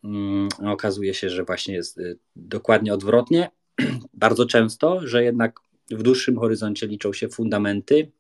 Mm, 0.04 0.50
okazuje 0.66 1.14
się, 1.14 1.30
że 1.30 1.44
właśnie 1.44 1.76
jest 1.76 1.98
y, 1.98 2.18
dokładnie 2.36 2.94
odwrotnie. 2.94 3.50
Bardzo 4.14 4.46
często, 4.46 5.08
że 5.08 5.24
jednak 5.24 5.60
w 5.92 6.04
dłuższym 6.04 6.38
horyzoncie 6.38 6.88
liczą 6.88 7.14
się 7.14 7.30
fundamenty, 7.30 8.12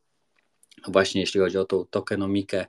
właśnie 0.87 1.21
jeśli 1.21 1.39
chodzi 1.39 1.57
o 1.57 1.65
tą 1.65 1.85
tokenomikę, 1.85 2.65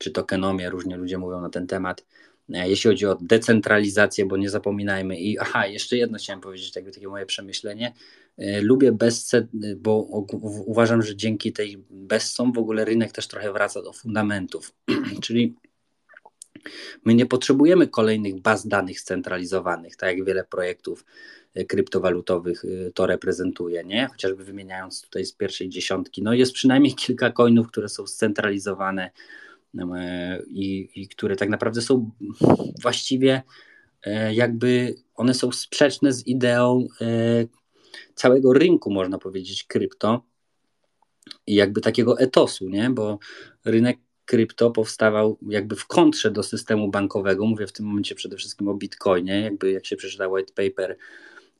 czy 0.00 0.10
tokenomię, 0.10 0.70
różnie 0.70 0.96
ludzie 0.96 1.18
mówią 1.18 1.40
na 1.40 1.50
ten 1.50 1.66
temat. 1.66 2.04
E, 2.52 2.68
jeśli 2.68 2.90
chodzi 2.90 3.06
o 3.06 3.18
decentralizację, 3.20 4.26
bo 4.26 4.36
nie 4.36 4.50
zapominajmy 4.50 5.20
i 5.20 5.38
aha, 5.38 5.66
jeszcze 5.66 5.96
jedno 5.96 6.18
chciałem 6.18 6.40
powiedzieć, 6.40 6.72
takie 6.72 7.08
moje 7.08 7.26
przemyślenie. 7.26 7.94
E, 8.38 8.60
lubię 8.60 8.92
bezce, 8.92 9.46
bo 9.76 9.96
uważam, 10.66 11.02
że 11.02 11.16
dzięki 11.16 11.52
tej 11.52 11.84
bezcom 11.90 12.52
w 12.52 12.58
ogóle 12.58 12.84
rynek 12.84 13.12
też 13.12 13.28
trochę 13.28 13.52
wraca 13.52 13.82
do 13.82 13.92
fundamentów. 13.92 14.74
Czyli 15.24 15.54
my 17.04 17.14
nie 17.14 17.26
potrzebujemy 17.26 17.88
kolejnych 17.88 18.40
baz 18.40 18.66
danych 18.66 19.00
scentralizowanych, 19.00 19.96
tak 19.96 20.16
jak 20.16 20.26
wiele 20.26 20.44
projektów 20.44 21.04
e, 21.54 21.64
kryptowalutowych 21.64 22.62
to 22.94 23.06
reprezentuje, 23.06 23.84
nie? 23.84 24.06
Chociażby 24.06 24.44
wymieniając 24.44 25.02
tutaj 25.02 25.24
z 25.24 25.32
pierwszej 25.32 25.68
dziesiątki, 25.68 26.22
no 26.22 26.32
jest 26.32 26.52
przynajmniej 26.52 26.94
kilka 26.94 27.30
coinów, 27.30 27.68
które 27.68 27.88
są 27.88 28.06
scentralizowane 28.06 29.10
i, 30.46 30.88
i 30.94 31.08
które 31.08 31.36
tak 31.36 31.48
naprawdę 31.48 31.82
są 31.82 32.10
właściwie 32.82 33.42
e, 34.02 34.34
jakby 34.34 34.94
one 35.14 35.34
są 35.34 35.52
sprzeczne 35.52 36.12
z 36.12 36.26
ideą 36.26 36.86
e, 37.00 37.06
całego 38.14 38.52
rynku, 38.52 38.90
można 38.90 39.18
powiedzieć, 39.18 39.64
krypto 39.64 40.22
i 41.46 41.54
jakby 41.54 41.80
takiego 41.80 42.18
etosu, 42.18 42.68
nie? 42.68 42.90
Bo 42.90 43.18
rynek 43.64 43.98
krypto 44.24 44.70
powstawał 44.70 45.38
jakby 45.48 45.76
w 45.76 45.86
kontrze 45.86 46.30
do 46.30 46.42
systemu 46.42 46.90
bankowego. 46.90 47.46
Mówię 47.46 47.66
w 47.66 47.72
tym 47.72 47.86
momencie 47.86 48.14
przede 48.14 48.36
wszystkim 48.36 48.68
o 48.68 48.74
Bitcoinie. 48.74 49.40
Jakby 49.40 49.72
jak 49.72 49.86
się 49.86 49.96
przeczyta 49.96 50.28
white 50.28 50.52
paper, 50.52 50.96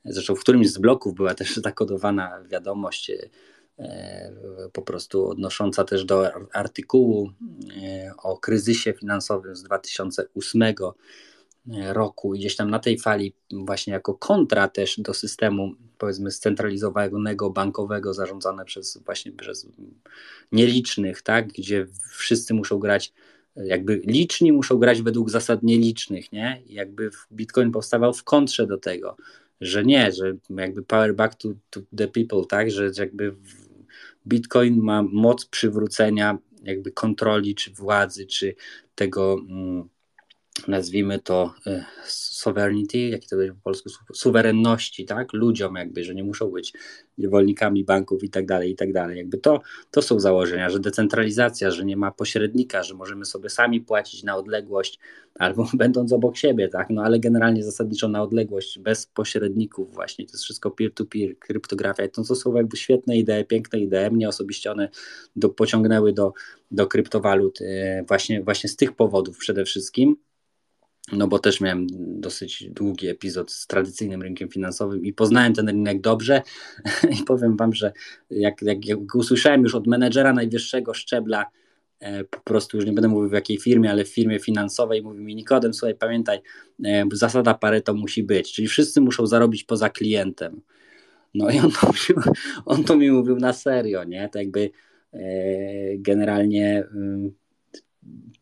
zresztą 0.04 0.34
w 0.34 0.40
którymś 0.40 0.70
z 0.70 0.78
bloków 0.78 1.14
była 1.14 1.34
też 1.34 1.56
zakodowana 1.56 2.42
wiadomość 2.50 3.10
E, 3.10 3.28
po 4.72 4.82
prostu 4.82 5.28
odnosząca 5.28 5.84
też 5.84 6.04
do 6.04 6.30
artykułu 6.52 7.30
e, 7.82 8.12
o 8.22 8.36
kryzysie 8.36 8.92
finansowym 8.92 9.56
z 9.56 9.62
2008 9.62 10.62
e, 10.62 10.72
roku. 11.92 12.30
Gdzieś 12.30 12.56
tam 12.56 12.70
na 12.70 12.78
tej 12.78 12.98
fali 12.98 13.34
właśnie 13.52 13.92
jako 13.92 14.14
kontra 14.14 14.68
też 14.68 15.00
do 15.00 15.14
systemu 15.14 15.72
powiedzmy 15.98 16.30
scentralizowanego 16.30 17.50
bankowego 17.50 18.14
zarządzane 18.14 18.64
przez 18.64 18.98
właśnie 19.04 19.32
przez 19.32 19.66
nielicznych, 20.52 21.22
tak, 21.22 21.48
gdzie 21.48 21.86
wszyscy 22.10 22.54
muszą 22.54 22.78
grać 22.78 23.12
jakby 23.56 24.02
liczni 24.04 24.52
muszą 24.52 24.78
grać 24.78 25.02
według 25.02 25.30
zasad 25.30 25.62
nielicznych, 25.62 26.32
nie? 26.32 26.62
I 26.66 26.74
jakby 26.74 27.10
Bitcoin 27.32 27.70
powstawał 27.70 28.12
w 28.12 28.24
kontrze 28.24 28.66
do 28.66 28.78
tego, 28.78 29.16
że 29.60 29.84
nie, 29.84 30.12
że 30.12 30.36
jakby 30.50 30.82
power 30.82 31.14
back 31.14 31.34
to, 31.34 31.48
to 31.70 31.80
the 31.96 32.08
people, 32.08 32.42
tak, 32.48 32.70
że 32.70 32.90
jakby 32.98 33.34
Bitcoin 34.26 34.80
ma 34.82 35.02
moc 35.02 35.46
przywrócenia 35.46 36.38
jakby 36.62 36.92
kontroli, 36.92 37.54
czy 37.54 37.72
władzy, 37.72 38.26
czy 38.26 38.54
tego, 38.94 39.36
mm, 39.48 39.88
nazwijmy 40.68 41.18
to 41.18 41.54
e, 41.66 41.84
sovereignty, 42.06 42.98
jak 42.98 43.20
to 43.30 43.36
będzie 43.36 43.52
po 43.52 43.60
polsku, 43.60 43.90
suwerenności, 44.14 45.04
tak, 45.04 45.32
ludziom 45.32 45.74
jakby, 45.74 46.04
że 46.04 46.14
nie 46.14 46.24
muszą 46.24 46.50
być 46.50 46.72
niewolnikami 47.18 47.84
banków 47.84 48.24
i 48.24 48.30
tak 48.30 48.46
dalej, 48.46 48.70
i 48.70 48.76
tak 48.76 48.92
dalej. 48.92 49.18
Jakby 49.18 49.38
to, 49.38 49.60
to 49.90 50.02
są 50.02 50.20
założenia, 50.20 50.70
że 50.70 50.80
decentralizacja, 50.80 51.70
że 51.70 51.84
nie 51.84 51.96
ma 51.96 52.10
pośrednika, 52.10 52.82
że 52.82 52.94
możemy 52.94 53.24
sobie 53.24 53.50
sami 53.50 53.80
płacić 53.80 54.22
na 54.22 54.36
odległość 54.36 54.98
albo 55.34 55.66
będąc 55.74 56.12
obok 56.12 56.36
siebie, 56.36 56.68
tak, 56.68 56.90
no 56.90 57.02
ale 57.02 57.20
generalnie 57.20 57.64
zasadniczo 57.64 58.08
na 58.08 58.22
odległość, 58.22 58.78
bez 58.78 59.06
pośredników 59.06 59.94
właśnie, 59.94 60.26
to 60.26 60.32
jest 60.32 60.44
wszystko 60.44 60.70
peer-to-peer, 60.70 61.38
kryptografia, 61.38 62.08
to, 62.08 62.24
to 62.24 62.34
są 62.34 62.54
jakby 62.54 62.76
świetne 62.76 63.16
idee, 63.16 63.44
piękne 63.48 63.78
idee, 63.78 64.10
mnie 64.10 64.28
osobiście 64.28 64.72
one 64.72 64.88
do, 65.36 65.48
pociągnęły 65.48 66.12
do, 66.12 66.32
do 66.70 66.86
kryptowalut 66.86 67.60
e, 67.60 68.04
właśnie, 68.08 68.42
właśnie 68.42 68.70
z 68.70 68.76
tych 68.76 68.92
powodów 68.92 69.38
przede 69.38 69.64
wszystkim, 69.64 70.16
no 71.12 71.28
bo 71.28 71.38
też 71.38 71.60
miałem 71.60 71.86
dosyć 72.20 72.64
długi 72.70 73.08
epizod 73.08 73.52
z 73.52 73.66
tradycyjnym 73.66 74.22
rynkiem 74.22 74.48
finansowym 74.48 75.04
i 75.04 75.12
poznałem 75.12 75.54
ten 75.54 75.68
rynek 75.68 76.00
dobrze 76.00 76.42
i 77.20 77.24
powiem 77.24 77.56
wam, 77.56 77.74
że 77.74 77.92
jak, 78.30 78.62
jak, 78.62 78.86
jak 78.86 79.14
usłyszałem 79.14 79.62
już 79.62 79.74
od 79.74 79.86
menedżera 79.86 80.32
najwyższego 80.32 80.94
szczebla, 80.94 81.46
e, 82.00 82.24
po 82.24 82.40
prostu 82.40 82.76
już 82.76 82.86
nie 82.86 82.92
będę 82.92 83.08
mówił 83.08 83.30
w 83.30 83.32
jakiej 83.32 83.58
firmie, 83.58 83.90
ale 83.90 84.04
w 84.04 84.08
firmie 84.08 84.38
finansowej, 84.38 85.02
mówi 85.02 85.20
mi 85.20 85.34
Nikodem, 85.34 85.74
słuchaj, 85.74 85.94
pamiętaj, 85.94 86.38
e, 86.84 87.04
zasada 87.12 87.54
Pareto 87.54 87.94
musi 87.94 88.22
być, 88.22 88.52
czyli 88.52 88.68
wszyscy 88.68 89.00
muszą 89.00 89.26
zarobić 89.26 89.64
poza 89.64 89.90
klientem. 89.90 90.60
No 91.34 91.50
i 91.50 91.58
on 91.58 91.70
to, 91.70 91.90
on 92.66 92.84
to 92.84 92.96
mi 92.96 93.10
mówił 93.10 93.36
na 93.36 93.52
serio, 93.52 94.04
nie? 94.04 94.28
To 94.28 94.38
jakby 94.38 94.70
e, 95.12 95.20
generalnie 95.98 96.84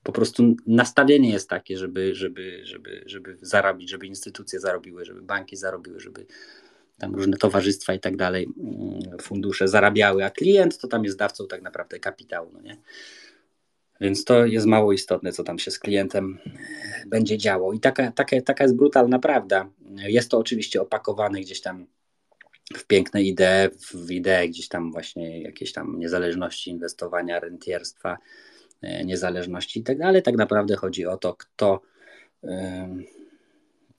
po 0.02 0.12
prostu 0.12 0.56
nastawienie 0.66 1.30
jest 1.30 1.48
takie, 1.48 1.78
żeby, 1.78 2.14
żeby, 2.14 2.60
żeby, 2.62 3.02
żeby 3.06 3.38
zarobić, 3.40 3.90
żeby 3.90 4.06
instytucje 4.06 4.60
zarobiły, 4.60 5.04
żeby 5.04 5.22
banki 5.22 5.56
zarobiły, 5.56 6.00
żeby 6.00 6.26
tam 6.98 7.14
różne 7.14 7.36
towarzystwa 7.36 7.94
i 7.94 8.00
tak 8.00 8.16
dalej, 8.16 8.48
mm, 8.58 9.18
fundusze 9.20 9.68
zarabiały, 9.68 10.24
a 10.24 10.30
klient 10.30 10.78
to 10.78 10.88
tam 10.88 11.04
jest 11.04 11.18
dawcą 11.18 11.46
tak 11.46 11.62
naprawdę 11.62 11.98
kapitału, 11.98 12.50
no 12.52 12.60
nie? 12.60 12.76
Więc 14.00 14.24
to 14.24 14.46
jest 14.46 14.66
mało 14.66 14.92
istotne, 14.92 15.32
co 15.32 15.44
tam 15.44 15.58
się 15.58 15.70
z 15.70 15.78
klientem 15.78 16.38
będzie 17.06 17.38
działo. 17.38 17.72
I 17.72 17.80
taka, 17.80 18.12
taka, 18.12 18.40
taka 18.40 18.64
jest 18.64 18.76
brutalna 18.76 19.18
prawda. 19.18 19.70
Jest 19.96 20.30
to 20.30 20.38
oczywiście 20.38 20.82
opakowane 20.82 21.40
gdzieś 21.40 21.60
tam 21.60 21.86
w 22.76 22.84
piękne 22.86 23.22
idee, 23.22 23.70
w 23.94 24.10
idee 24.10 24.48
gdzieś 24.48 24.68
tam 24.68 24.92
właśnie 24.92 25.42
jakiejś 25.42 25.72
tam 25.72 25.98
niezależności 25.98 26.70
inwestowania, 26.70 27.40
rentierstwa, 27.40 28.18
niezależności 28.82 29.80
i 29.80 29.82
tak 29.82 29.98
dalej. 29.98 30.22
Tak 30.22 30.36
naprawdę 30.36 30.76
chodzi 30.76 31.06
o 31.06 31.16
to, 31.16 31.34
kto 31.34 31.80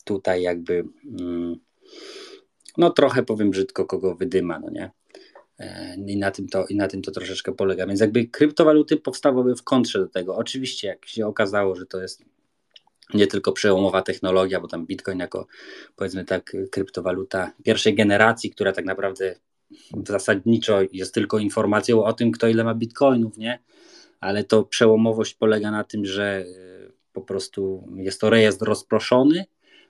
tutaj 0.06 0.42
jakby 0.42 0.84
mm, 1.20 1.60
no 2.78 2.90
trochę 2.90 3.24
powiem 3.24 3.50
brzydko, 3.50 3.86
kogo 3.86 4.16
wydyma, 4.16 4.60
no 4.60 4.70
nie? 4.70 4.92
E, 5.60 5.96
I 6.08 6.18
na, 6.18 6.32
tym 6.32 6.48
to, 6.48 6.66
I 6.66 6.76
na 6.76 6.88
tym 6.88 7.02
to 7.02 7.12
troszeczkę 7.12 7.52
polega. 7.52 7.88
Więc 7.88 8.00
jakby 8.00 8.28
kryptowaluty 8.28 8.98
powstawały 8.98 9.56
w 9.56 9.64
kontrze 9.64 10.00
do 10.00 10.08
tego. 10.08 10.36
Oczywiście, 10.36 10.88
jak 10.88 11.06
się 11.06 11.28
okazało, 11.28 11.76
że 11.76 11.86
to 11.86 12.02
jest 12.02 12.24
nie 13.14 13.28
tylko 13.28 13.52
przełomowa 13.52 14.02
technologia, 14.02 14.60
bo 14.60 14.68
tam 14.68 14.86
Bitcoin 14.86 15.20
jako 15.20 15.48
powiedzmy 15.96 16.26
tak 16.26 16.56
kryptowaluta 16.72 17.52
pierwszej 17.64 17.96
generacji, 17.96 18.50
która 18.52 18.72
tak 18.72 18.86
naprawdę 18.86 19.36
zasadniczo 20.08 20.80
jest 20.92 21.14
tylko 21.14 21.40
informacją 21.40 22.04
o 22.04 22.14
tym, 22.14 22.32
kto 22.32 22.48
ile 22.48 22.64
ma 22.64 22.76
bitcoinów, 22.76 23.38
nie? 23.38 23.60
Ale 24.20 24.44
to 24.44 24.64
przełomowość 24.64 25.34
polega 25.34 25.72
na 25.72 25.84
tym, 25.84 26.06
że 26.06 26.46
e, 26.46 26.92
po 27.14 27.22
prostu 27.22 27.88
jest 27.96 28.22
to 28.22 28.30
rejestr 28.30 28.66
rozproszony, 28.66 29.46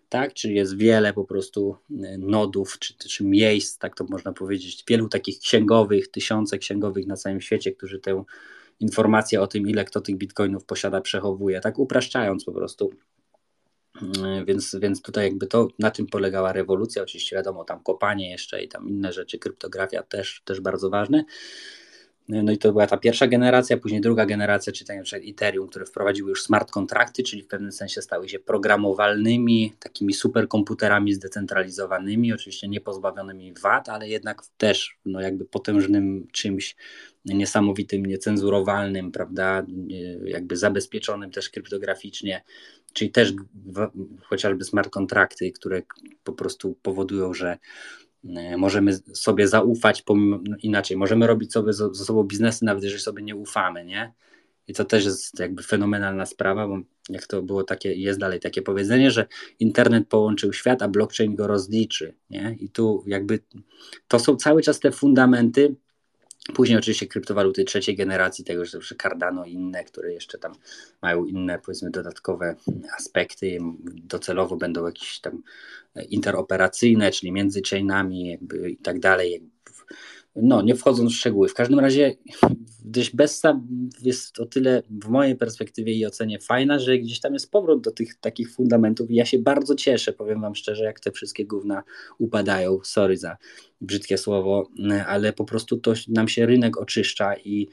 tak? 0.10 0.34
Czyli 0.34 0.56
jest 0.56 0.78
wiele 0.78 1.14
po 1.14 1.26
prostu 1.26 1.76
e, 2.04 2.18
nodów, 2.18 2.80
czy, 2.80 2.98
czy 2.98 3.24
miejsc, 3.24 3.78
tak 3.78 3.96
to 3.96 4.06
można 4.10 4.34
powiedzieć, 4.34 4.84
wielu 4.88 5.10
takich 5.10 5.40
księgowych, 5.40 6.12
tysiące 6.12 6.58
księgowych 6.58 7.08
na 7.08 7.16
całym 7.16 7.42
świecie, 7.42 7.72
którzy 7.72 8.00
tę 8.00 8.24
informację 8.80 9.42
o 9.42 9.48
tym, 9.48 9.68
ile 9.68 9.86
kto 9.86 10.02
tych 10.02 10.18
bitcoinów 10.18 10.66
posiada, 10.66 11.02
przechowuje, 11.02 11.60
tak 11.60 11.80
upraszczając 11.80 12.46
po 12.46 12.52
prostu. 12.52 12.92
E, 14.24 14.46
więc, 14.46 14.76
więc 14.82 15.02
tutaj 15.02 15.26
jakby 15.26 15.48
to, 15.48 15.68
na 15.80 15.92
czym 15.92 16.08
polegała 16.08 16.54
rewolucja, 16.54 17.04
oczywiście 17.04 17.36
wiadomo, 17.36 17.64
tam 17.64 17.84
kopanie 17.84 18.32
jeszcze 18.32 18.64
i 18.64 18.68
tam 18.68 18.90
inne 18.90 19.14
rzeczy, 19.14 19.40
kryptografia 19.40 20.04
też, 20.04 20.42
też 20.46 20.62
bardzo 20.62 20.90
ważne. 20.90 21.24
No 22.30 22.52
i 22.52 22.58
to 22.58 22.72
była 22.72 22.88
ta 22.88 22.98
pierwsza 22.98 23.28
generacja, 23.28 23.78
później 23.78 24.02
druga 24.02 24.26
generacja, 24.26 24.74
czyli 24.74 24.88
tak 24.88 24.98
Ethereum, 25.30 25.68
które 25.68 25.86
wprowadziły 25.86 26.30
już 26.30 26.44
smart 26.44 26.72
kontrakty, 26.72 27.24
czyli 27.24 27.42
w 27.42 27.48
pewnym 27.48 27.72
sensie 27.72 28.02
stały 28.02 28.30
się 28.30 28.40
programowalnymi, 28.40 29.74
takimi 29.80 30.14
superkomputerami 30.14 31.14
zdecentralizowanymi, 31.14 32.34
oczywiście 32.34 32.68
nie 32.68 32.82
pozbawionymi 32.82 33.54
VAT, 33.62 33.90
ale 33.90 34.10
jednak 34.10 34.42
też 34.58 34.98
no 35.06 35.22
jakby 35.22 35.46
potężnym 35.46 36.28
czymś 36.32 36.76
niesamowitym, 37.26 38.06
niecenzurowalnym, 38.06 39.12
prawda, 39.12 39.66
jakby 40.26 40.58
zabezpieczonym 40.58 41.32
też 41.32 41.50
kryptograficznie, 41.50 42.44
czyli 42.94 43.12
też 43.12 43.34
chociażby 44.24 44.64
smart 44.64 44.90
kontrakty, 44.90 45.52
które 45.52 45.82
po 46.24 46.34
prostu 46.34 46.76
powodują, 46.82 47.34
że 47.34 47.58
możemy 48.58 48.94
sobie 49.14 49.48
zaufać, 49.48 50.02
pomimo, 50.02 50.40
no 50.50 50.58
inaczej, 50.64 50.98
możemy 50.98 51.28
robić 51.28 51.54
sobie 51.54 51.74
ze 51.74 52.06
sobą 52.06 52.24
biznesy, 52.24 52.66
nawet 52.66 52.84
jeżeli 52.84 53.02
sobie 53.02 53.24
nie 53.24 53.36
ufamy, 53.36 53.86
nie? 53.86 54.14
I 54.68 54.74
to 54.74 54.86
też 54.86 55.06
jest 55.06 55.40
jakby 55.40 55.64
fenomenalna 55.64 56.26
sprawa, 56.26 56.68
bo 56.68 56.80
jak 57.10 57.28
to 57.28 57.42
było 57.42 57.64
takie, 57.64 57.94
jest 57.94 58.20
dalej 58.20 58.40
takie 58.40 58.62
powiedzenie, 58.62 59.12
że 59.12 59.28
internet 59.60 60.08
połączył 60.08 60.54
świat, 60.54 60.82
a 60.82 60.88
blockchain 60.88 61.36
go 61.36 61.48
rozliczy, 61.48 62.16
nie? 62.30 62.58
I 62.60 62.70
tu 62.70 63.04
jakby 63.08 63.40
to 64.08 64.20
są 64.20 64.36
cały 64.36 64.62
czas 64.62 64.80
te 64.80 64.92
fundamenty, 64.92 65.76
Później 66.54 66.80
oczywiście 66.80 67.08
kryptowaluty 67.08 67.64
trzeciej 67.64 67.96
generacji, 67.96 68.46
tego, 68.46 68.66
że 68.66 68.96
Cardano 69.02 69.46
i 69.46 69.54
inne, 69.54 69.84
które 69.84 70.14
jeszcze 70.14 70.38
tam 70.38 70.54
mają 71.02 71.26
inne, 71.26 71.60
powiedzmy, 71.60 71.92
dodatkowe 71.92 72.56
aspekty, 72.98 73.58
docelowo 74.04 74.56
będą 74.56 74.86
jakieś 74.86 75.20
tam 75.20 75.44
interoperacyjne, 76.10 77.12
czyli 77.12 77.32
między 77.32 77.62
chainami 77.70 78.38
i 78.68 78.78
tak 78.78 79.00
dalej. 79.00 79.50
No, 80.36 80.62
nie 80.62 80.76
wchodząc 80.76 81.12
w 81.12 81.16
szczegóły. 81.16 81.50
W 81.50 81.54
każdym 81.54 81.80
razie 81.80 82.16
gdzieś 82.86 83.16
Bessa 83.16 83.62
jest 84.02 84.40
o 84.40 84.46
tyle 84.46 84.84
w 84.90 85.08
mojej 85.08 85.36
perspektywie 85.36 85.94
i 85.94 86.06
ocenie 86.06 86.40
fajna, 86.40 86.80
że 86.80 86.98
gdzieś 86.98 87.20
tam 87.20 87.34
jest 87.34 87.52
powrót 87.52 87.84
do 87.84 87.92
tych 87.92 88.16
takich 88.16 88.52
fundamentów 88.52 89.12
i 89.12 89.16
ja 89.16 89.26
się 89.26 89.40
bardzo 89.40 89.76
cieszę, 89.76 90.14
powiem 90.14 90.42
wam 90.42 90.56
szczerze, 90.56 90.84
jak 90.84 91.00
te 91.00 91.12
wszystkie 91.12 91.46
gówna 91.46 91.84
upadają. 92.18 92.80
Sorry 92.84 93.18
za 93.18 93.38
brzydkie 93.82 94.18
słowo, 94.18 94.70
ale 95.08 95.34
po 95.34 95.46
prostu 95.46 95.78
to 95.78 95.94
nam 96.08 96.28
się 96.28 96.46
rynek 96.46 96.78
oczyszcza 96.78 97.36
i 97.36 97.68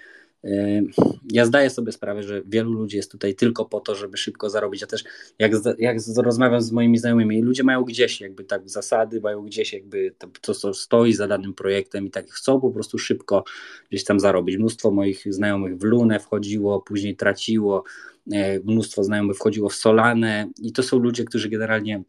ja 1.31 1.45
zdaję 1.47 1.71
sobie 1.71 1.93
sprawę, 1.93 2.23
że 2.23 2.43
wielu 2.47 2.73
ludzi 2.73 2.97
jest 2.97 3.13
tutaj 3.13 3.35
tylko 3.35 3.65
po 3.65 3.81
to, 3.81 3.95
żeby 3.95 4.17
szybko 4.17 4.51
zarobić. 4.51 4.81
Ja 4.81 4.87
też, 4.87 5.05
jak, 5.39 5.53
jak 5.79 5.97
rozmawiam 6.17 6.61
z 6.61 6.73
moimi 6.73 6.99
znajomymi, 6.99 7.43
ludzie 7.43 7.65
mają 7.65 7.85
gdzieś 7.85 8.21
jakby 8.21 8.45
tak 8.45 8.69
zasady, 8.69 9.21
mają 9.21 9.43
gdzieś 9.43 9.73
jakby 9.73 10.15
to, 10.41 10.55
co 10.55 10.75
stoi 10.75 11.13
za 11.13 11.29
danym 11.29 11.55
projektem 11.55 12.07
i 12.07 12.11
tak 12.11 12.31
chcą 12.31 12.61
po 12.61 12.71
prostu 12.71 12.99
szybko 12.99 13.45
gdzieś 13.91 14.05
tam 14.05 14.21
zarobić. 14.21 14.57
Mnóstwo 14.57 14.91
moich 14.91 15.35
znajomych 15.35 15.79
w 15.79 15.83
Lunę 15.83 16.21
wchodziło, 16.21 16.81
później 16.81 17.17
traciło, 17.17 17.85
e, 18.33 18.61
mnóstwo 18.61 19.05
znajomych 19.05 19.37
wchodziło 19.37 19.69
w 19.69 19.75
Solanę 19.75 20.51
i 20.59 20.73
to 20.73 20.83
są 20.83 20.99
ludzie, 20.99 21.25
którzy 21.25 21.49
generalnie 21.49 22.03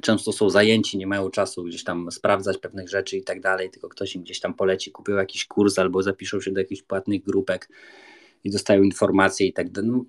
często 0.00 0.32
są 0.32 0.50
zajęci, 0.50 0.98
nie 0.98 1.06
mają 1.06 1.30
czasu 1.30 1.64
gdzieś 1.64 1.84
tam 1.84 2.10
sprawdzać 2.10 2.58
pewnych 2.58 2.88
rzeczy 2.88 3.16
i 3.16 3.22
tak 3.22 3.40
dalej, 3.40 3.70
tylko 3.70 3.88
ktoś 3.88 4.14
im 4.14 4.22
gdzieś 4.22 4.40
tam 4.40 4.54
poleci, 4.54 4.90
kupił 4.90 5.16
jakiś 5.16 5.46
kurs 5.46 5.78
albo 5.78 6.02
zapiszą 6.02 6.40
się 6.40 6.52
do 6.52 6.60
jakichś 6.60 6.82
płatnych 6.82 7.22
grupek 7.24 7.68
i 8.44 8.50
dostają 8.50 8.82
informacje 8.82 9.46
i 9.46 9.52
tak 9.52 9.70
dalej. 9.70 9.90
No, 9.90 10.04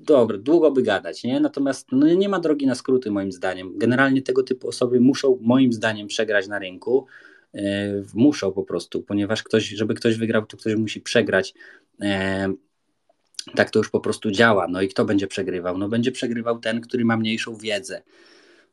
dobra, 0.00 0.38
długo 0.38 0.70
by 0.70 0.82
gadać, 0.82 1.24
nie? 1.24 1.40
Natomiast 1.40 1.86
no, 1.92 2.14
nie 2.14 2.28
ma 2.28 2.40
drogi 2.40 2.66
na 2.66 2.74
skróty 2.74 3.10
moim 3.10 3.32
zdaniem. 3.32 3.78
Generalnie 3.78 4.22
tego 4.22 4.42
typu 4.42 4.68
osoby 4.68 5.00
muszą 5.00 5.38
moim 5.40 5.72
zdaniem 5.72 6.06
przegrać 6.06 6.48
na 6.48 6.58
rynku. 6.58 7.06
Yy, 7.54 7.62
muszą 8.14 8.52
po 8.52 8.62
prostu, 8.62 9.02
ponieważ 9.02 9.42
ktoś, 9.42 9.68
żeby 9.68 9.94
ktoś 9.94 10.16
wygrał, 10.16 10.46
to 10.46 10.56
ktoś 10.56 10.74
musi 10.74 11.00
przegrać. 11.00 11.54
Yy, 12.00 12.08
tak 13.54 13.70
to 13.70 13.78
już 13.78 13.90
po 13.90 14.00
prostu 14.00 14.30
działa. 14.30 14.68
No 14.68 14.82
i 14.82 14.88
kto 14.88 15.04
będzie 15.04 15.26
przegrywał? 15.26 15.78
No 15.78 15.88
będzie 15.88 16.12
przegrywał 16.12 16.58
ten, 16.58 16.80
który 16.80 17.04
ma 17.04 17.16
mniejszą 17.16 17.56
wiedzę 17.56 18.02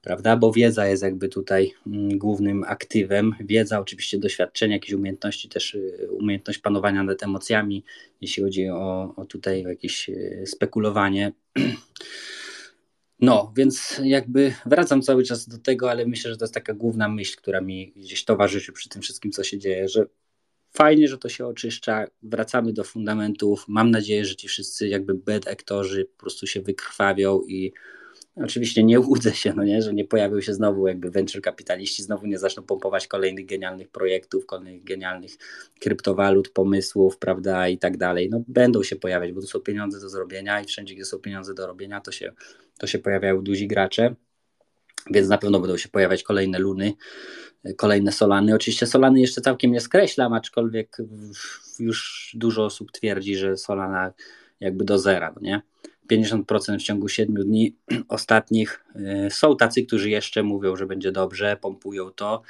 prawda? 0.06 0.38
Bo 0.38 0.52
wiedza 0.52 0.88
jest 0.88 1.04
jakby 1.04 1.30
tutaj 1.30 1.74
mm, 1.88 2.18
głównym 2.18 2.63
aktywem. 2.63 3.36
Wiedza, 3.39 3.80
oczywiście 3.80 4.18
doświadczenie, 4.20 4.74
jakieś 4.74 4.94
umiejętności, 4.94 5.50
też 5.50 5.76
y, 5.76 6.08
umiejętność 6.12 6.60
panowania 6.60 7.04
nad 7.04 7.24
emocjami, 7.24 7.84
jeśli 8.22 8.44
chodzi 8.44 8.70
o, 8.70 9.13
o 9.15 9.26
tutaj 9.26 9.63
jakieś 9.63 10.10
y, 10.10 10.44
spekulowanie. 10.46 11.32
No, 13.20 13.54
więc 13.58 14.02
jakby 14.04 14.54
wracam 14.65 15.02
cały 15.02 15.24
czas 15.24 15.48
do 15.48 15.58
tego, 15.58 15.91
ale 15.91 16.06
myślę, 16.06 16.32
że 16.32 16.38
to 16.38 16.46
jest 16.46 16.54
taka 16.54 16.74
główna 16.74 17.10
myśl, 17.10 17.38
która 17.38 17.62
mi 17.62 17.94
gdzieś 17.96 18.26
towarzyszy 18.26 18.72
przy 18.72 18.89
tym 18.89 19.02
wszystkim, 19.02 19.32
co 19.32 19.44
się 19.44 19.58
dzieje, 19.58 19.89
że 19.89 20.06
fajnie, 20.74 21.08
że 21.08 21.18
to 21.18 21.30
się 21.30 21.48
oczyszcza, 21.48 22.08
wracamy 22.24 22.74
do 22.74 22.84
fundamentów. 22.84 23.65
Mam 23.68 23.91
nadzieję, 23.91 24.26
że 24.26 24.36
ci 24.36 24.48
wszyscy 24.48 24.88
jakby 24.88 25.13
bad 25.13 25.48
aktorzy 25.48 26.06
po 26.06 26.20
prostu 26.20 26.48
się 26.48 26.62
wykrwawią 26.62 27.41
i 27.48 27.74
Oczywiście 28.36 28.84
nie 28.84 29.00
łudzę 29.00 29.34
się, 29.34 29.54
no 29.54 29.63
nie, 29.63 29.82
że 29.82 29.93
nie 29.93 30.06
pojawią 30.06 30.41
się 30.41 30.54
znowu 30.54 30.88
jakby 30.88 31.12
venture 31.12 31.41
kapitaliści, 31.41 32.04
znowu 32.04 32.28
nie 32.28 32.39
zaczną 32.39 32.63
pompować 32.63 33.08
kolejnych 33.08 33.45
genialnych 33.45 33.89
projektów, 33.89 34.45
kolejnych 34.45 34.84
genialnych 34.84 35.32
kryptowalut, 35.80 36.50
pomysłów, 36.50 37.17
prawda, 37.17 37.67
i 37.67 37.78
tak 37.78 37.98
dalej. 37.98 38.30
No 38.30 38.43
będą 38.48 38.84
się 38.84 38.95
pojawiać, 38.95 39.32
bo 39.32 39.41
to 39.41 39.48
są 39.48 39.60
pieniądze 39.60 40.00
do 40.00 40.10
zrobienia 40.10 40.62
i 40.62 40.65
wszędzie, 40.65 40.95
gdzie 40.95 41.06
są 41.06 41.19
pieniądze 41.19 41.54
do 41.54 41.67
robienia, 41.67 42.02
to 42.02 42.12
się, 42.12 42.32
to 42.78 42.88
się 42.88 43.00
pojawiają 43.00 43.41
duzi 43.41 43.67
gracze, 43.67 44.15
więc 45.12 45.28
na 45.28 45.38
pewno 45.38 45.60
będą 45.60 45.78
się 45.78 45.89
pojawiać 45.89 46.24
kolejne 46.24 46.60
luny, 46.60 46.93
kolejne 47.78 48.12
solany. 48.12 48.56
Oczywiście 48.56 48.88
solany 48.88 49.19
jeszcze 49.19 49.41
całkiem 49.41 49.71
nie 49.71 49.82
skreślam, 49.82 50.34
aczkolwiek 50.34 50.98
już 51.80 52.32
dużo 52.39 52.65
osób 52.65 52.91
twierdzi, 52.91 53.36
że 53.36 53.58
solana 53.58 54.13
jakby 54.60 54.86
do 54.86 55.00
zera, 55.00 55.34
no 55.36 55.41
nie? 55.41 55.62
50% 56.12 56.80
w 56.80 56.84
ciągu 56.84 57.08
7 57.08 57.36
dni 57.36 57.76
ostatnich. 58.08 58.86
Y, 59.28 59.32
są 59.32 59.58
tacy, 59.58 59.84
którzy 59.84 60.10
jeszcze 60.10 60.44
mówią, 60.44 60.76
że 60.76 60.86
będzie 60.86 61.12
dobrze, 61.12 61.58
pompują 61.62 62.12
to. 62.12 62.41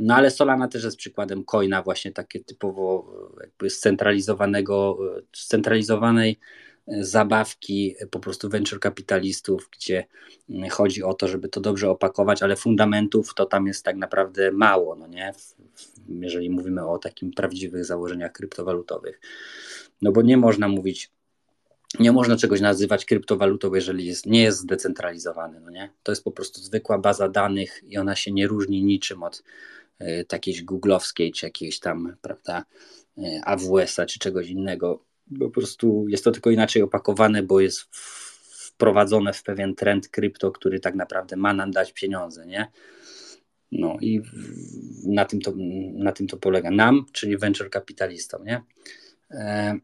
No 0.00 0.14
ale 0.14 0.30
Solana 0.30 0.68
też 0.68 0.84
jest 0.84 0.96
przykładem 0.96 1.44
coina 1.44 1.82
właśnie 1.82 2.12
takie 2.12 2.44
typowo 2.44 3.12
jakby 3.40 3.70
scentralizowanego, 3.70 4.98
scentralizowanej 5.32 6.38
y, 6.88 7.04
zabawki 7.04 7.94
po 8.10 8.20
prostu 8.20 8.48
venture 8.48 8.80
kapitalistów, 8.80 9.68
gdzie 9.72 10.04
y, 10.50 10.68
chodzi 10.70 11.02
o 11.02 11.14
to, 11.14 11.28
żeby 11.28 11.48
to 11.48 11.60
dobrze 11.60 11.90
opakować, 11.90 12.42
ale 12.42 12.56
fundamentów 12.56 13.34
to 13.34 13.46
tam 13.46 13.66
jest 13.66 13.84
tak 13.84 13.96
naprawdę 13.96 14.52
mało, 14.52 14.96
no 14.96 15.06
nie? 15.06 15.32
Jeżeli 16.08 16.50
mówimy 16.50 16.88
o 16.88 16.98
takim 16.98 17.30
prawdziwych 17.30 17.84
założeniach 17.84 18.32
kryptowalutowych. 18.32 19.20
No 20.02 20.12
bo 20.12 20.22
nie 20.22 20.36
można 20.36 20.68
mówić 20.68 21.10
nie 21.98 22.12
można 22.12 22.36
czegoś 22.36 22.60
nazywać 22.60 23.04
kryptowalutą, 23.04 23.74
jeżeli 23.74 24.06
jest, 24.06 24.26
nie 24.26 24.42
jest 24.42 24.58
zdecentralizowany. 24.58 25.60
No 25.60 25.70
nie? 25.70 25.90
To 26.02 26.12
jest 26.12 26.24
po 26.24 26.30
prostu 26.30 26.60
zwykła 26.60 26.98
baza 26.98 27.28
danych 27.28 27.82
i 27.86 27.98
ona 27.98 28.16
się 28.16 28.32
nie 28.32 28.46
różni 28.46 28.84
niczym 28.84 29.22
od 29.22 29.42
y, 30.00 30.24
takiej 30.28 30.64
googlowskiej, 30.64 31.32
czy 31.32 31.46
jakiejś 31.46 31.80
tam, 31.80 32.16
prawda, 32.22 32.64
y, 33.18 33.22
AWS-a, 33.44 34.06
czy 34.06 34.18
czegoś 34.18 34.48
innego. 34.48 35.04
Po 35.38 35.50
prostu 35.50 36.06
jest 36.08 36.24
to 36.24 36.30
tylko 36.30 36.50
inaczej 36.50 36.82
opakowane, 36.82 37.42
bo 37.42 37.60
jest 37.60 37.80
wprowadzone 38.70 39.32
w 39.32 39.42
pewien 39.42 39.74
trend 39.74 40.08
krypto, 40.08 40.52
który 40.52 40.80
tak 40.80 40.94
naprawdę 40.94 41.36
ma 41.36 41.54
nam 41.54 41.70
dać 41.70 41.92
pieniądze, 41.92 42.46
nie? 42.46 42.66
No 43.72 43.96
i 44.00 44.22
na 45.06 45.24
tym 45.24 45.40
to, 45.40 45.52
na 45.94 46.12
tym 46.12 46.26
to 46.26 46.36
polega. 46.36 46.70
Nam, 46.70 47.06
czyli 47.12 47.38
venture 47.38 47.70
kapitalistom, 47.70 48.44
nie? 48.44 48.62
E 49.30 49.78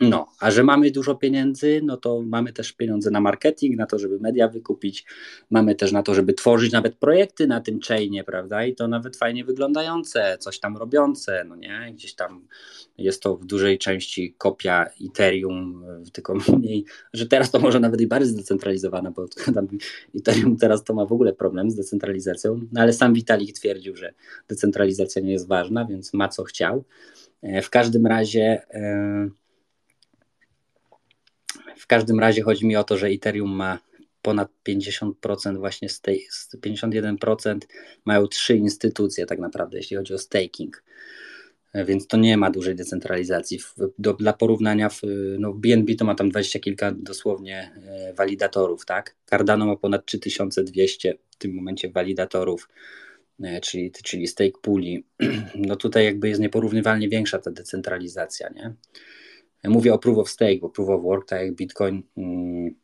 no, 0.00 0.26
a 0.40 0.50
że 0.50 0.62
mamy 0.62 0.90
dużo 0.90 1.14
pieniędzy, 1.14 1.80
no 1.84 1.96
to 1.96 2.22
mamy 2.22 2.52
też 2.52 2.72
pieniądze 2.72 3.10
na 3.10 3.20
marketing, 3.20 3.76
na 3.76 3.86
to, 3.86 3.98
żeby 3.98 4.18
media 4.18 4.48
wykupić, 4.48 5.06
mamy 5.50 5.74
też 5.74 5.92
na 5.92 6.02
to, 6.02 6.14
żeby 6.14 6.34
tworzyć 6.34 6.72
nawet 6.72 6.96
projekty 6.96 7.46
na 7.46 7.60
tym 7.60 7.80
chainie, 7.88 8.24
prawda? 8.24 8.64
I 8.64 8.74
to 8.74 8.88
nawet 8.88 9.16
fajnie 9.16 9.44
wyglądające, 9.44 10.38
coś 10.40 10.60
tam 10.60 10.76
robiące, 10.76 11.44
no 11.48 11.56
nie? 11.56 11.92
Gdzieś 11.94 12.14
tam 12.14 12.46
jest 12.98 13.22
to 13.22 13.36
w 13.36 13.44
dużej 13.44 13.78
części 13.78 14.34
kopia 14.38 14.86
Ethereum, 15.06 15.84
tylko 16.12 16.34
mniej, 16.58 16.84
że 17.12 17.26
teraz 17.26 17.50
to 17.50 17.58
może 17.58 17.80
nawet 17.80 18.00
i 18.00 18.06
bardziej 18.06 18.32
zdecentralizowane, 18.32 19.10
bo 19.10 19.26
tam 19.54 19.68
Ethereum 20.16 20.56
teraz 20.56 20.84
to 20.84 20.94
ma 20.94 21.06
w 21.06 21.12
ogóle 21.12 21.32
problem 21.32 21.70
z 21.70 21.74
decentralizacją, 21.74 22.60
no 22.72 22.80
ale 22.80 22.92
sam 22.92 23.14
Vitalik 23.14 23.52
twierdził, 23.52 23.96
że 23.96 24.14
decentralizacja 24.48 25.22
nie 25.22 25.32
jest 25.32 25.48
ważna, 25.48 25.84
więc 25.84 26.14
ma 26.14 26.28
co 26.28 26.44
chciał. 26.44 26.84
E, 27.42 27.62
w 27.62 27.70
każdym 27.70 28.06
razie. 28.06 28.62
Yy, 28.74 29.45
w 31.76 31.86
każdym 31.86 32.20
razie 32.20 32.42
chodzi 32.42 32.66
mi 32.66 32.76
o 32.76 32.84
to, 32.84 32.96
że 32.96 33.06
Ethereum 33.06 33.50
ma 33.50 33.78
ponad 34.22 34.48
50% 34.68 35.58
właśnie 35.58 35.88
z 35.88 36.00
tej, 36.00 36.26
51% 36.56 37.58
mają 38.04 38.26
trzy 38.26 38.56
instytucje 38.56 39.26
tak 39.26 39.38
naprawdę, 39.38 39.76
jeśli 39.76 39.96
chodzi 39.96 40.14
o 40.14 40.18
staking. 40.18 40.82
Więc 41.84 42.06
to 42.06 42.16
nie 42.16 42.36
ma 42.36 42.50
dużej 42.50 42.74
decentralizacji. 42.74 43.58
Do, 43.98 44.12
dla 44.12 44.32
porównania, 44.32 44.88
w, 44.88 45.00
no 45.38 45.52
BNB 45.52 45.94
to 45.94 46.04
ma 46.04 46.14
tam 46.14 46.28
dwadzieścia 46.30 46.58
kilka 46.58 46.92
dosłownie 46.92 47.72
e, 47.86 48.14
walidatorów, 48.14 48.86
tak? 48.86 49.14
Cardano 49.26 49.66
ma 49.66 49.76
ponad 49.76 50.06
3200 50.06 51.14
w 51.30 51.36
tym 51.36 51.54
momencie 51.54 51.90
walidatorów, 51.90 52.68
e, 53.42 53.60
czyli, 53.60 53.92
czyli 54.04 54.26
stake 54.26 54.58
pooli. 54.62 55.04
No 55.54 55.76
tutaj 55.76 56.04
jakby 56.04 56.28
jest 56.28 56.40
nieporównywalnie 56.40 57.08
większa 57.08 57.38
ta 57.38 57.50
decentralizacja, 57.50 58.48
nie? 58.48 58.74
Mówię 59.68 59.94
o 59.94 59.98
proof 59.98 60.18
of 60.18 60.30
stake, 60.30 60.58
bo 60.60 60.70
proof 60.70 60.88
of 60.88 61.02
work, 61.02 61.28
tak 61.28 61.40
jak 61.42 61.54
Bitcoin, 61.54 62.02
mm, 62.16 62.74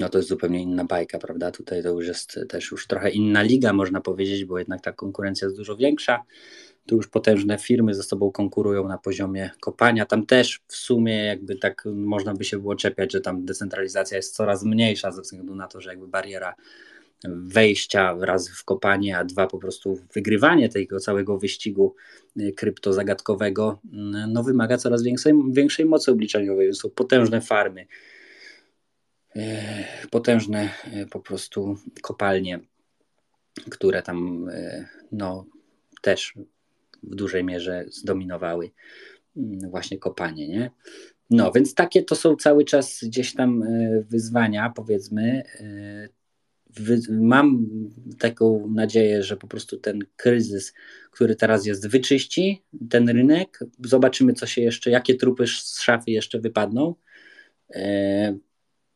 no 0.00 0.08
to 0.08 0.18
jest 0.18 0.28
zupełnie 0.28 0.62
inna 0.62 0.84
bajka, 0.84 1.18
prawda? 1.18 1.50
Tutaj 1.50 1.82
to 1.82 1.88
już 1.88 2.06
jest 2.06 2.40
też 2.48 2.70
już 2.70 2.86
trochę 2.86 3.10
inna 3.10 3.42
liga, 3.42 3.72
można 3.72 4.00
powiedzieć, 4.00 4.44
bo 4.44 4.58
jednak 4.58 4.80
ta 4.80 4.92
konkurencja 4.92 5.46
jest 5.46 5.56
dużo 5.56 5.76
większa. 5.76 6.22
Tu 6.86 6.96
już 6.96 7.08
potężne 7.08 7.58
firmy 7.58 7.94
ze 7.94 8.02
sobą 8.02 8.32
konkurują 8.32 8.88
na 8.88 8.98
poziomie 8.98 9.50
kopania. 9.60 10.06
Tam 10.06 10.26
też 10.26 10.60
w 10.66 10.76
sumie 10.76 11.24
jakby 11.24 11.56
tak 11.56 11.84
można 11.94 12.34
by 12.34 12.44
się 12.44 12.58
było 12.58 12.76
czepiać, 12.76 13.12
że 13.12 13.20
tam 13.20 13.44
decentralizacja 13.44 14.16
jest 14.16 14.36
coraz 14.36 14.64
mniejsza 14.64 15.12
ze 15.12 15.22
względu 15.22 15.54
na 15.54 15.66
to, 15.66 15.80
że 15.80 15.90
jakby 15.90 16.08
bariera 16.08 16.54
wejścia 17.28 18.16
raz 18.20 18.48
w 18.48 18.64
kopanie, 18.64 19.18
a 19.18 19.24
dwa 19.24 19.46
po 19.46 19.58
prostu 19.58 19.98
wygrywanie 20.14 20.68
tego 20.68 21.00
całego 21.00 21.38
wyścigu 21.38 21.94
y, 22.40 22.52
kryptozagadkowego 22.52 23.80
y, 23.84 23.88
no 24.28 24.42
wymaga 24.42 24.76
coraz 24.76 25.02
większej, 25.02 25.34
większej 25.50 25.86
mocy 25.86 26.10
obliczeniowej. 26.10 26.74
Są 26.74 26.90
potężne 26.90 27.40
farmy, 27.40 27.86
y, 29.36 29.40
potężne 30.10 30.68
po 31.10 31.20
prostu 31.20 31.76
kopalnie, 32.02 32.60
które 33.70 34.02
tam 34.02 34.50
no, 35.12 35.46
też 36.02 36.34
w 37.02 37.14
dużej 37.14 37.44
mierze 37.44 37.84
zdominowały 37.88 38.70
właśnie 39.70 39.98
kopanie, 39.98 40.48
nie? 40.48 40.70
No, 41.30 41.52
więc 41.52 41.74
takie 41.74 42.02
to 42.02 42.16
są 42.16 42.36
cały 42.36 42.64
czas 42.64 43.04
gdzieś 43.04 43.34
tam 43.34 43.64
wyzwania, 44.08 44.72
powiedzmy 44.76 45.42
mam 47.10 47.66
taką 48.18 48.68
nadzieję, 48.74 49.22
że 49.22 49.36
po 49.36 49.46
prostu 49.46 49.76
ten 49.76 49.98
kryzys, 50.16 50.74
który 51.10 51.36
teraz 51.36 51.66
jest, 51.66 51.88
wyczyści 51.88 52.62
ten 52.90 53.08
rynek. 53.08 53.58
Zobaczymy, 53.84 54.32
co 54.32 54.46
się 54.46 54.62
jeszcze, 54.62 54.90
jakie 54.90 55.14
trupy 55.14 55.46
z 55.46 55.80
szafy 55.80 56.10
jeszcze 56.10 56.40
wypadną. 56.40 56.94
E, 57.74 58.36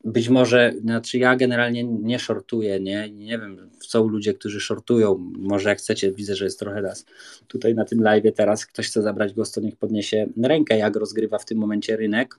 być 0.05 0.29
może, 0.29 0.73
znaczy 0.81 1.19
ja 1.19 1.37
generalnie 1.37 1.85
nie 1.85 2.19
shortuję, 2.19 2.81
nie, 2.81 3.11
nie 3.11 3.39
wiem, 3.39 3.71
są 3.81 4.09
ludzie, 4.09 4.35
którzy 4.35 4.61
shortują, 4.61 5.33
może 5.39 5.69
jak 5.69 5.79
chcecie, 5.79 6.13
widzę, 6.13 6.37
że 6.37 6.45
jest 6.45 6.59
trochę 6.59 6.81
raz 6.81 7.07
tutaj 7.49 7.75
na 7.75 7.85
tym 7.85 8.03
live 8.03 8.35
teraz, 8.35 8.67
ktoś 8.67 8.87
chce 8.87 9.03
zabrać 9.03 9.33
głos, 9.33 9.53
to 9.53 9.61
niech 9.61 9.77
podniesie 9.77 10.27
rękę, 10.43 10.79
jak 10.79 10.97
rozgrywa 10.97 11.39
w 11.39 11.45
tym 11.45 11.59
momencie 11.59 11.97
rynek. 11.97 12.39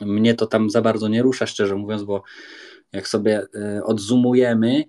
Mnie 0.00 0.34
to 0.34 0.46
tam 0.46 0.70
za 0.70 0.82
bardzo 0.82 1.08
nie 1.08 1.22
rusza, 1.22 1.46
szczerze 1.46 1.74
mówiąc, 1.76 2.02
bo 2.04 2.22
jak 2.92 3.08
sobie 3.08 3.46
e, 3.54 3.84
odzumujemy, 3.84 4.84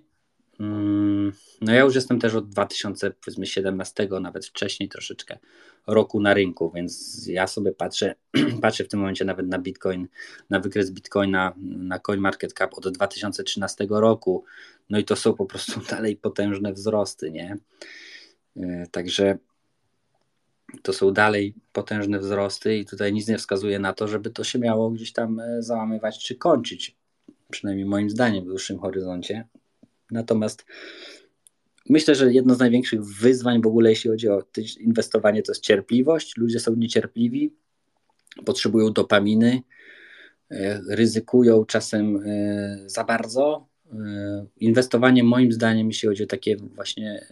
mm, 0.60 1.32
no 1.60 1.72
ja 1.72 1.80
już 1.80 1.94
jestem 1.94 2.20
też 2.20 2.34
od 2.34 2.48
2017, 2.48 4.08
nawet 4.20 4.46
wcześniej 4.46 4.88
troszeczkę 4.88 5.38
roku 5.86 6.20
na 6.20 6.34
rynku, 6.34 6.72
więc 6.74 7.22
ja 7.26 7.46
sobie 7.46 7.72
patrzę, 7.72 8.14
patrzę 8.62 8.84
w 8.84 8.88
tym 8.88 9.00
momencie 9.00 9.24
nawet 9.24 9.46
na 9.46 9.58
Bitcoin, 9.58 10.08
na 10.50 10.60
wykres 10.60 10.90
Bitcoina, 10.90 11.54
na 11.62 11.98
CoinMarketCap 11.98 12.74
od 12.74 12.88
2013 12.88 13.86
roku, 13.90 14.44
no 14.90 14.98
i 14.98 15.04
to 15.04 15.16
są 15.16 15.34
po 15.34 15.46
prostu 15.46 15.80
dalej 15.90 16.16
potężne 16.16 16.72
wzrosty, 16.72 17.30
nie? 17.30 17.56
E, 18.56 18.86
także 18.90 19.38
to 20.82 20.92
są 20.92 21.12
dalej 21.12 21.54
potężne 21.72 22.18
wzrosty 22.18 22.76
i 22.76 22.84
tutaj 22.84 23.12
nic 23.12 23.28
nie 23.28 23.38
wskazuje 23.38 23.78
na 23.78 23.92
to, 23.92 24.08
żeby 24.08 24.30
to 24.30 24.44
się 24.44 24.58
miało 24.58 24.90
gdzieś 24.90 25.12
tam 25.12 25.40
e, 25.40 25.62
załamywać 25.62 26.24
czy 26.24 26.34
kończyć 26.34 26.97
przynajmniej 27.50 27.86
moim 27.86 28.10
zdaniem, 28.10 28.44
w 28.44 28.48
dłuższym 28.48 28.78
horyzoncie. 28.78 29.46
Natomiast 30.10 30.64
myślę, 31.88 32.14
że 32.14 32.32
jedno 32.32 32.54
z 32.54 32.58
największych 32.58 33.04
wyzwań 33.04 33.62
w 33.62 33.66
ogóle, 33.66 33.90
jeśli 33.90 34.10
chodzi 34.10 34.28
o 34.28 34.42
inwestowanie, 34.78 35.42
to 35.42 35.52
jest 35.52 35.62
cierpliwość. 35.62 36.36
Ludzie 36.36 36.60
są 36.60 36.74
niecierpliwi, 36.74 37.54
potrzebują 38.44 38.92
dopaminy, 38.92 39.62
e, 40.50 40.80
ryzykują 40.88 41.64
czasem 41.64 42.16
e, 42.16 42.78
za 42.86 43.04
bardzo. 43.04 43.68
E, 43.92 44.46
inwestowanie, 44.56 45.24
moim 45.24 45.52
zdaniem, 45.52 45.86
jeśli 45.86 46.08
chodzi 46.08 46.24
o 46.24 46.26
takie 46.26 46.56
właśnie 46.56 47.26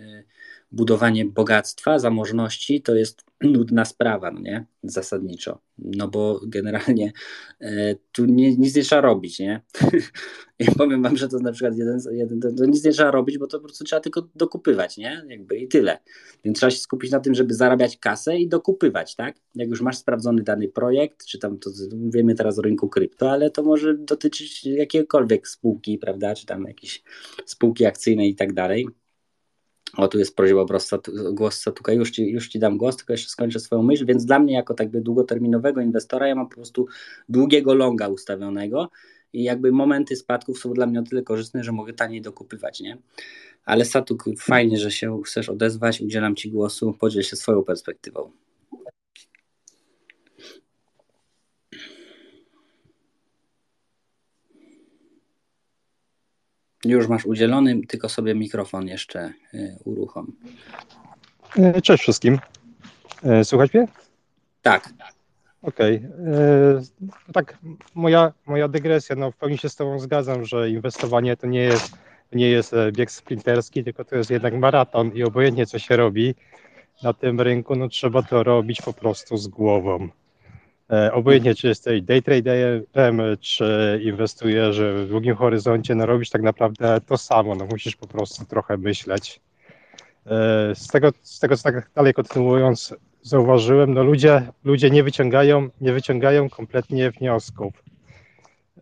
budowanie 0.72 1.24
bogactwa, 1.24 1.98
zamożności, 1.98 2.82
to 2.82 2.94
jest 2.94 3.24
nudna 3.40 3.84
sprawa, 3.84 4.30
no 4.30 4.40
nie? 4.40 4.66
Zasadniczo. 4.82 5.60
No 5.78 6.08
bo 6.08 6.40
generalnie 6.46 7.12
e, 7.60 7.94
tu 8.12 8.24
nie, 8.24 8.56
nic 8.56 8.76
nie 8.76 8.82
trzeba 8.82 9.00
robić, 9.00 9.38
nie? 9.38 9.60
I 10.58 10.64
powiem 10.78 11.02
wam, 11.02 11.16
że 11.16 11.28
to 11.28 11.38
na 11.38 11.52
przykład 11.52 11.78
jeden, 11.78 11.98
jeden 12.10 12.40
to, 12.40 12.52
to, 12.52 12.64
nic 12.64 12.84
nie 12.84 12.92
trzeba 12.92 13.10
robić, 13.10 13.38
bo 13.38 13.46
to 13.46 13.58
po 13.58 13.64
prostu 13.64 13.84
trzeba 13.84 14.00
tylko 14.00 14.28
dokupywać, 14.34 14.96
nie? 14.96 15.24
Jakby 15.28 15.56
i 15.56 15.68
tyle. 15.68 15.98
Więc 16.44 16.58
trzeba 16.58 16.70
się 16.70 16.78
skupić 16.78 17.10
na 17.10 17.20
tym, 17.20 17.34
żeby 17.34 17.54
zarabiać 17.54 17.96
kasę 17.96 18.38
i 18.38 18.48
dokupywać, 18.48 19.16
tak? 19.16 19.36
Jak 19.54 19.68
już 19.68 19.80
masz 19.80 19.98
sprawdzony 19.98 20.42
dany 20.42 20.68
projekt, 20.68 21.26
czy 21.26 21.38
tam 21.38 21.58
to 21.58 21.70
mówimy 21.96 22.34
teraz 22.34 22.58
o 22.58 22.62
rynku 22.62 22.88
krypto, 22.88 23.30
ale 23.30 23.50
to 23.50 23.62
może 23.62 23.94
dotyczyć 23.94 24.64
jakiejkolwiek 24.64 25.48
spółki, 25.48 25.98
prawda? 25.98 26.34
Czy 26.34 26.46
tam 26.46 26.64
jakieś 26.64 27.02
spółki 27.46 27.86
akcyjne 27.86 28.26
i 28.26 28.34
tak 28.34 28.52
dalej 28.52 28.86
o, 29.96 30.08
tu 30.08 30.18
jest 30.18 30.36
prośba 30.36 30.60
o 30.60 30.66
głos 31.32 31.60
Satuka, 31.60 31.92
już 31.92 32.10
ci, 32.10 32.30
już 32.30 32.48
ci 32.48 32.58
dam 32.58 32.78
głos, 32.78 32.96
tylko 32.96 33.12
jeszcze 33.12 33.28
skończę 33.28 33.60
swoją 33.60 33.82
myśl, 33.82 34.06
więc 34.06 34.24
dla 34.24 34.38
mnie 34.38 34.54
jako 34.54 34.74
tak 34.74 35.00
długoterminowego 35.00 35.80
inwestora 35.80 36.28
ja 36.28 36.34
mam 36.34 36.48
po 36.48 36.54
prostu 36.54 36.86
długiego 37.28 37.74
longa 37.74 38.08
ustawionego 38.08 38.90
i 39.32 39.42
jakby 39.42 39.72
momenty 39.72 40.16
spadków 40.16 40.58
są 40.58 40.72
dla 40.72 40.86
mnie 40.86 41.00
o 41.00 41.02
tyle 41.02 41.22
korzystne, 41.22 41.64
że 41.64 41.72
mogę 41.72 41.92
taniej 41.92 42.22
dokupywać, 42.22 42.80
nie? 42.80 42.98
Ale 43.64 43.84
Satuk, 43.84 44.24
fajnie, 44.38 44.78
że 44.78 44.90
się 44.90 45.22
chcesz 45.24 45.48
odezwać, 45.48 46.00
udzielam 46.00 46.36
Ci 46.36 46.50
głosu, 46.50 46.96
podziel 47.00 47.22
się 47.22 47.36
swoją 47.36 47.62
perspektywą. 47.62 48.30
Już 56.86 57.08
masz 57.08 57.26
udzielony, 57.26 57.86
tylko 57.86 58.08
sobie 58.08 58.34
mikrofon 58.34 58.88
jeszcze 58.88 59.32
y, 59.54 59.76
uruchom. 59.84 60.32
E, 61.58 61.82
cześć 61.82 62.02
wszystkim. 62.02 62.38
E, 63.22 63.44
słuchać 63.44 63.74
mnie? 63.74 63.86
Tak. 64.62 64.94
Okej. 65.62 65.96
Okay. 65.96 66.34
E, 67.28 67.32
tak, 67.32 67.58
moja, 67.94 68.32
moja 68.46 68.68
dygresja, 68.68 69.16
no 69.16 69.30
w 69.30 69.36
pełni 69.36 69.58
się 69.58 69.68
z 69.68 69.76
Tobą 69.76 69.98
zgadzam, 69.98 70.44
że 70.44 70.70
inwestowanie 70.70 71.36
to 71.36 71.46
nie 71.46 71.60
jest, 71.60 71.92
nie 72.32 72.48
jest 72.48 72.74
bieg 72.92 73.10
sprinterski, 73.10 73.84
tylko 73.84 74.04
to 74.04 74.16
jest 74.16 74.30
jednak 74.30 74.54
maraton 74.54 75.12
i 75.14 75.22
obojętnie 75.22 75.66
co 75.66 75.78
się 75.78 75.96
robi 75.96 76.34
na 77.02 77.12
tym 77.12 77.40
rynku, 77.40 77.76
no 77.76 77.88
trzeba 77.88 78.22
to 78.22 78.42
robić 78.42 78.82
po 78.82 78.92
prostu 78.92 79.36
z 79.36 79.48
głową. 79.48 80.08
E, 80.92 81.12
obojętnie, 81.12 81.54
czy 81.54 81.68
jesteś 81.68 82.02
day 82.02 82.22
traderem, 82.22 83.22
czy 83.40 84.00
inwestujesz 84.04 84.80
w 84.80 85.08
długim 85.08 85.36
horyzoncie, 85.36 85.94
no 85.94 86.06
robisz 86.06 86.30
tak 86.30 86.42
naprawdę 86.42 87.00
to 87.06 87.18
samo, 87.18 87.54
no 87.54 87.66
musisz 87.66 87.96
po 87.96 88.06
prostu 88.06 88.44
trochę 88.44 88.76
myśleć. 88.76 89.40
E, 90.26 90.74
z 90.74 90.88
tego, 90.88 91.10
z 91.22 91.40
tego 91.40 91.56
co 91.56 91.62
tak 91.62 91.90
dalej 91.94 92.14
kontynuując, 92.14 92.94
zauważyłem, 93.22 93.94
no 93.94 94.04
ludzie, 94.04 94.42
ludzie 94.64 94.90
nie 94.90 95.02
wyciągają, 95.02 95.68
nie 95.80 95.92
wyciągają 95.92 96.48
kompletnie 96.48 97.10
wniosków. 97.10 97.82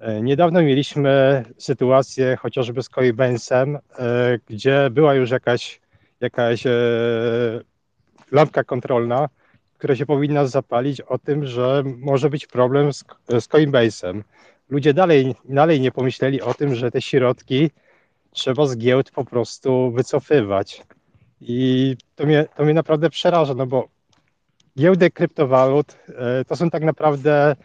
E, 0.01 0.23
niedawno 0.23 0.62
mieliśmy 0.62 1.45
sytuację 1.59 2.37
chociażby 2.37 2.83
z 2.83 2.91
Coinbase'em, 2.91 3.78
gdzie 4.47 4.91
była 4.91 5.14
już 5.14 5.31
jakaś, 5.31 5.81
jakaś 6.20 6.64
lampka 8.33 8.64
kontrolna, 8.64 9.28
które 9.85 9.97
się 9.97 10.07
powinna 10.07 10.47
zapalić 10.47 11.01
o 11.01 11.18
tym, 11.18 11.47
że 11.47 11.82
może 11.99 12.30
być 12.30 12.47
problem 12.47 12.93
z, 12.93 13.05
z 13.28 13.49
Coinbase'em. 13.49 14.22
Ludzie 14.68 14.95
dalej, 14.95 15.35
dalej 15.45 15.80
nie 15.80 15.93
pomyśleli 15.93 16.43
o 16.43 16.55
tym, 16.55 16.74
że 16.74 16.91
te 16.91 17.03
środki 17.03 17.70
trzeba 18.30 18.66
z 18.66 18.76
giełd 18.76 19.11
po 19.11 19.24
prostu 19.24 19.91
wycofywać. 19.91 20.82
I 21.41 21.97
to 22.16 22.26
mnie, 22.26 22.47
to 22.57 22.64
mnie 22.64 22.74
naprawdę 22.74 23.11
przeraża, 23.11 23.55
no 23.55 23.66
bo 23.66 23.89
giełdy 24.78 25.11
kryptowalut 25.11 25.97
e, 26.09 26.45
to 26.45 26.57
są 26.57 26.70
tak 26.70 26.82
naprawdę 26.82 27.57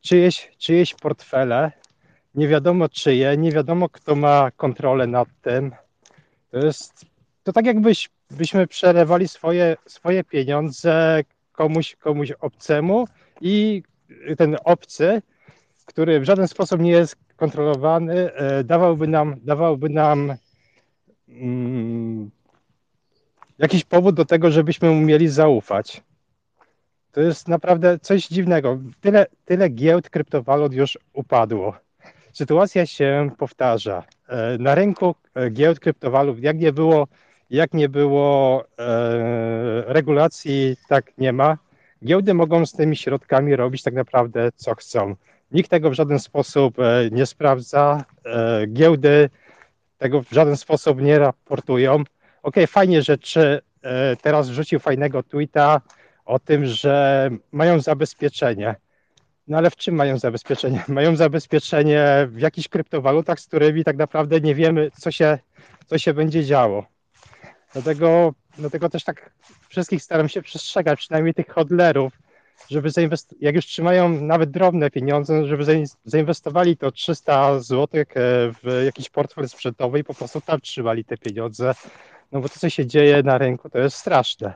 czyjeś, 0.00 0.50
czyjeś 0.58 0.94
portfele, 0.94 1.72
nie 2.34 2.48
wiadomo 2.48 2.88
czyje, 2.88 3.36
nie 3.36 3.52
wiadomo 3.52 3.88
kto 3.88 4.14
ma 4.16 4.50
kontrolę 4.56 5.06
nad 5.06 5.28
tym. 5.42 5.72
To 6.50 6.58
jest 6.58 7.06
to 7.42 7.52
tak 7.52 7.66
jakbyś 7.66 8.10
byśmy 8.30 8.66
przelewali 8.66 9.28
swoje, 9.28 9.76
swoje 9.86 10.24
pieniądze 10.24 11.24
komuś, 11.60 11.96
komuś 11.96 12.32
obcemu 12.32 13.04
i 13.40 13.82
ten 14.38 14.56
obcy, 14.64 15.22
który 15.86 16.20
w 16.20 16.24
żaden 16.24 16.48
sposób 16.48 16.80
nie 16.80 16.90
jest 16.90 17.16
kontrolowany, 17.36 18.30
dawałby 18.64 19.06
nam, 19.08 19.36
dawałby 19.42 19.88
nam 19.88 20.34
mm, 21.28 22.30
jakiś 23.58 23.84
powód 23.84 24.14
do 24.14 24.24
tego, 24.24 24.50
żebyśmy 24.50 24.90
umieli 24.90 25.28
zaufać. 25.28 26.02
To 27.12 27.20
jest 27.20 27.48
naprawdę 27.48 27.98
coś 27.98 28.26
dziwnego. 28.26 28.78
Tyle, 29.00 29.26
tyle 29.44 29.68
giełd 29.68 30.10
kryptowalut 30.10 30.72
już 30.72 30.98
upadło. 31.12 31.74
Sytuacja 32.32 32.86
się 32.86 33.30
powtarza. 33.38 34.02
E, 34.28 34.58
na 34.58 34.74
rynku 34.74 35.14
e, 35.34 35.50
giełd 35.50 35.80
kryptowalut, 35.80 36.38
jak 36.38 36.58
nie 36.58 36.72
było, 36.72 37.06
jak 37.50 37.74
nie 37.74 37.88
było 37.88 38.64
e, 38.78 39.84
regulacji, 39.86 40.76
tak 40.88 41.18
nie 41.18 41.32
ma. 41.32 41.58
Giełdy 42.04 42.34
mogą 42.34 42.66
z 42.66 42.72
tymi 42.72 42.96
środkami 42.96 43.56
robić 43.56 43.82
tak 43.82 43.94
naprawdę 43.94 44.48
co 44.56 44.74
chcą. 44.74 45.14
Nikt 45.52 45.70
tego 45.70 45.90
w 45.90 45.94
żaden 45.94 46.18
sposób 46.18 46.76
nie 47.10 47.26
sprawdza. 47.26 48.04
Giełdy 48.68 49.30
tego 49.98 50.22
w 50.22 50.30
żaden 50.30 50.56
sposób 50.56 51.00
nie 51.00 51.18
raportują. 51.18 52.04
Ok, 52.42 52.54
fajnie, 52.68 53.02
że 53.02 53.18
czy 53.18 53.60
teraz 54.22 54.48
wrzucił 54.48 54.78
fajnego 54.78 55.22
tweeta, 55.22 55.80
o 56.24 56.38
tym, 56.38 56.66
że 56.66 57.30
mają 57.52 57.80
zabezpieczenie. 57.80 58.74
No 59.48 59.58
ale 59.58 59.70
w 59.70 59.76
czym 59.76 59.94
mają 59.94 60.18
zabezpieczenie? 60.18 60.84
Mają 60.88 61.16
zabezpieczenie 61.16 62.28
w 62.30 62.40
jakichś 62.40 62.68
kryptowalutach, 62.68 63.40
z 63.40 63.46
którymi 63.46 63.84
tak 63.84 63.96
naprawdę 63.96 64.40
nie 64.40 64.54
wiemy, 64.54 64.90
co 64.90 65.10
się, 65.10 65.38
co 65.86 65.98
się 65.98 66.14
będzie 66.14 66.44
działo. 66.44 66.86
Dlatego, 67.72 68.34
dlatego 68.58 68.88
też 68.88 69.04
tak 69.04 69.30
wszystkich 69.68 70.02
staram 70.02 70.28
się 70.28 70.42
przestrzegać, 70.42 70.98
przynajmniej 70.98 71.34
tych 71.34 71.48
hodlerów, 71.48 72.12
żeby 72.70 72.88
zainwest- 72.88 73.34
jak 73.40 73.54
już 73.54 73.66
trzymają 73.66 74.08
nawet 74.08 74.50
drobne 74.50 74.90
pieniądze, 74.90 75.46
żeby 75.46 75.86
zainwestowali 76.04 76.76
to 76.76 76.92
300 76.92 77.60
zł 77.60 78.00
e, 78.00 78.04
w 78.62 78.82
jakiś 78.84 79.10
portfel 79.10 79.48
sprzętowy 79.48 79.98
i 79.98 80.04
po 80.04 80.14
prostu 80.14 80.40
tam 80.40 80.60
trzymali 80.60 81.04
te 81.04 81.16
pieniądze. 81.16 81.74
No 82.32 82.40
bo 82.40 82.48
to, 82.48 82.58
co 82.58 82.70
się 82.70 82.86
dzieje 82.86 83.22
na 83.22 83.38
rynku, 83.38 83.70
to 83.70 83.78
jest 83.78 83.96
straszne. 83.96 84.54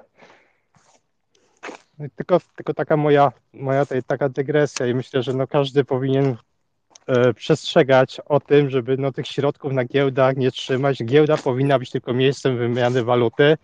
Tylko, 2.16 2.40
tylko 2.56 2.74
taka 2.74 2.96
moja, 2.96 3.32
moja 3.52 3.86
taka 4.06 4.28
dygresja 4.28 4.86
i 4.86 4.94
myślę, 4.94 5.22
że 5.22 5.32
no 5.32 5.46
każdy 5.46 5.84
powinien 5.84 6.36
przestrzegać 7.36 8.20
o 8.26 8.40
tym, 8.40 8.70
żeby 8.70 8.96
no, 8.96 9.12
tych 9.12 9.26
środków 9.26 9.72
na 9.72 9.84
giełdach 9.84 10.36
nie 10.36 10.50
trzymać. 10.50 11.04
Giełda 11.04 11.36
powinna 11.36 11.78
być 11.78 11.90
tylko 11.90 12.14
miejscem 12.14 12.58
wymiany 12.58 13.04
waluty 13.04 13.56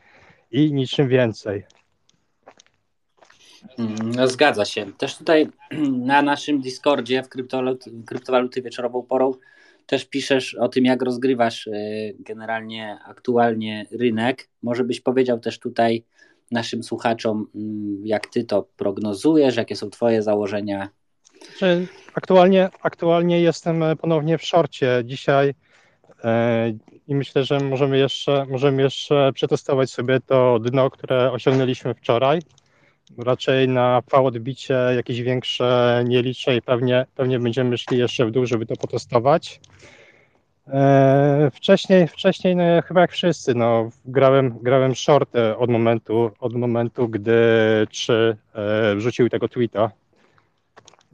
i 0.50 0.72
niczym 0.72 1.08
więcej. 1.08 1.64
Mm, 3.78 4.10
no, 4.16 4.28
zgadza 4.28 4.64
się. 4.64 4.92
Też 4.92 5.16
tutaj 5.16 5.48
na 6.12 6.22
naszym 6.22 6.60
Discordzie 6.60 7.22
w 7.22 7.28
kryptowaluty, 7.28 7.90
kryptowaluty 8.06 8.62
wieczorową 8.62 9.02
porą 9.02 9.34
też 9.86 10.04
piszesz 10.04 10.54
o 10.54 10.68
tym, 10.68 10.84
jak 10.84 11.02
rozgrywasz 11.02 11.68
e, 11.68 11.72
generalnie 12.18 12.98
aktualnie 13.06 13.86
rynek. 13.90 14.48
Może 14.62 14.84
byś 14.84 15.00
powiedział 15.00 15.40
też 15.40 15.58
tutaj, 15.58 16.04
naszym 16.50 16.82
słuchaczom, 16.82 17.46
mm, 17.54 18.06
jak 18.06 18.26
ty 18.26 18.44
to 18.44 18.68
prognozujesz, 18.76 19.56
jakie 19.56 19.76
są 19.76 19.90
twoje 19.90 20.22
założenia? 20.22 20.88
Aktualnie, 22.14 22.68
aktualnie 22.82 23.40
jestem 23.40 23.84
ponownie 24.00 24.38
w 24.38 24.44
szorcie 24.44 25.02
dzisiaj 25.04 25.54
e, 26.24 26.72
i 27.08 27.14
myślę, 27.14 27.44
że 27.44 27.60
możemy 27.60 27.98
jeszcze, 27.98 28.46
możemy 28.50 28.82
jeszcze 28.82 29.32
przetestować 29.34 29.90
sobie 29.90 30.20
to 30.20 30.58
dno, 30.58 30.90
które 30.90 31.32
osiągnęliśmy 31.32 31.94
wczoraj. 31.94 32.40
Raczej 33.18 33.68
na 33.68 34.02
V 34.12 34.16
odbicie 34.16 34.74
jakieś 34.96 35.22
większe 35.22 36.02
nie 36.08 36.22
liczę 36.22 36.56
i 36.56 36.62
pewnie, 36.62 37.06
pewnie 37.14 37.38
będziemy 37.38 37.78
szli 37.78 37.98
jeszcze 37.98 38.26
w 38.26 38.30
dół, 38.30 38.46
żeby 38.46 38.66
to 38.66 38.76
potestować. 38.76 39.60
E, 40.68 41.50
wcześniej, 41.54 42.08
wcześniej 42.08 42.56
no, 42.56 42.64
chyba 42.84 43.00
jak 43.00 43.12
wszyscy, 43.12 43.54
no, 43.54 43.90
grałem, 44.04 44.58
grałem 44.62 44.94
shorty 44.94 45.56
od 45.56 45.70
momentu, 45.70 46.30
od 46.40 46.54
momentu, 46.54 47.08
gdy 47.08 47.32
czy 47.90 48.36
e, 48.54 48.94
wrzucił 48.94 49.28
tego 49.28 49.48
tweeta. 49.48 49.90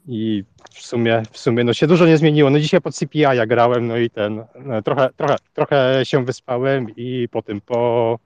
I 0.09 0.45
w 0.71 0.81
sumie, 0.81 1.23
w 1.31 1.39
sumie 1.39 1.65
no, 1.65 1.75
się 1.75 1.87
dużo 1.87 2.07
nie 2.07 2.17
zmieniło. 2.17 2.51
No, 2.51 2.61
dzisiaj 2.61 2.81
pod 2.81 2.95
CPI 2.95 3.21
ja 3.21 3.47
grałem, 3.47 3.87
no 3.87 3.97
i 3.97 4.11
ten, 4.11 4.45
no, 4.65 4.83
trochę, 4.83 5.09
trochę, 5.17 5.37
trochę 5.55 6.01
się 6.05 6.25
wyspałem 6.25 6.87
i 6.97 7.29
po 7.31 7.43
tym, 7.43 7.61
po 7.61 8.19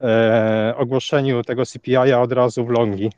e, 0.00 0.74
ogłoszeniu 0.76 1.42
tego 1.42 1.66
CPI 1.66 1.96
od 1.96 2.32
razu 2.32 2.64
w 2.64 2.70
longi 2.70 3.10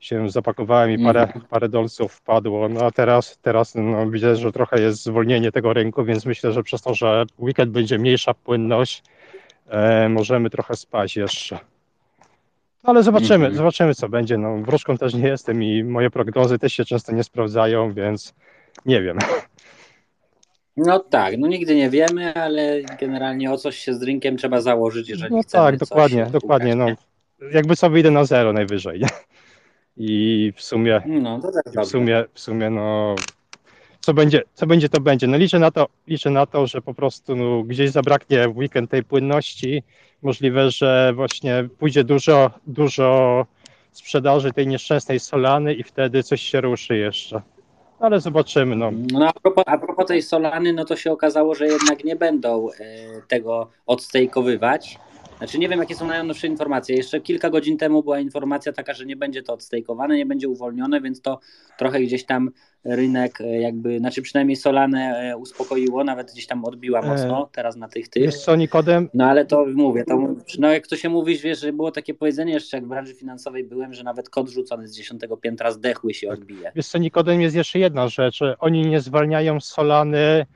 się 0.00 0.30
zapakowałem 0.30 0.90
i 0.90 1.04
parę, 1.04 1.22
mm. 1.22 1.46
parę 1.50 1.68
dolców 1.68 2.12
wpadło. 2.12 2.68
No 2.68 2.80
a 2.86 2.90
teraz, 2.90 3.38
teraz 3.42 3.74
no, 3.74 4.10
widzę, 4.10 4.36
że 4.36 4.52
trochę 4.52 4.80
jest 4.80 5.04
zwolnienie 5.04 5.52
tego 5.52 5.72
rynku, 5.72 6.04
więc 6.04 6.26
myślę, 6.26 6.52
że 6.52 6.62
przez 6.62 6.82
to, 6.82 6.94
że 6.94 7.24
weekend 7.38 7.70
będzie 7.70 7.98
mniejsza 7.98 8.34
płynność, 8.34 9.02
e, 9.68 10.08
możemy 10.08 10.50
trochę 10.50 10.76
spać 10.76 11.16
jeszcze. 11.16 11.58
No, 12.84 12.90
ale 12.90 13.02
zobaczymy, 13.02 13.46
mm. 13.46 13.56
zobaczymy 13.56 13.94
co 13.94 14.08
będzie. 14.08 14.38
No, 14.38 14.58
wróżką 14.58 14.98
też 14.98 15.14
nie 15.14 15.28
jestem 15.28 15.62
i 15.62 15.84
moje 15.84 16.10
prognozy 16.10 16.58
też 16.58 16.72
się 16.72 16.84
często 16.84 17.12
nie 17.12 17.24
sprawdzają, 17.24 17.92
więc 17.92 18.34
nie 18.86 19.02
wiem. 19.02 19.18
No 20.80 20.98
tak, 20.98 21.38
no 21.38 21.48
nigdy 21.48 21.76
nie 21.76 21.90
wiemy, 21.90 22.34
ale 22.34 22.82
generalnie 23.00 23.52
o 23.52 23.56
coś 23.56 23.78
się 23.78 23.94
z 23.94 24.02
rynkiem 24.02 24.36
trzeba 24.36 24.60
założyć, 24.60 25.08
jeżeli 25.08 25.34
no 25.34 25.42
chcemy 25.42 25.64
tak, 25.64 25.76
dokładnie, 25.76 26.26
dokładnie. 26.26 26.74
no, 26.74 26.86
jakby 27.52 27.76
co 27.76 27.90
wyjdę 27.90 28.10
na 28.10 28.24
zero 28.24 28.52
najwyżej. 28.52 29.02
I 29.96 30.52
w 30.56 30.62
sumie, 30.62 31.02
no, 31.06 31.40
to 31.40 31.52
tak 31.52 31.84
w 31.84 31.88
sumie, 31.88 32.24
w 32.34 32.40
sumie 32.40 32.70
no, 32.70 33.14
co 34.08 34.14
będzie, 34.14 34.42
co 34.54 34.66
będzie, 34.66 34.88
to 34.88 35.00
będzie. 35.00 35.26
No 35.26 35.36
liczę 35.36 35.58
na 35.58 35.70
to, 35.70 35.86
liczę 36.06 36.30
na 36.30 36.46
to, 36.46 36.66
że 36.66 36.82
po 36.82 36.94
prostu 36.94 37.36
no, 37.36 37.62
gdzieś 37.62 37.90
zabraknie 37.90 38.48
w 38.48 38.56
weekend 38.56 38.90
tej 38.90 39.04
płynności. 39.04 39.82
Możliwe, 40.22 40.70
że 40.70 41.12
właśnie 41.14 41.68
pójdzie 41.78 42.04
dużo, 42.04 42.50
dużo 42.66 43.46
sprzedaży 43.92 44.52
tej 44.52 44.66
nieszczęsnej 44.66 45.20
Solany 45.20 45.74
i 45.74 45.82
wtedy 45.82 46.22
coś 46.22 46.42
się 46.42 46.60
ruszy 46.60 46.96
jeszcze. 46.96 47.42
Ale 48.00 48.20
zobaczymy. 48.20 48.76
No. 48.76 48.90
no 49.12 49.28
a, 49.28 49.32
propos, 49.32 49.64
a 49.66 49.78
propos 49.78 50.06
tej 50.06 50.22
Solany, 50.22 50.72
no 50.72 50.84
to 50.84 50.96
się 50.96 51.12
okazało, 51.12 51.54
że 51.54 51.66
jednak 51.66 52.04
nie 52.04 52.16
będą 52.16 52.68
e, 52.70 52.72
tego 53.28 53.70
odstejkowywać 53.86 54.98
znaczy 55.38 55.58
nie 55.58 55.68
wiem, 55.68 55.80
jakie 55.80 55.94
są 55.94 56.06
najnowsze 56.06 56.46
informacje. 56.46 56.96
Jeszcze 56.96 57.20
kilka 57.20 57.50
godzin 57.50 57.76
temu 57.76 58.02
była 58.02 58.20
informacja 58.20 58.72
taka, 58.72 58.94
że 58.94 59.06
nie 59.06 59.16
będzie 59.16 59.42
to 59.42 59.52
odstejkowane, 59.52 60.16
nie 60.16 60.26
będzie 60.26 60.48
uwolnione, 60.48 61.00
więc 61.00 61.20
to 61.20 61.40
trochę 61.78 62.00
gdzieś 62.00 62.24
tam 62.24 62.50
rynek 62.84 63.40
e, 63.40 63.60
jakby, 63.60 63.98
znaczy 63.98 64.22
przynajmniej 64.22 64.56
Solane 64.56 65.30
e, 65.32 65.36
uspokoiło, 65.36 66.04
nawet 66.04 66.32
gdzieś 66.32 66.46
tam 66.46 66.64
odbiła 66.64 67.02
mocno 67.02 67.42
e, 67.42 67.46
teraz 67.52 67.76
na 67.76 67.88
tych 67.88 68.08
tych. 68.08 68.22
Wiesz 68.22 68.36
co, 68.36 68.56
Nikodem? 68.56 69.08
No 69.14 69.24
ale 69.24 69.46
to 69.46 69.66
mówię, 69.74 70.04
to, 70.04 70.34
no 70.58 70.72
jak 70.72 70.86
to 70.86 70.96
się 70.96 71.08
mówi, 71.08 71.36
wiesz, 71.36 71.60
że 71.60 71.72
było 71.72 71.90
takie 71.90 72.14
powiedzenie 72.14 72.52
jeszcze 72.52 72.76
jak 72.76 72.86
w 72.86 72.88
branży 72.88 73.14
finansowej 73.14 73.64
byłem, 73.64 73.94
że 73.94 74.04
nawet 74.04 74.30
kod 74.30 74.48
rzucony 74.48 74.88
z 74.88 74.96
dziesiątego 74.96 75.36
piętra 75.36 75.70
zdechły 75.70 76.14
się 76.14 76.30
odbije. 76.30 76.72
Wiesz 76.74 76.88
co, 76.88 76.98
Nikodem, 76.98 77.40
jest 77.40 77.56
jeszcze 77.56 77.78
jedna 77.78 78.08
rzecz. 78.08 78.40
Oni 78.58 78.86
nie 78.86 79.00
zwalniają 79.00 79.60
Solany 79.60 80.46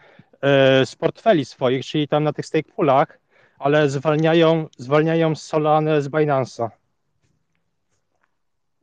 z 0.84 0.96
portfeli 0.96 1.44
swoich, 1.44 1.84
czyli 1.84 2.08
tam 2.08 2.24
na 2.24 2.32
tych 2.32 2.46
stake 2.46 2.72
poolach, 2.76 3.21
ale 3.62 3.90
zwalniają, 3.90 4.66
zwalniają 4.78 5.34
Solanę 5.34 6.02
z 6.02 6.08
Binance'a. 6.08 6.68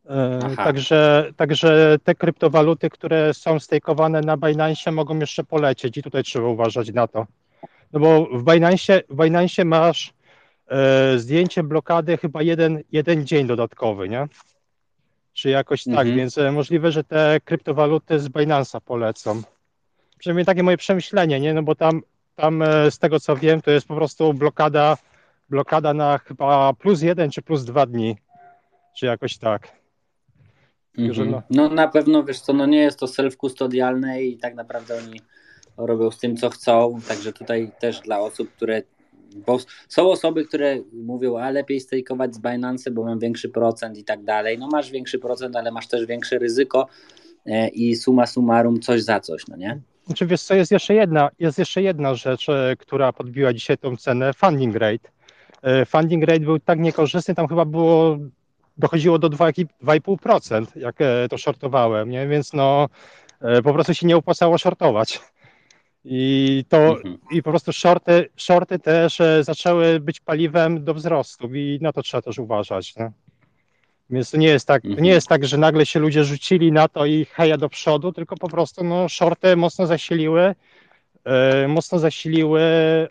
E, 0.10 0.56
także, 0.56 1.32
także 1.36 1.98
te 2.04 2.16
kryptowaluty, 2.16 2.90
które 2.90 3.34
są 3.34 3.60
stejkowane 3.60 4.22
na 4.22 4.38
Binance 4.38 4.92
mogą 4.92 5.20
jeszcze 5.20 5.44
polecieć 5.44 5.98
i 5.98 6.04
tutaj 6.04 6.24
trzeba 6.24 6.48
uważać 6.48 6.94
na 6.94 7.08
to. 7.08 7.28
No 7.94 8.00
bo 8.00 8.26
w 8.26 8.44
Binance, 8.52 9.02
w 9.10 9.24
Binance 9.24 9.66
masz 9.66 10.14
e, 10.68 11.20
zdjęcie 11.20 11.64
blokady 11.64 12.18
chyba 12.18 12.42
jeden, 12.42 12.84
jeden 12.92 13.28
dzień 13.28 13.48
dodatkowy, 13.48 14.10
nie? 14.10 14.28
Czy 15.34 15.50
jakoś 15.50 15.84
tak, 15.84 15.94
mhm. 15.94 16.16
więc 16.16 16.38
e, 16.38 16.52
możliwe, 16.52 16.92
że 16.92 17.04
te 17.04 17.40
kryptowaluty 17.46 18.20
z 18.20 18.30
Binance'a 18.30 18.82
polecą. 18.82 19.42
Przynajmniej 20.20 20.46
takie 20.46 20.64
moje 20.64 20.78
przemyślenie, 20.78 21.40
nie? 21.40 21.54
No 21.54 21.64
bo 21.64 21.76
tam 21.76 22.02
tam 22.42 22.62
e, 22.62 22.92
z 22.92 23.00
tego 23.00 23.20
co 23.20 23.36
wiem, 23.36 23.62
to 23.62 23.72
jest 23.72 23.88
po 23.88 23.96
prostu 23.96 24.34
blokada, 24.34 24.98
blokada 25.50 25.94
na 25.94 26.18
chyba 26.18 26.74
plus 26.74 27.02
jeden 27.02 27.32
czy 27.32 27.42
plus 27.42 27.66
dwa 27.66 27.86
dni, 27.86 28.18
czy 28.98 29.06
jakoś 29.06 29.38
tak. 29.38 29.80
Mhm. 30.98 31.32
no. 31.32 31.42
no 31.50 31.70
na 31.70 31.88
pewno, 31.88 32.24
wiesz 32.24 32.40
co, 32.40 32.54
no 32.54 32.66
nie 32.66 32.80
jest 32.80 33.00
to 33.00 33.06
self-custodialne 33.06 34.22
i 34.22 34.38
tak 34.38 34.56
naprawdę 34.56 34.98
oni 34.98 35.22
robią 35.78 36.12
z 36.12 36.18
tym, 36.18 36.38
co 36.38 36.50
chcą, 36.50 37.00
także 37.08 37.34
tutaj 37.34 37.72
też 37.80 38.02
dla 38.02 38.20
osób, 38.20 38.52
które 38.52 38.82
bo 39.36 39.58
są 39.88 40.12
osoby, 40.12 40.46
które 40.46 40.80
mówią, 40.94 41.38
a 41.38 41.50
lepiej 41.50 41.80
stejkować 41.80 42.36
z 42.36 42.40
Binance, 42.40 42.92
bo 42.92 43.04
mam 43.04 43.20
większy 43.20 43.50
procent 43.50 43.98
i 43.98 44.04
tak 44.04 44.24
dalej. 44.24 44.58
No 44.58 44.68
masz 44.68 44.92
większy 44.92 45.20
procent, 45.20 45.56
ale 45.56 45.72
masz 45.72 45.88
też 45.88 46.06
większe 46.06 46.40
ryzyko 46.40 46.88
e, 47.46 47.68
i 47.68 47.96
suma 47.96 48.26
summarum 48.26 48.80
coś 48.80 49.04
za 49.04 49.20
coś, 49.20 49.48
no 49.48 49.56
nie? 49.56 49.80
Znaczy 50.10 50.26
wiesz 50.26 50.42
co, 50.42 50.56
jest 50.56 50.72
jeszcze 50.72 50.94
jedna, 50.94 51.30
jest 51.40 51.60
jeszcze 51.60 51.82
jedna 51.82 52.16
rzecz, 52.16 52.50
e, 52.50 52.76
która 52.80 53.14
podbiła 53.14 53.54
dzisiaj 53.54 53.78
tą 53.78 53.98
cenę, 53.98 54.34
funding 54.34 54.76
rate. 54.76 55.10
E, 55.62 55.86
funding 55.86 56.24
rate 56.24 56.40
był 56.40 56.60
tak 56.60 56.80
niekorzystny, 56.80 57.36
tam 57.36 57.48
chyba 57.48 57.66
było, 57.66 58.18
dochodziło 58.78 59.20
do 59.20 59.30
2,5%, 59.30 60.66
jak 60.76 61.02
e, 61.02 61.28
to 61.30 61.38
shortowałem, 61.38 62.10
nie? 62.10 62.28
więc 62.28 62.54
no 62.54 62.88
po 63.64 63.74
prostu 63.74 63.94
się 63.94 64.08
nie 64.08 64.18
opłacało 64.18 64.58
shortować. 64.58 65.22
I 66.06 66.66
to 66.70 66.78
mhm. 66.78 67.18
i 67.32 67.44
po 67.44 67.50
prostu 67.50 67.74
shorty, 67.74 68.30
shorty 68.36 68.80
też 68.80 69.22
zaczęły 69.42 70.00
być 70.00 70.20
paliwem 70.20 70.84
do 70.84 70.94
wzrostu 70.94 71.56
i 71.56 71.80
na 71.82 71.94
to 71.94 72.02
trzeba 72.02 72.22
też 72.22 72.40
uważać. 72.40 72.96
Nie? 72.96 73.12
Więc 74.10 74.32
to 74.32 74.38
nie 74.38 74.48
jest 74.48 74.68
tak, 74.68 74.86
mhm. 74.86 75.04
nie 75.04 75.10
jest 75.10 75.28
tak, 75.28 75.46
że 75.46 75.58
nagle 75.58 75.86
się 75.86 76.00
ludzie 76.00 76.24
rzucili 76.24 76.72
na 76.72 76.88
to 76.88 77.06
i 77.06 77.26
heja 77.26 77.58
do 77.58 77.70
przodu, 77.70 78.12
tylko 78.12 78.36
po 78.36 78.50
prostu 78.50 78.84
no, 78.84 79.10
shorty 79.10 79.56
mocno 79.56 79.88
zasiliły, 79.88 80.56
e, 81.26 81.68
mocno 81.68 82.00
zasiliły 82.00 82.62
e, 82.62 83.08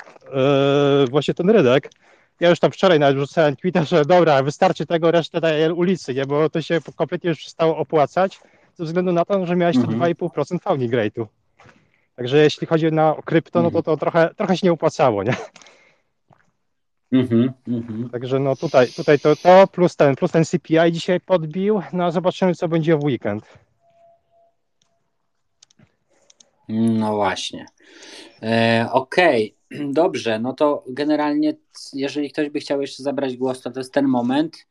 właśnie 1.11 1.35
ten 1.35 1.51
rynek. 1.51 1.91
Ja 2.41 2.51
już 2.51 2.59
tam 2.59 2.71
wczoraj 2.71 2.99
nawet 2.99 3.19
rzucałem 3.19 3.57
tweeta, 3.57 3.85
że 3.85 4.05
dobra, 4.05 4.43
wystarczy 4.43 4.87
tego, 4.87 5.11
resztę 5.11 5.41
daje 5.41 5.75
ulicy, 5.75 6.15
nie? 6.15 6.27
bo 6.27 6.51
to 6.51 6.63
się 6.63 6.81
kompletnie 6.97 7.31
już 7.31 7.39
przestało 7.39 7.77
opłacać 7.77 8.41
ze 8.75 8.85
względu 8.85 9.13
na 9.13 9.25
to, 9.25 9.47
że 9.47 9.57
miałeś 9.57 9.77
mhm. 9.77 9.99
2,5% 9.99 10.63
founding 10.63 10.93
rate'u. 10.93 11.27
Także 12.17 12.39
jeśli 12.39 12.67
chodzi 12.67 12.93
na 12.93 13.15
krypto, 13.25 13.63
no 13.63 13.71
to 13.71 13.83
to 13.83 13.97
trochę, 13.97 14.31
trochę 14.37 14.57
się 14.57 14.67
nie 14.67 14.73
opłacało, 14.73 15.23
nie? 15.23 15.37
Mm-hmm, 17.13 17.53
mm-hmm. 17.69 18.11
Także 18.11 18.39
no 18.39 18.57
tutaj, 18.57 18.89
tutaj 18.97 19.19
to, 19.19 19.37
to 19.37 19.67
plus 19.67 19.97
ten, 19.97 20.17
plus 20.17 20.33
ten 20.33 20.45
CPI 20.45 20.93
dzisiaj 20.93 21.21
podbił, 21.21 21.83
no 21.93 22.05
a 22.05 22.11
zobaczymy 22.11 22.55
co 22.55 22.69
będzie 22.69 22.97
w 22.97 23.05
weekend. 23.05 23.59
No 26.69 27.15
właśnie. 27.15 27.67
E, 28.43 28.87
Okej, 28.93 29.55
okay. 29.71 29.93
dobrze, 29.93 30.39
no 30.39 30.53
to 30.53 30.85
generalnie 30.89 31.55
jeżeli 31.93 32.31
ktoś 32.31 32.51
by 32.51 32.61
chciał 32.61 32.81
jeszcze 32.81 33.03
zabrać 33.03 33.37
głos, 33.37 33.61
to 33.61 33.71
to 33.71 33.81
jest 33.81 33.93
ten 33.93 34.07
moment, 34.07 34.67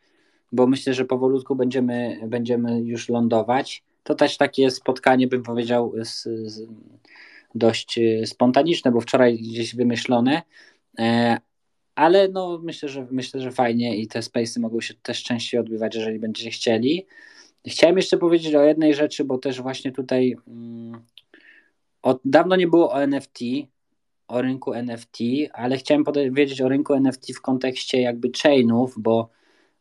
bo 0.51 0.67
myślę, 0.67 0.93
że 0.93 1.05
powolutku 1.05 1.55
będziemy, 1.55 2.19
będziemy 2.27 2.81
już 2.81 3.09
lądować. 3.09 3.83
To 4.03 4.15
też 4.15 4.37
takie 4.37 4.71
spotkanie, 4.71 5.27
bym 5.27 5.43
powiedział, 5.43 5.93
z, 6.03 6.23
z, 6.23 6.67
dość 7.55 7.99
spontaniczne, 8.25 8.91
bo 8.91 9.01
wczoraj 9.01 9.37
gdzieś 9.37 9.75
wymyślone, 9.75 10.41
e, 10.99 11.37
ale 11.97 12.27
no 12.27 12.59
myślę, 12.63 12.89
że 12.89 13.07
myślę, 13.11 13.41
że 13.41 13.51
fajnie 13.51 13.97
i 13.97 14.07
te 14.07 14.21
spacey 14.21 14.61
mogą 14.61 14.81
się 14.81 14.93
też 14.93 15.23
częściej 15.23 15.59
odbywać, 15.59 15.95
jeżeli 15.95 16.19
będziecie 16.19 16.51
chcieli. 16.51 17.05
Chciałem 17.67 17.97
jeszcze 17.97 18.17
powiedzieć 18.17 18.55
o 18.55 18.63
jednej 18.63 18.93
rzeczy, 18.93 19.23
bo 19.23 19.37
też 19.37 19.61
właśnie 19.61 19.91
tutaj 19.91 20.35
mm, 20.47 21.01
od 22.01 22.19
dawno 22.25 22.55
nie 22.55 22.67
było 22.67 22.91
o 22.91 23.03
NFT, 23.03 23.39
o 24.27 24.41
rynku 24.41 24.73
NFT, 24.73 25.17
ale 25.53 25.77
chciałem 25.77 26.03
powiedzieć 26.03 26.61
o 26.61 26.69
rynku 26.69 26.93
NFT 26.93 27.33
w 27.35 27.41
kontekście 27.41 28.01
jakby 28.01 28.31
chainów, 28.43 28.95
bo 28.97 29.29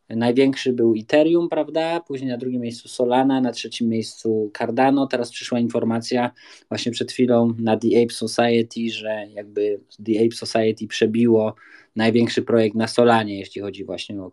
Największy 0.09 0.73
był 0.73 0.95
Ethereum, 0.99 1.49
prawda? 1.49 2.01
Później 2.01 2.31
na 2.31 2.37
drugim 2.37 2.61
miejscu 2.61 2.89
Solana, 2.89 3.41
na 3.41 3.53
trzecim 3.53 3.89
miejscu 3.89 4.51
Cardano. 4.59 5.07
Teraz 5.07 5.31
przyszła 5.31 5.59
informacja 5.59 6.31
właśnie 6.69 6.93
przed 6.93 7.13
chwilą 7.13 7.55
na 7.59 7.77
The 7.77 7.89
Ape 8.03 8.15
Society, 8.15 8.91
że 8.91 9.27
jakby 9.35 9.81
The 10.07 10.13
Ape 10.13 10.37
Society 10.37 10.87
przebiło 10.87 11.55
największy 11.97 12.43
projekt 12.43 12.77
na 12.77 12.89
Solanie, 12.89 13.39
jeśli 13.39 13.63
chodzi 13.63 13.85
właśnie 13.85 14.23
o 14.23 14.31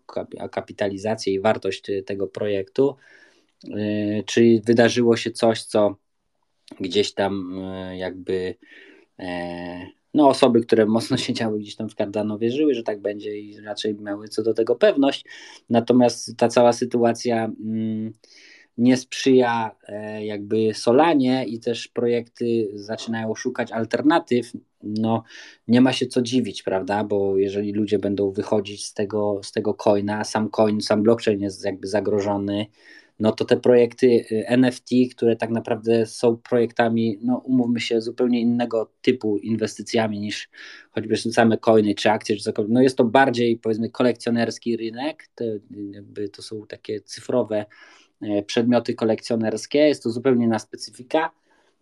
kapitalizację 0.51 1.33
i 1.33 1.39
wartość 1.39 1.83
tego 2.05 2.27
projektu. 2.27 2.95
Y, 3.67 4.23
Czyli 4.25 4.61
wydarzyło 4.61 5.17
się 5.17 5.31
coś, 5.31 5.63
co 5.63 5.95
gdzieś 6.79 7.13
tam 7.13 7.59
y, 7.59 7.97
jakby 7.97 8.55
e, 9.19 9.87
no, 10.13 10.29
osoby, 10.29 10.61
które 10.61 10.85
mocno 10.85 11.17
siedziały 11.27 11.59
gdzieś 11.59 11.75
tam 11.75 11.89
w 11.89 11.95
Cardano 11.95 12.37
wierzyły, 12.37 12.73
że 12.73 12.83
tak 12.83 13.01
będzie 13.01 13.37
i 13.37 13.59
raczej 13.59 13.95
miały 13.95 14.27
co 14.27 14.43
do 14.43 14.53
tego 14.53 14.75
pewność. 14.75 15.25
Natomiast 15.69 16.37
ta 16.37 16.47
cała 16.47 16.73
sytuacja 16.73 17.45
mm, 17.45 18.13
nie 18.77 18.97
sprzyja 18.97 19.75
e, 19.87 20.25
jakby 20.25 20.73
Solanie 20.73 21.45
i 21.45 21.59
też 21.59 21.87
projekty 21.87 22.71
zaczynają 22.73 23.35
szukać 23.35 23.71
alternatyw. 23.71 24.51
No, 24.83 25.23
nie 25.67 25.81
ma 25.81 25.93
się 25.93 26.07
co 26.07 26.21
dziwić, 26.21 26.63
prawda? 26.63 27.03
Bo 27.03 27.37
jeżeli 27.37 27.73
ludzie 27.73 27.99
będą 27.99 28.31
wychodzić 28.31 28.85
z 28.85 28.93
tego, 28.93 29.39
z 29.43 29.51
tego 29.51 29.73
coina, 29.73 30.23
sam 30.23 30.49
coin, 30.49 30.81
sam 30.81 31.03
blockchain 31.03 31.41
jest 31.41 31.65
jakby 31.65 31.87
zagrożony, 31.87 32.65
no 33.19 33.31
to 33.31 33.45
te 33.45 33.57
projekty 33.57 34.07
y, 34.07 34.47
NFT, 34.47 34.89
które 35.15 35.35
tak 35.35 35.49
naprawdę 35.49 36.05
są 36.05 36.37
projektami, 36.37 37.19
no 37.21 37.37
umówmy 37.37 37.79
się, 37.79 38.01
zupełnie 38.01 38.41
innego 38.41 38.91
typu 39.01 39.37
inwestycjami 39.37 40.19
niż 40.19 40.49
choćby 40.91 41.17
same 41.17 41.57
coiny 41.57 41.95
czy 41.95 42.11
akcje, 42.11 42.35
czy 42.35 42.43
cokolwiek. 42.43 42.73
No 42.73 42.81
jest 42.81 42.97
to 42.97 43.03
bardziej 43.03 43.57
powiedzmy 43.57 43.89
kolekcjonerski 43.89 44.77
rynek, 44.77 45.29
to, 45.35 45.43
jakby 45.91 46.29
to 46.29 46.41
są 46.41 46.67
takie 46.67 47.01
cyfrowe 47.01 47.65
e, 48.21 48.43
przedmioty 48.43 48.93
kolekcjonerskie, 48.93 49.79
jest 49.79 50.03
to 50.03 50.09
zupełnie 50.09 50.45
inna 50.45 50.59
specyfika. 50.59 51.31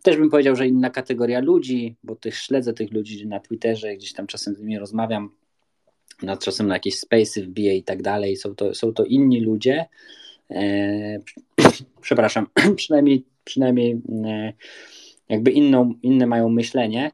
Też 0.02 0.18
bym 0.18 0.30
powiedział, 0.30 0.56
że 0.56 0.68
inna 0.68 0.90
kategoria 0.90 1.40
ludzi, 1.40 1.96
bo 2.04 2.16
też 2.16 2.36
śledzę 2.36 2.74
tych 2.74 2.92
ludzi 2.92 3.28
na 3.28 3.40
Twitterze, 3.40 3.96
gdzieś 3.96 4.14
tam 4.14 4.28
czasem 4.28 4.56
z 4.56 4.60
nimi 4.60 4.80
rozmawiam, 4.80 5.30
no, 6.24 6.38
czasem 6.38 6.68
na 6.68 6.74
jakieś 6.74 7.00
spacey 7.00 7.44
wbiję 7.44 7.78
i 7.78 7.84
tak 7.84 8.02
dalej. 8.02 8.38
Są 8.38 8.56
to, 8.56 8.76
są 8.76 8.94
to 8.94 9.06
inni 9.06 9.42
ludzie, 9.42 9.86
przepraszam, 12.02 12.48
przynajmniej, 12.76 13.26
przynajmniej 13.44 14.02
e, 14.26 14.54
jakby 15.30 15.52
inną, 15.52 15.94
inne 16.04 16.28
mają 16.28 16.50
myślenie, 16.50 17.12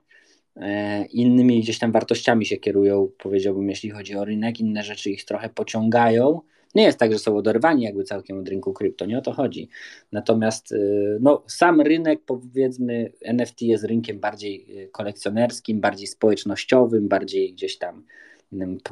e, 0.56 1.06
innymi 1.06 1.62
gdzieś 1.62 1.80
tam 1.80 1.92
wartościami 1.92 2.46
się 2.46 2.58
kierują, 2.58 3.10
powiedziałbym, 3.18 3.70
jeśli 3.70 3.90
chodzi 3.90 4.16
o 4.16 4.26
rynek, 4.26 4.60
inne 4.60 4.84
rzeczy 4.84 5.10
ich 5.10 5.26
trochę 5.26 5.50
pociągają. 5.50 6.42
Nie 6.76 6.84
jest 6.84 7.00
tak, 7.00 7.14
że 7.14 7.20
są 7.20 7.38
oderwani 7.38 7.84
jakby 7.84 8.04
całkiem 8.04 8.40
od 8.40 8.50
rynku 8.50 8.74
krypto, 8.74 9.06
nie 9.06 9.18
o 9.18 9.22
to 9.22 9.32
chodzi. 9.32 9.70
Natomiast 10.12 10.74
no, 11.20 11.44
sam 11.48 11.82
rynek, 11.82 12.22
powiedzmy, 12.26 13.12
NFT 13.22 13.62
jest 13.62 13.84
rynkiem 13.84 14.20
bardziej 14.20 14.66
kolekcjonerskim, 14.92 15.82
bardziej 15.82 16.08
społecznościowym, 16.08 17.08
bardziej 17.08 17.54
gdzieś 17.54 17.78
tam 17.78 18.04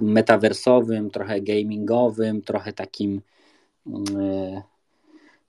metaversowym, 0.01 1.09
trochę 1.09 1.41
gamingowym, 1.41 2.41
trochę 2.41 2.73
takim 2.73 3.21
E, 3.21 3.34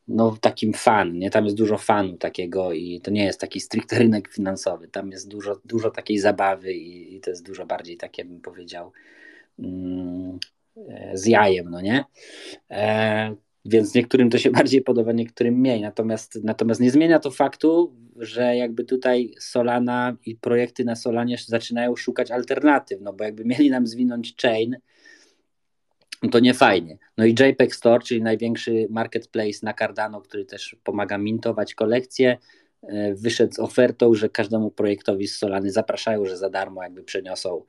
no, 0.09 0.37
takim 0.41 0.73
fan, 0.73 1.19
nie? 1.19 1.31
Tam 1.31 1.45
jest 1.45 1.57
dużo 1.57 1.79
fanu 1.79 2.17
takiego 2.17 2.73
i 2.73 3.01
to 3.01 3.11
nie 3.11 3.25
jest 3.25 3.41
taki 3.41 3.61
stricte 3.61 3.99
rynek 3.99 4.29
finansowy. 4.29 4.89
Tam 4.89 5.11
jest 5.11 5.29
dużo, 5.29 5.61
dużo 5.65 5.91
takiej 5.91 6.19
zabawy 6.19 6.73
i, 6.73 7.17
i 7.17 7.21
to 7.21 7.31
jest 7.31 7.47
dużo 7.47 7.67
bardziej 7.67 7.97
takie, 7.97 8.25
bym 8.25 8.41
powiedział, 8.41 8.93
mm, 9.59 10.39
e, 10.89 11.11
z 11.15 11.27
jajem, 11.27 11.71
no 11.71 11.81
nie? 11.81 12.05
E, 12.71 13.35
więc 13.65 13.95
niektórym 13.95 14.31
to 14.31 14.39
się 14.39 14.51
bardziej 14.61 14.83
podoba, 14.83 15.13
niektórym 15.13 15.55
mniej. 15.55 15.81
Natomiast, 15.81 16.39
natomiast 16.45 16.81
nie 16.81 16.91
zmienia 16.91 17.19
to 17.19 17.31
faktu, 17.31 17.95
że 18.17 18.57
jakby 18.57 18.85
tutaj 18.85 19.35
Solana 19.41 20.17
i 20.27 20.37
projekty 20.37 20.85
na 20.85 20.97
Solanie 20.97 21.37
zaczynają 21.47 21.97
szukać 21.97 22.31
alternatyw, 22.31 23.01
no 23.01 23.13
bo 23.13 23.25
jakby 23.25 23.45
mieli 23.45 23.71
nam 23.71 23.87
zwinąć 23.87 24.35
chain, 24.43 24.77
to 26.31 26.41
nie 26.41 26.55
fajnie. 26.55 26.99
No 27.17 27.25
i 27.25 27.31
JPEG 27.31 27.75
Store, 27.75 28.05
czyli 28.05 28.23
największy 28.23 28.87
marketplace 28.91 29.59
na 29.63 29.75
Cardano, 29.75 30.21
który 30.21 30.45
też 30.45 30.77
pomaga 30.85 31.19
mintować 31.19 31.75
kolekcje, 31.75 32.39
e, 32.83 33.15
wyszedł 33.15 33.55
z 33.55 33.59
ofertą, 33.59 34.15
że 34.15 34.29
każdemu 34.29 34.71
projektowi 34.71 35.29
z 35.29 35.39
Solany 35.39 35.71
zapraszają, 35.71 36.25
że 36.25 36.37
za 36.37 36.51
darmo 36.51 36.83
jakby 36.83 37.03
przeniosą 37.03 37.63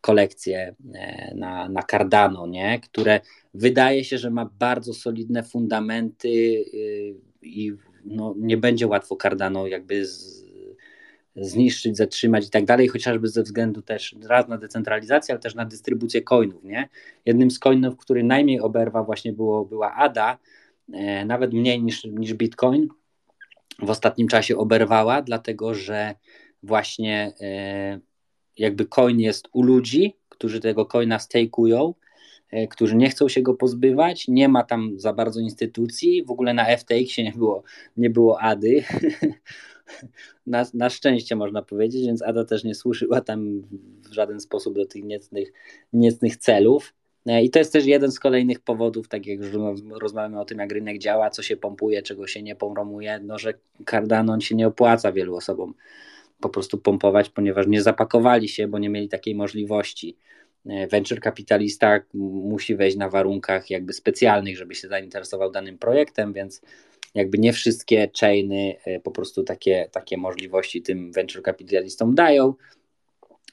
kolekcję 0.00 0.74
e, 0.94 1.34
na, 1.34 1.68
na 1.68 1.82
Cardano, 1.82 2.46
nie? 2.46 2.80
które 2.80 3.20
wydaje 3.54 4.04
się, 4.04 4.18
że 4.18 4.30
ma 4.30 4.50
bardzo 4.58 4.94
solidne 4.94 5.42
fundamenty 5.42 6.28
y, 6.28 7.14
i 7.42 7.72
no, 8.04 8.34
nie 8.38 8.56
będzie 8.56 8.86
łatwo 8.86 9.16
Cardano 9.16 9.66
jakby 9.66 10.06
zniszczyć, 11.40 11.96
zatrzymać 11.96 12.46
i 12.46 12.50
tak 12.50 12.64
dalej, 12.64 12.88
chociażby 12.88 13.28
ze 13.28 13.42
względu 13.42 13.82
też 13.82 14.16
raz 14.28 14.48
na 14.48 14.58
decentralizację, 14.58 15.32
ale 15.32 15.40
też 15.40 15.54
na 15.54 15.64
dystrybucję 15.64 16.22
coinów, 16.22 16.64
nie? 16.64 16.88
Jednym 17.26 17.50
z 17.50 17.58
coinów, 17.58 17.96
który 17.96 18.24
najmniej 18.24 18.60
oberwa 18.60 19.02
właśnie 19.02 19.32
było, 19.32 19.64
była 19.64 19.94
ADA, 19.94 20.38
e, 20.92 21.24
nawet 21.24 21.52
mniej 21.52 21.82
niż, 21.82 22.04
niż 22.04 22.34
Bitcoin, 22.34 22.88
w 23.82 23.90
ostatnim 23.90 24.28
czasie 24.28 24.56
oberwała, 24.56 25.22
dlatego 25.22 25.74
że 25.74 26.14
właśnie 26.62 27.32
e, 27.40 28.00
jakby 28.56 28.86
coin 28.86 29.20
jest 29.20 29.48
u 29.52 29.62
ludzi, 29.62 30.16
którzy 30.28 30.60
tego 30.60 30.86
coina 30.86 31.18
stakują, 31.18 31.94
e, 32.50 32.68
którzy 32.68 32.96
nie 32.96 33.10
chcą 33.10 33.28
się 33.28 33.42
go 33.42 33.54
pozbywać, 33.54 34.28
nie 34.28 34.48
ma 34.48 34.64
tam 34.64 34.92
za 34.96 35.12
bardzo 35.12 35.40
instytucji, 35.40 36.24
w 36.24 36.30
ogóle 36.30 36.54
na 36.54 36.76
FTX 36.76 37.18
nie 37.18 37.32
było, 37.36 37.62
nie 37.96 38.10
było 38.10 38.40
ADY, 38.40 38.84
na, 40.46 40.66
na 40.74 40.90
szczęście 40.90 41.36
można 41.36 41.62
powiedzieć, 41.62 42.06
więc 42.06 42.22
Ada 42.22 42.44
też 42.44 42.64
nie 42.64 42.74
służyła 42.74 43.20
tam 43.20 43.62
w 44.10 44.12
żaden 44.12 44.40
sposób 44.40 44.74
do 44.74 44.86
tych 44.86 45.04
niecnych, 45.04 45.52
niecnych 45.92 46.36
celów. 46.36 46.94
E, 47.26 47.42
I 47.42 47.50
to 47.50 47.58
jest 47.58 47.72
też 47.72 47.86
jeden 47.86 48.12
z 48.12 48.20
kolejnych 48.20 48.60
powodów, 48.60 49.08
tak 49.08 49.26
jak 49.26 49.38
już 49.38 49.48
rozmawiamy 49.90 50.40
o 50.40 50.44
tym, 50.44 50.58
jak 50.58 50.72
rynek 50.72 50.98
działa, 50.98 51.30
co 51.30 51.42
się 51.42 51.56
pompuje, 51.56 52.02
czego 52.02 52.26
się 52.26 52.42
nie 52.42 52.56
pomromuje, 52.56 53.20
no, 53.22 53.38
że 53.38 53.54
Cardano 53.90 54.40
się 54.40 54.54
nie 54.54 54.66
opłaca 54.66 55.12
wielu 55.12 55.36
osobom 55.36 55.74
po 56.40 56.48
prostu 56.48 56.78
pompować, 56.78 57.28
ponieważ 57.28 57.66
nie 57.66 57.82
zapakowali 57.82 58.48
się, 58.48 58.68
bo 58.68 58.78
nie 58.78 58.88
mieli 58.88 59.08
takiej 59.08 59.34
możliwości. 59.34 60.16
E, 60.66 60.86
venture 60.86 61.20
kapitalista 61.20 62.00
musi 62.14 62.76
wejść 62.76 62.96
na 62.96 63.08
warunkach 63.08 63.70
jakby 63.70 63.92
specjalnych, 63.92 64.56
żeby 64.56 64.74
się 64.74 64.88
zainteresował 64.88 65.50
danym 65.50 65.78
projektem, 65.78 66.32
więc 66.32 66.62
jakby 67.14 67.38
nie 67.38 67.52
wszystkie 67.52 68.10
chainy 68.20 68.76
po 69.02 69.10
prostu 69.10 69.42
takie, 69.42 69.88
takie 69.92 70.16
możliwości 70.16 70.82
tym 70.82 71.12
venture 71.12 71.42
capitalistom 71.42 72.14
dają. 72.14 72.54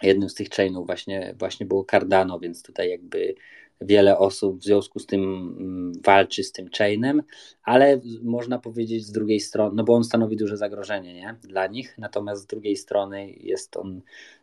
Jednym 0.03 0.29
z 0.29 0.33
tych 0.33 0.49
chainów 0.49 0.85
właśnie, 0.85 1.35
właśnie 1.39 1.65
było 1.65 1.85
Cardano, 1.91 2.39
więc 2.39 2.63
tutaj 2.63 2.89
jakby 2.89 3.35
wiele 3.81 4.17
osób 4.17 4.59
w 4.59 4.63
związku 4.63 4.99
z 4.99 5.05
tym 5.05 5.23
mm, 5.59 5.91
walczy 6.05 6.43
z 6.43 6.51
tym 6.51 6.69
chainem, 6.77 7.23
ale 7.63 8.01
można 8.23 8.59
powiedzieć 8.59 9.05
z 9.05 9.11
drugiej 9.11 9.39
strony, 9.39 9.75
no 9.75 9.83
bo 9.83 9.93
on 9.93 10.03
stanowi 10.03 10.37
duże 10.37 10.57
zagrożenie 10.57 11.13
nie? 11.13 11.35
dla 11.41 11.67
nich, 11.67 11.97
natomiast 11.97 12.41
z 12.41 12.45
drugiej 12.45 12.75
strony 12.75 13.31
jest 13.31 13.77
on 13.77 14.01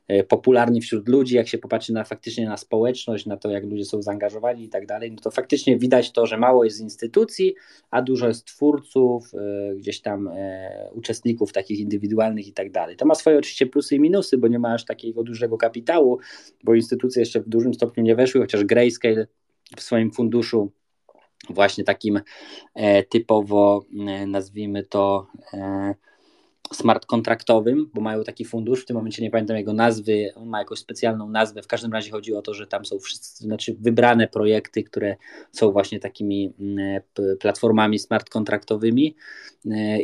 e, 0.08 0.24
popularny 0.24 0.80
wśród 0.80 1.08
ludzi, 1.08 1.36
jak 1.36 1.48
się 1.48 1.58
popatrzy 1.58 1.92
na 1.92 2.04
faktycznie 2.04 2.46
na 2.46 2.56
społeczność, 2.56 3.26
na 3.26 3.36
to 3.36 3.50
jak 3.50 3.64
ludzie 3.64 3.84
są 3.84 4.02
zaangażowani 4.02 4.64
i 4.64 4.68
tak 4.68 4.86
dalej, 4.86 5.12
no 5.12 5.18
to 5.22 5.30
faktycznie 5.30 5.78
widać 5.78 6.12
to, 6.12 6.26
że 6.26 6.38
mało 6.38 6.64
jest 6.64 6.80
instytucji, 6.80 7.54
a 7.90 8.02
dużo 8.02 8.28
jest 8.28 8.44
twórców, 8.44 9.30
e, 9.34 9.74
gdzieś 9.74 10.00
tam 10.00 10.28
e, 10.28 10.90
uczestników 10.92 11.52
takich 11.52 11.80
indywidualnych 11.80 12.48
i 12.48 12.52
tak 12.52 12.70
dalej. 12.70 12.96
To 12.96 13.06
ma 13.06 13.14
swoje 13.14 13.38
oczywiście 13.38 13.66
plusy 13.66 13.96
i 13.96 14.00
minusy, 14.00 14.38
bo 14.38 14.48
nie 14.48 14.58
ma 14.58 14.74
aż 14.74 14.84
takiego 14.84 15.22
dużego 15.22 15.58
kapitału, 15.58 16.18
bo 16.64 16.74
instytucje 16.74 17.22
jeszcze 17.22 17.40
w 17.40 17.48
dużym 17.48 17.74
stopniu 17.74 18.02
nie 18.02 18.16
weszły, 18.16 18.40
chociaż 18.40 18.64
Grayscale 18.64 19.26
w 19.76 19.82
swoim 19.82 20.10
funduszu 20.10 20.72
właśnie 21.50 21.84
takim 21.84 22.20
typowo, 23.08 23.84
nazwijmy 24.26 24.84
to, 24.84 25.26
smart 26.72 27.06
kontraktowym, 27.06 27.90
bo 27.94 28.00
mają 28.00 28.24
taki 28.24 28.44
fundusz, 28.44 28.82
w 28.82 28.86
tym 28.86 28.96
momencie 28.96 29.22
nie 29.22 29.30
pamiętam 29.30 29.56
jego 29.56 29.72
nazwy, 29.72 30.30
on 30.34 30.48
ma 30.48 30.58
jakąś 30.58 30.78
specjalną 30.78 31.28
nazwę, 31.28 31.62
w 31.62 31.66
każdym 31.66 31.92
razie 31.92 32.10
chodzi 32.10 32.34
o 32.34 32.42
to, 32.42 32.54
że 32.54 32.66
tam 32.66 32.84
są 32.84 32.98
wszyscy, 32.98 33.44
znaczy 33.44 33.76
wybrane 33.80 34.28
projekty, 34.28 34.84
które 34.84 35.16
są 35.52 35.72
właśnie 35.72 36.00
takimi 36.00 36.52
platformami 37.40 37.98
smart 37.98 38.30
kontraktowymi 38.30 39.16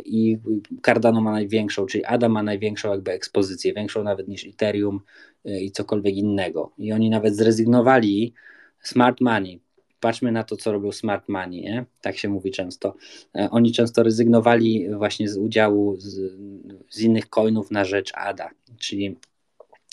i 0.05 0.37
Cardano 0.85 1.21
ma 1.21 1.31
największą, 1.31 1.85
czyli 1.85 2.05
ADA 2.05 2.29
ma 2.29 2.43
największą 2.43 2.91
jakby 2.91 3.11
ekspozycję, 3.11 3.73
większą 3.73 4.03
nawet 4.03 4.27
niż 4.27 4.45
Ethereum 4.45 4.99
i 5.45 5.71
cokolwiek 5.71 6.15
innego. 6.15 6.71
I 6.77 6.93
oni 6.93 7.09
nawet 7.09 7.35
zrezygnowali 7.35 8.33
smart 8.81 9.21
money, 9.21 9.61
patrzmy 9.99 10.31
na 10.31 10.43
to, 10.43 10.57
co 10.57 10.71
robił 10.71 10.91
Smart 10.91 11.29
Money, 11.29 11.61
nie? 11.61 11.85
tak 12.01 12.17
się 12.17 12.29
mówi 12.29 12.51
często. 12.51 12.95
E, 13.35 13.49
oni 13.51 13.71
często 13.71 14.03
rezygnowali 14.03 14.87
właśnie 14.95 15.29
z 15.29 15.37
udziału 15.37 15.95
z, 15.97 16.33
z 16.89 17.01
innych 17.01 17.29
coinów 17.29 17.71
na 17.71 17.85
rzecz 17.85 18.11
ADA, 18.15 18.49
czyli 18.77 19.17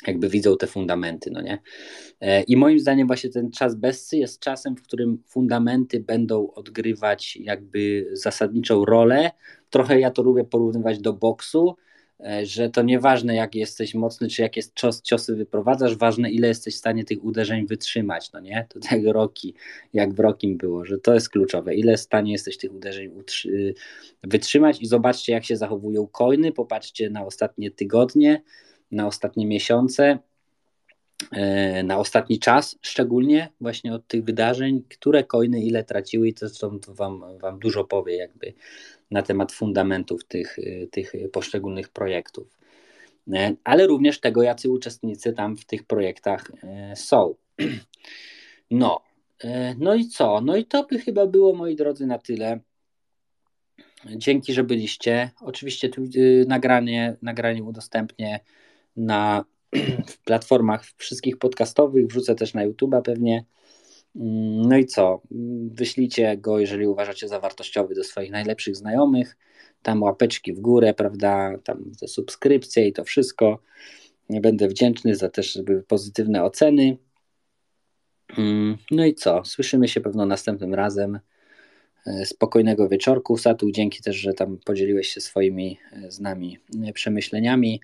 jakby 0.07 0.29
widzą 0.29 0.57
te 0.57 0.67
fundamenty, 0.67 1.31
no 1.31 1.43
nie? 1.43 1.59
E, 2.21 2.43
I 2.43 2.57
moim 2.57 2.81
zdaniem 2.81 3.07
właśnie 3.07 3.31
ten 3.31 3.51
czas 3.51 3.75
Bessy 3.75 4.17
jest 4.17 4.41
czasem, 4.41 4.77
w 4.77 4.83
którym 4.83 5.23
fundamenty 5.27 6.01
będą 6.01 6.51
odgrywać 6.51 7.37
jakby 7.37 8.11
zasadniczą 8.13 8.85
rolę. 8.85 9.31
Trochę 9.71 10.01
ja 10.01 10.11
to 10.11 10.23
lubię 10.23 10.45
porównywać 10.45 10.99
do 10.99 11.13
boksu, 11.13 11.77
że 12.43 12.71
to 12.71 12.83
nieważne 12.83 13.35
jak 13.35 13.55
jesteś 13.55 13.95
mocny, 13.95 14.29
czy 14.29 14.43
jakie 14.43 14.61
cios, 14.75 15.03
ciosy 15.03 15.37
wyprowadzasz, 15.37 15.97
ważne 15.97 16.31
ile 16.31 16.49
jesteś 16.49 16.75
w 16.75 16.79
stanie 16.79 17.05
tych 17.05 17.25
uderzeń 17.25 17.67
wytrzymać, 17.67 18.33
no 18.33 18.41
nie? 18.41 18.67
To 18.69 18.81
tak 18.81 19.01
roki, 19.05 19.55
jak 19.93 20.15
w 20.15 20.21
Rokim 20.21 20.57
było, 20.57 20.85
że 20.85 20.99
to 20.99 21.15
jest 21.15 21.31
kluczowe, 21.31 21.75
ile 21.75 21.97
w 21.97 22.01
stanie 22.01 22.33
jesteś 22.33 22.59
tych 22.59 22.75
uderzeń 22.75 23.11
wytrzymać 24.23 24.83
i 24.83 24.87
zobaczcie 24.87 25.33
jak 25.33 25.45
się 25.45 25.57
zachowują 25.57 26.07
coiny, 26.07 26.53
popatrzcie 26.53 27.11
na 27.11 27.27
ostatnie 27.27 27.71
tygodnie, 27.71 28.43
na 28.91 29.07
ostatnie 29.07 29.47
miesiące, 29.47 30.19
e, 31.33 31.83
na 31.83 31.99
ostatni 31.99 32.39
czas, 32.39 32.79
szczególnie 32.83 33.49
właśnie 33.61 33.95
od 33.95 34.07
tych 34.07 34.25
wydarzeń, 34.25 34.83
które 34.89 35.25
coiny 35.25 35.63
ile 35.63 35.85
traciły 35.85 36.29
i 36.29 36.35
to, 36.35 36.51
to 36.51 36.81
wam, 36.89 37.25
wam 37.39 37.59
dużo 37.59 37.85
powie 37.85 38.17
jakby 38.17 38.55
na 39.11 39.23
temat 39.23 39.53
fundamentów 39.53 40.25
tych, 40.25 40.59
y, 40.59 40.89
tych 40.93 41.13
poszczególnych 41.33 41.89
projektów. 41.89 42.57
E, 43.35 43.55
ale 43.65 43.87
również 43.87 44.21
tego, 44.21 44.43
jacy 44.43 44.71
uczestnicy 44.71 45.33
tam 45.33 45.57
w 45.57 45.65
tych 45.65 45.85
projektach 45.85 46.51
e, 46.63 46.97
są. 46.97 47.35
No, 48.71 49.01
e, 49.45 49.75
no 49.79 49.95
i 49.95 50.09
co? 50.09 50.41
No 50.41 50.57
i 50.57 50.65
to 50.65 50.85
by 50.85 50.99
chyba 50.99 51.27
było, 51.27 51.55
moi 51.55 51.77
drodzy, 51.77 52.07
na 52.07 52.19
tyle. 52.19 52.61
Dzięki, 54.17 54.53
że 54.53 54.65
byliście. 54.65 55.31
Oczywiście 55.41 55.89
tu 55.89 56.03
y, 56.17 56.45
nagranie, 56.49 57.17
nagranie 57.23 57.63
udostępnię 57.63 58.41
na 58.97 59.45
platformach 60.25 60.85
wszystkich 60.97 61.39
podcastowych, 61.39 62.07
wrzucę 62.07 62.35
też 62.35 62.55
na 62.55 62.69
YouTube'a 62.69 63.03
pewnie. 63.03 63.45
Mm, 64.21 64.69
no 64.69 64.77
i 64.77 64.87
co? 64.87 65.23
Wyślijcie 65.71 66.37
go, 66.37 66.59
jeżeli 66.59 66.87
uważacie 66.87 67.29
za 67.29 67.41
wartościowy 67.41 67.95
do 67.95 68.05
swoich 68.05 68.31
najlepszych 68.31 68.77
znajomych. 68.77 69.37
Tam 69.83 70.03
łapeczki 70.03 70.53
w 70.53 70.61
górę, 70.61 70.95
prawda? 70.95 71.59
Tam 71.65 71.93
te 72.01 72.09
subskrypcje 72.09 72.89
i 72.89 72.93
to 72.93 73.05
wszystko. 73.05 73.59
Będę 74.31 74.69
wdzięczny 74.69 75.17
za 75.17 75.29
też 75.29 75.59
pozytywne 75.89 76.45
oceny. 76.45 76.97
Mm, 78.39 78.77
no 78.91 79.05
i 79.05 79.15
co? 79.15 79.45
Słyszymy 79.45 79.89
się 79.89 80.01
pewno 80.01 80.27
następnym 80.27 80.75
razem. 80.75 81.19
E, 82.07 82.27
spokojnego 82.27 82.89
wieczorku. 82.89 83.37
Satu, 83.37 83.71
dzięki 83.71 84.03
też, 84.03 84.17
że 84.17 84.33
tam 84.33 84.59
podzieliłeś 84.65 85.09
się 85.09 85.21
swoimi 85.21 85.79
e, 85.93 86.11
z 86.11 86.21
nami 86.21 86.59
e, 86.85 86.93
przemyśleniami. 86.93 87.81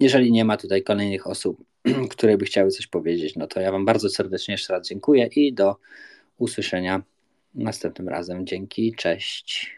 Jeżeli 0.00 0.32
nie 0.32 0.44
ma 0.44 0.56
tutaj 0.56 0.82
kolejnych 0.82 1.26
osób, 1.26 1.64
które 2.10 2.38
by 2.38 2.44
chciały 2.44 2.70
coś 2.70 2.86
powiedzieć, 2.86 3.36
no 3.36 3.46
to 3.46 3.60
ja 3.60 3.72
Wam 3.72 3.84
bardzo 3.84 4.10
serdecznie 4.10 4.54
jeszcze 4.54 4.72
raz 4.72 4.88
dziękuję 4.88 5.26
i 5.26 5.52
do 5.52 5.76
usłyszenia 6.38 7.02
następnym 7.54 8.08
razem. 8.08 8.46
Dzięki, 8.46 8.94
cześć. 8.94 9.76